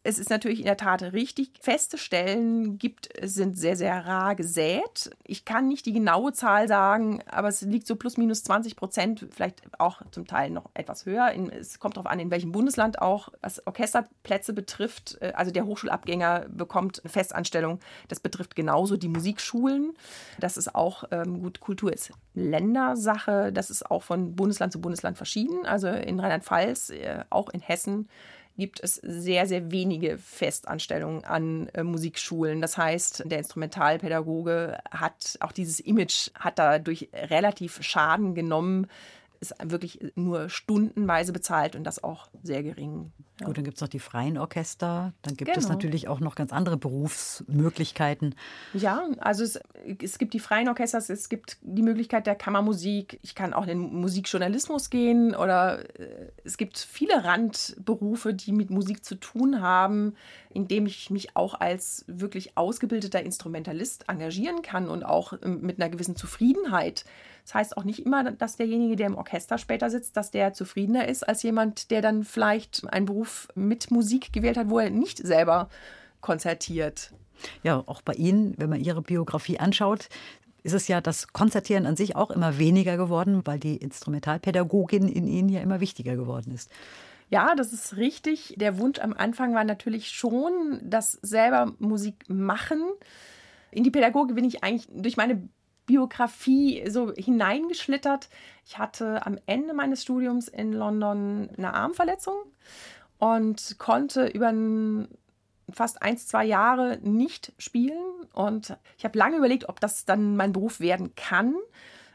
Es 0.04 0.18
ist 0.18 0.30
natürlich 0.30 0.58
in 0.58 0.64
der 0.64 0.76
Tat 0.76 1.02
richtig. 1.02 1.50
Feste 1.60 1.96
Stellen 1.96 2.76
gibt, 2.76 3.08
sind 3.22 3.56
sehr, 3.56 3.76
sehr 3.76 4.04
rar 4.04 4.34
gesät. 4.34 5.10
Ich 5.22 5.44
kann 5.44 5.68
nicht 5.68 5.86
die 5.86 5.92
genaue 5.92 6.32
Zahl 6.32 6.66
sagen, 6.66 7.22
aber 7.30 7.46
es 7.46 7.62
liegt 7.62 7.86
so 7.86 7.94
plus 7.94 8.16
minus 8.16 8.42
20 8.42 8.74
Prozent, 8.74 9.26
vielleicht 9.30 9.62
auch 9.78 10.02
zum 10.10 10.26
Teil 10.26 10.50
noch 10.50 10.70
etwas 10.74 11.06
höher. 11.06 11.32
es 11.52 11.78
kommt 11.78 11.96
darauf 11.96 12.10
an, 12.10 12.18
in 12.18 12.32
welchem 12.32 12.50
Bundesland 12.50 13.00
auch. 13.00 13.28
Was 13.42 13.64
Orchesterplätze 13.64 14.52
betrifft, 14.52 15.18
äh, 15.20 15.34
also 15.36 15.52
der 15.52 15.66
Hochschulabgänger 15.66 16.46
bekommt 16.48 17.00
eine 17.04 17.10
Festanstellung. 17.10 17.78
Das 18.08 18.18
betrifft 18.18 18.56
genauso 18.56 18.96
die 18.96 19.08
Musikschulen. 19.08 19.92
Das 20.40 20.56
ist 20.56 20.74
auch 20.74 21.04
ähm, 21.12 21.42
gut, 21.42 21.60
Kultur 21.60 21.92
ist 21.92 22.10
Ländersache. 22.34 23.52
Das 23.52 23.70
ist 23.70 23.88
auch 23.88 24.02
von 24.02 24.34
Bundesland 24.34 24.72
zu 24.72 24.80
Bundesland 24.80 25.16
verschieden. 25.16 25.64
Also 25.64 25.86
in 25.86 26.18
Rheinland-Pfalz, 26.18 26.90
äh, 26.90 27.24
auch 27.30 27.50
in 27.50 27.60
Hessen 27.60 28.08
gibt 28.56 28.80
es 28.82 28.96
sehr, 28.96 29.46
sehr 29.46 29.70
wenige 29.70 30.18
Festanstellungen 30.18 31.24
an 31.24 31.68
äh, 31.68 31.82
Musikschulen. 31.82 32.60
Das 32.60 32.76
heißt, 32.76 33.24
der 33.26 33.38
Instrumentalpädagoge 33.38 34.78
hat 34.90 35.36
auch 35.40 35.52
dieses 35.52 35.80
Image, 35.80 36.30
hat 36.38 36.58
dadurch 36.58 37.08
relativ 37.14 37.82
Schaden 37.82 38.34
genommen, 38.34 38.88
ist 39.42 39.54
wirklich 39.62 39.98
nur 40.14 40.48
stundenweise 40.48 41.32
bezahlt 41.32 41.74
und 41.76 41.84
das 41.84 42.02
auch 42.02 42.28
sehr 42.42 42.62
gering. 42.62 43.12
Ja. 43.40 43.46
Gut, 43.46 43.56
dann 43.58 43.64
gibt 43.64 43.76
es 43.76 43.80
noch 43.80 43.88
die 43.88 43.98
freien 43.98 44.38
Orchester. 44.38 45.12
Dann 45.22 45.36
gibt 45.36 45.50
genau. 45.50 45.58
es 45.58 45.68
natürlich 45.68 46.06
auch 46.06 46.20
noch 46.20 46.36
ganz 46.36 46.52
andere 46.52 46.76
Berufsmöglichkeiten. 46.76 48.36
Ja, 48.72 49.08
also 49.18 49.42
es, 49.42 49.58
es 50.00 50.18
gibt 50.18 50.32
die 50.32 50.38
freien 50.38 50.68
Orchester, 50.68 50.98
es 50.98 51.28
gibt 51.28 51.58
die 51.60 51.82
Möglichkeit 51.82 52.28
der 52.28 52.36
Kammermusik. 52.36 53.18
Ich 53.22 53.34
kann 53.34 53.52
auch 53.52 53.62
in 53.62 53.68
den 53.68 53.94
Musikjournalismus 54.00 54.90
gehen 54.90 55.34
oder 55.34 55.80
äh, 55.98 56.30
es 56.44 56.56
gibt 56.56 56.78
viele 56.78 57.24
Randberufe, 57.24 58.34
die 58.34 58.52
mit 58.52 58.70
Musik 58.70 59.04
zu 59.04 59.16
tun 59.16 59.60
haben, 59.60 60.14
indem 60.50 60.86
ich 60.86 61.10
mich 61.10 61.36
auch 61.36 61.54
als 61.54 62.04
wirklich 62.06 62.56
ausgebildeter 62.56 63.22
Instrumentalist 63.22 64.08
engagieren 64.08 64.62
kann 64.62 64.88
und 64.88 65.02
auch 65.02 65.32
ähm, 65.42 65.62
mit 65.62 65.80
einer 65.80 65.90
gewissen 65.90 66.14
Zufriedenheit 66.14 67.04
das 67.44 67.54
heißt 67.54 67.76
auch 67.76 67.84
nicht 67.84 68.06
immer, 68.06 68.30
dass 68.30 68.56
derjenige, 68.56 68.96
der 68.96 69.08
im 69.08 69.16
Orchester 69.16 69.58
später 69.58 69.90
sitzt, 69.90 70.16
dass 70.16 70.30
der 70.30 70.52
zufriedener 70.52 71.08
ist 71.08 71.28
als 71.28 71.42
jemand, 71.42 71.90
der 71.90 72.02
dann 72.02 72.24
vielleicht 72.24 72.86
einen 72.92 73.06
Beruf 73.06 73.48
mit 73.54 73.90
Musik 73.90 74.32
gewählt 74.32 74.56
hat, 74.56 74.70
wo 74.70 74.78
er 74.78 74.90
nicht 74.90 75.18
selber 75.18 75.68
konzertiert. 76.20 77.12
Ja, 77.62 77.82
auch 77.86 78.02
bei 78.02 78.14
Ihnen, 78.14 78.54
wenn 78.58 78.70
man 78.70 78.80
Ihre 78.80 79.02
Biografie 79.02 79.58
anschaut, 79.58 80.08
ist 80.62 80.74
es 80.74 80.86
ja 80.86 81.00
das 81.00 81.32
Konzertieren 81.32 81.86
an 81.86 81.96
sich 81.96 82.14
auch 82.14 82.30
immer 82.30 82.58
weniger 82.58 82.96
geworden, 82.96 83.42
weil 83.44 83.58
die 83.58 83.76
Instrumentalpädagogin 83.76 85.08
in 85.08 85.26
Ihnen 85.26 85.48
ja 85.48 85.60
immer 85.60 85.80
wichtiger 85.80 86.14
geworden 86.14 86.52
ist. 86.52 86.70
Ja, 87.30 87.54
das 87.56 87.72
ist 87.72 87.96
richtig. 87.96 88.54
Der 88.58 88.78
Wunsch 88.78 89.00
am 89.00 89.14
Anfang 89.14 89.54
war 89.54 89.64
natürlich 89.64 90.10
schon, 90.10 90.80
das 90.84 91.12
selber 91.22 91.72
Musik 91.78 92.28
machen. 92.28 92.82
In 93.70 93.84
die 93.84 93.90
Pädagogik 93.90 94.36
bin 94.36 94.44
ich 94.44 94.62
eigentlich 94.62 94.86
durch 94.92 95.16
meine 95.16 95.48
Biografie 95.86 96.88
so 96.88 97.12
hineingeschlittert. 97.12 98.28
Ich 98.66 98.78
hatte 98.78 99.26
am 99.26 99.38
Ende 99.46 99.74
meines 99.74 100.02
Studiums 100.02 100.48
in 100.48 100.72
London 100.72 101.50
eine 101.56 101.74
Armverletzung 101.74 102.36
und 103.18 103.78
konnte 103.78 104.26
über 104.26 104.52
fast 105.70 106.02
ein, 106.02 106.18
zwei 106.18 106.44
Jahre 106.44 106.98
nicht 107.02 107.52
spielen. 107.58 108.02
Und 108.32 108.76
ich 108.98 109.04
habe 109.04 109.18
lange 109.18 109.36
überlegt, 109.36 109.68
ob 109.68 109.80
das 109.80 110.04
dann 110.04 110.36
mein 110.36 110.52
Beruf 110.52 110.80
werden 110.80 111.14
kann. 111.14 111.54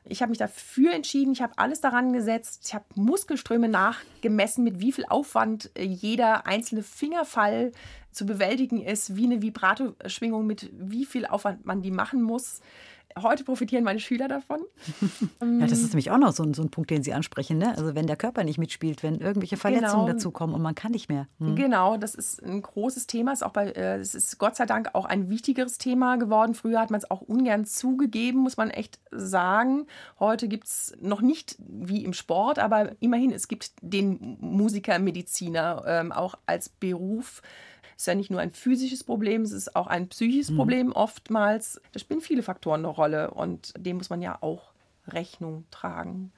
Ich 0.09 0.21
habe 0.21 0.29
mich 0.29 0.39
dafür 0.39 0.93
entschieden, 0.93 1.33
ich 1.33 1.41
habe 1.41 1.57
alles 1.57 1.81
daran 1.81 2.13
gesetzt, 2.13 2.63
ich 2.65 2.73
habe 2.73 2.85
Muskelströme 2.95 3.67
nachgemessen, 3.67 4.63
mit 4.63 4.79
wie 4.79 4.93
viel 4.93 5.05
Aufwand 5.05 5.69
jeder 5.77 6.47
einzelne 6.47 6.81
Fingerfall 6.81 7.73
zu 8.13 8.25
bewältigen 8.25 8.81
ist, 8.81 9.17
wie 9.17 9.25
eine 9.25 9.41
Vibrato-Schwingung, 9.41 10.47
mit 10.47 10.69
wie 10.73 11.05
viel 11.05 11.25
Aufwand 11.25 11.65
man 11.65 11.81
die 11.81 11.91
machen 11.91 12.21
muss 12.21 12.61
heute 13.21 13.43
profitieren 13.43 13.83
meine 13.83 13.99
Schüler 13.99 14.27
davon. 14.27 14.59
ja, 15.41 15.67
das 15.67 15.79
ist 15.79 15.89
nämlich 15.89 16.11
auch 16.11 16.17
noch 16.17 16.31
so 16.31 16.43
ein, 16.43 16.53
so 16.53 16.61
ein 16.61 16.69
Punkt, 16.69 16.89
den 16.89 17.03
Sie 17.03 17.13
ansprechen. 17.13 17.57
Ne? 17.57 17.69
Also 17.77 17.95
wenn 17.95 18.07
der 18.07 18.15
Körper 18.15 18.43
nicht 18.43 18.57
mitspielt, 18.57 19.03
wenn 19.03 19.19
irgendwelche 19.19 19.57
Verletzungen 19.57 20.05
genau. 20.05 20.13
dazukommen 20.13 20.55
und 20.55 20.61
man 20.61 20.75
kann 20.75 20.91
nicht 20.91 21.09
mehr. 21.09 21.27
Hm. 21.39 21.55
Genau, 21.55 21.97
das 21.97 22.15
ist 22.15 22.43
ein 22.43 22.61
großes 22.61 23.07
Thema. 23.07 23.33
Ist 23.33 23.43
auch 23.43 23.51
bei, 23.51 23.67
äh, 23.71 23.97
es 23.97 24.15
ist 24.15 24.37
Gott 24.37 24.55
sei 24.55 24.65
Dank 24.65 24.89
auch 24.93 25.05
ein 25.05 25.29
wichtigeres 25.29 25.77
Thema 25.77 26.17
geworden. 26.17 26.53
Früher 26.53 26.79
hat 26.79 26.91
man 26.91 26.99
es 26.99 27.09
auch 27.09 27.21
ungern 27.21 27.65
zugegeben, 27.65 28.39
muss 28.39 28.57
man 28.57 28.69
echt 28.69 28.99
sagen. 29.11 29.87
Heute 30.19 30.47
gibt 30.47 30.67
es 30.67 30.95
noch 31.01 31.21
nicht 31.21 31.57
wie 31.59 32.03
im 32.03 32.13
Sport, 32.13 32.59
aber 32.59 32.91
immerhin, 32.99 33.31
es 33.31 33.47
gibt 33.47 33.71
den 33.81 34.37
Musiker, 34.39 34.99
Mediziner 34.99 35.83
ähm, 35.85 36.11
auch 36.11 36.35
als 36.45 36.69
Beruf 36.69 37.41
ist 37.97 38.07
ja 38.07 38.15
nicht 38.15 38.29
nur 38.29 38.39
ein 38.39 38.51
physisches 38.51 39.03
Problem, 39.03 39.41
es 39.41 39.51
ist 39.51 39.75
auch 39.75 39.87
ein 39.87 40.07
psychisches 40.07 40.51
mhm. 40.51 40.57
Problem 40.57 40.91
oftmals. 40.91 41.81
Da 41.91 41.99
spielen 41.99 42.21
viele 42.21 42.43
Faktoren 42.43 42.81
eine 42.81 42.89
Rolle 42.89 43.31
und 43.31 43.73
dem 43.77 43.97
muss 43.97 44.09
man 44.09 44.21
ja 44.21 44.37
auch 44.41 44.71
Rechnung 45.07 45.65
tragen. 45.71 46.31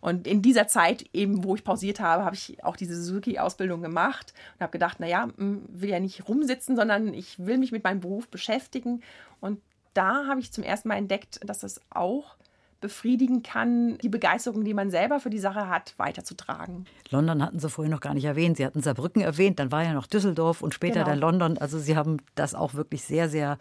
Und 0.00 0.26
in 0.26 0.42
dieser 0.42 0.68
Zeit, 0.68 1.06
eben 1.12 1.42
wo 1.42 1.54
ich 1.54 1.64
pausiert 1.64 2.00
habe, 2.00 2.24
habe 2.24 2.36
ich 2.36 2.62
auch 2.62 2.76
diese 2.76 3.00
Suzuki-Ausbildung 3.00 3.82
gemacht 3.82 4.34
und 4.54 4.60
habe 4.60 4.72
gedacht, 4.72 5.00
naja, 5.00 5.28
hm, 5.36 5.62
will 5.68 5.90
ja 5.90 6.00
nicht 6.00 6.28
rumsitzen, 6.28 6.76
sondern 6.76 7.14
ich 7.14 7.44
will 7.44 7.58
mich 7.58 7.72
mit 7.72 7.82
meinem 7.82 8.00
Beruf 8.00 8.28
beschäftigen. 8.28 9.02
Und 9.40 9.60
da 9.94 10.26
habe 10.26 10.40
ich 10.40 10.52
zum 10.52 10.64
ersten 10.64 10.88
Mal 10.88 10.96
entdeckt, 10.96 11.40
dass 11.44 11.60
das 11.60 11.80
auch 11.90 12.36
befriedigen 12.80 13.42
kann, 13.42 13.98
die 13.98 14.08
Begeisterung, 14.08 14.64
die 14.64 14.74
man 14.74 14.90
selber 14.90 15.20
für 15.20 15.30
die 15.30 15.38
Sache 15.38 15.68
hat, 15.68 15.94
weiterzutragen. 15.96 16.84
London 17.10 17.42
hatten 17.42 17.58
Sie 17.58 17.70
vorhin 17.70 17.92
noch 17.92 18.00
gar 18.00 18.14
nicht 18.14 18.24
erwähnt. 18.24 18.56
Sie 18.56 18.66
hatten 18.66 18.82
Saarbrücken 18.82 19.22
erwähnt, 19.22 19.58
dann 19.58 19.72
war 19.72 19.82
ja 19.82 19.92
noch 19.92 20.06
Düsseldorf 20.06 20.62
und 20.62 20.74
später 20.74 21.04
genau. 21.04 21.06
dann 21.06 21.18
London. 21.18 21.58
Also 21.58 21.78
Sie 21.78 21.96
haben 21.96 22.18
das 22.34 22.54
auch 22.54 22.74
wirklich 22.74 23.02
sehr, 23.02 23.28
sehr 23.28 23.58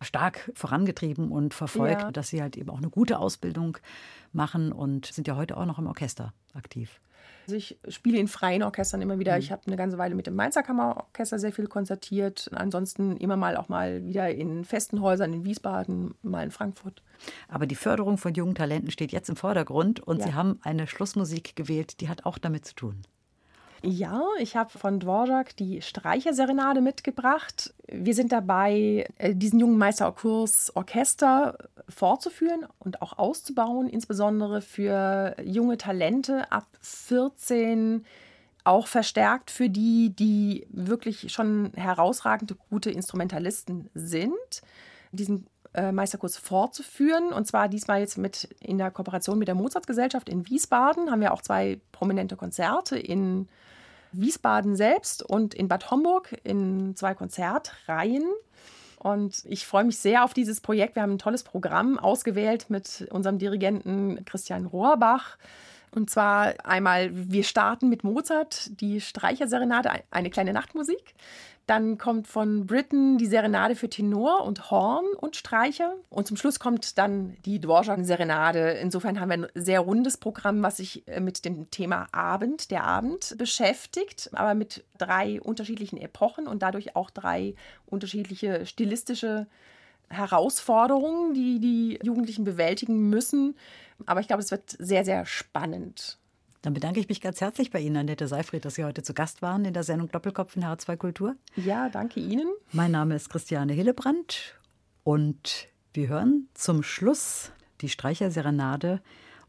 stark 0.00 0.50
vorangetrieben 0.54 1.30
und 1.30 1.54
verfolgt, 1.54 2.02
ja. 2.02 2.10
dass 2.10 2.28
Sie 2.28 2.42
halt 2.42 2.56
eben 2.56 2.70
auch 2.70 2.78
eine 2.78 2.90
gute 2.90 3.18
Ausbildung 3.18 3.78
machen 4.32 4.72
und 4.72 5.06
sind 5.06 5.26
ja 5.26 5.36
heute 5.36 5.56
auch 5.56 5.66
noch 5.66 5.78
im 5.78 5.86
Orchester 5.86 6.32
aktiv. 6.54 7.00
Also 7.46 7.56
ich 7.56 7.78
spiele 7.88 8.18
in 8.18 8.26
freien 8.26 8.64
Orchestern 8.64 9.00
immer 9.00 9.20
wieder. 9.20 9.34
Mhm. 9.34 9.38
Ich 9.38 9.52
habe 9.52 9.62
eine 9.66 9.76
ganze 9.76 9.98
Weile 9.98 10.16
mit 10.16 10.26
dem 10.26 10.34
Mainzer 10.34 10.64
Kammerorchester 10.64 11.38
sehr 11.38 11.52
viel 11.52 11.68
konzertiert. 11.68 12.50
Ansonsten 12.52 13.16
immer 13.16 13.36
mal 13.36 13.56
auch 13.56 13.68
mal 13.68 14.04
wieder 14.04 14.28
in 14.30 14.64
festen 14.64 15.00
Häusern 15.00 15.32
in 15.32 15.44
Wiesbaden, 15.44 16.14
mal 16.22 16.42
in 16.42 16.50
Frankfurt. 16.50 17.02
Aber 17.48 17.66
die 17.66 17.76
Förderung 17.76 18.18
von 18.18 18.34
jungen 18.34 18.56
Talenten 18.56 18.90
steht 18.90 19.12
jetzt 19.12 19.28
im 19.28 19.36
Vordergrund 19.36 20.00
und 20.00 20.18
ja. 20.18 20.26
Sie 20.26 20.34
haben 20.34 20.58
eine 20.62 20.88
Schlussmusik 20.88 21.54
gewählt, 21.54 22.00
die 22.00 22.08
hat 22.08 22.26
auch 22.26 22.38
damit 22.38 22.64
zu 22.66 22.74
tun. 22.74 23.02
Ja, 23.82 24.24
ich 24.38 24.56
habe 24.56 24.70
von 24.70 25.00
Dvorak 25.00 25.56
die 25.56 25.82
Streicherserenade 25.82 26.80
mitgebracht. 26.80 27.74
Wir 27.86 28.14
sind 28.14 28.32
dabei, 28.32 29.06
äh, 29.18 29.34
diesen 29.34 29.60
jungen 29.60 29.78
Meisterkurs 29.78 30.74
Orchester 30.74 31.58
fortzuführen 31.88 32.66
und 32.78 33.02
auch 33.02 33.18
auszubauen, 33.18 33.88
insbesondere 33.88 34.60
für 34.60 35.36
junge 35.44 35.76
Talente 35.76 36.50
ab 36.50 36.66
14 36.80 38.04
auch 38.64 38.88
verstärkt 38.88 39.50
für 39.50 39.68
die, 39.68 40.10
die 40.10 40.66
wirklich 40.70 41.32
schon 41.32 41.72
herausragende 41.76 42.56
gute 42.68 42.90
Instrumentalisten 42.90 43.88
sind, 43.94 44.62
diesen 45.12 45.46
äh, 45.76 45.92
Meisterkurs 45.92 46.36
fortzuführen. 46.36 47.32
Und 47.32 47.46
zwar 47.46 47.68
diesmal 47.68 48.00
jetzt 48.00 48.18
mit 48.18 48.48
in 48.60 48.78
der 48.78 48.90
Kooperation 48.90 49.38
mit 49.38 49.48
der 49.48 49.54
Mozartgesellschaft 49.54 50.28
in 50.28 50.48
Wiesbaden 50.48 51.10
haben 51.10 51.20
wir 51.20 51.32
auch 51.32 51.42
zwei 51.42 51.78
prominente 51.92 52.36
Konzerte 52.36 52.98
in 52.98 53.48
Wiesbaden 54.12 54.76
selbst 54.76 55.22
und 55.22 55.54
in 55.54 55.68
Bad 55.68 55.90
Homburg 55.90 56.34
in 56.42 56.96
zwei 56.96 57.14
Konzertreihen. 57.14 58.26
Und 58.98 59.44
ich 59.44 59.66
freue 59.66 59.84
mich 59.84 59.98
sehr 59.98 60.24
auf 60.24 60.34
dieses 60.34 60.60
Projekt. 60.60 60.96
Wir 60.96 61.02
haben 61.02 61.12
ein 61.12 61.18
tolles 61.18 61.42
Programm 61.44 61.98
ausgewählt 61.98 62.70
mit 62.70 63.06
unserem 63.10 63.38
Dirigenten 63.38 64.24
Christian 64.24 64.66
Rohrbach. 64.66 65.36
Und 65.96 66.10
zwar 66.10 66.52
einmal, 66.62 67.08
wir 67.10 67.42
starten 67.42 67.88
mit 67.88 68.04
Mozart, 68.04 68.80
die 68.82 69.00
Streicherserenade, 69.00 69.90
eine 70.10 70.28
kleine 70.28 70.52
Nachtmusik. 70.52 71.14
Dann 71.66 71.96
kommt 71.96 72.28
von 72.28 72.66
Britten 72.66 73.16
die 73.16 73.24
Serenade 73.24 73.74
für 73.74 73.88
Tenor 73.88 74.44
und 74.44 74.70
Horn 74.70 75.06
und 75.18 75.36
Streicher. 75.36 75.94
Und 76.10 76.26
zum 76.26 76.36
Schluss 76.36 76.60
kommt 76.60 76.98
dann 76.98 77.38
die 77.46 77.62
Dvorak-Serenade. 77.62 78.72
Insofern 78.72 79.18
haben 79.18 79.30
wir 79.30 79.38
ein 79.38 79.46
sehr 79.54 79.80
rundes 79.80 80.18
Programm, 80.18 80.62
was 80.62 80.76
sich 80.76 81.08
äh, 81.08 81.18
mit 81.18 81.46
dem 81.46 81.70
Thema 81.70 82.08
Abend, 82.12 82.70
der 82.70 82.84
Abend 82.84 83.34
beschäftigt, 83.38 84.28
aber 84.34 84.54
mit 84.54 84.84
drei 84.98 85.40
unterschiedlichen 85.40 85.96
Epochen 85.96 86.46
und 86.46 86.60
dadurch 86.60 86.94
auch 86.94 87.08
drei 87.08 87.54
unterschiedliche 87.86 88.66
stilistische 88.66 89.46
Herausforderungen, 90.08 91.34
die 91.34 91.58
die 91.58 91.98
Jugendlichen 92.02 92.44
bewältigen 92.44 93.08
müssen. 93.08 93.56
Aber 94.04 94.20
ich 94.20 94.26
glaube, 94.26 94.42
es 94.42 94.50
wird 94.50 94.76
sehr, 94.78 95.04
sehr 95.04 95.24
spannend. 95.24 96.18
Dann 96.62 96.74
bedanke 96.74 96.98
ich 96.98 97.08
mich 97.08 97.20
ganz 97.20 97.40
herzlich 97.40 97.70
bei 97.70 97.80
Ihnen, 97.80 97.96
Annette 97.96 98.26
Seifried, 98.26 98.64
dass 98.64 98.74
Sie 98.74 98.84
heute 98.84 99.02
zu 99.02 99.14
Gast 99.14 99.40
waren 99.40 99.64
in 99.64 99.72
der 99.72 99.84
Sendung 99.84 100.10
Doppelkopf 100.10 100.56
in 100.56 100.64
H2 100.64 100.96
Kultur. 100.96 101.36
Ja, 101.54 101.88
danke 101.88 102.20
Ihnen. 102.20 102.48
Mein 102.72 102.90
Name 102.90 103.14
ist 103.14 103.30
Christiane 103.30 103.72
Hillebrand 103.72 104.58
und 105.04 105.68
wir 105.94 106.08
hören 106.08 106.48
zum 106.54 106.82
Schluss 106.82 107.52
die 107.80 107.88
Streicherserenade 107.88 109.00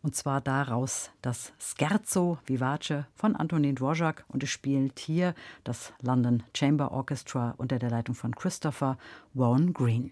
und 0.04 0.16
zwar 0.16 0.42
daraus 0.42 1.10
das 1.22 1.54
Scherzo 1.58 2.38
Vivace 2.46 3.06
von 3.16 3.36
Antonin 3.36 3.76
Dvorak 3.76 4.24
und 4.28 4.44
es 4.44 4.50
spielt 4.50 5.00
hier 5.00 5.34
das 5.64 5.94
London 6.02 6.44
Chamber 6.56 6.92
Orchestra 6.92 7.56
unter 7.58 7.80
der 7.80 7.90
Leitung 7.90 8.16
von 8.16 8.36
Christopher 8.36 8.98
Vaughan 9.34 9.74
Green. 9.74 10.12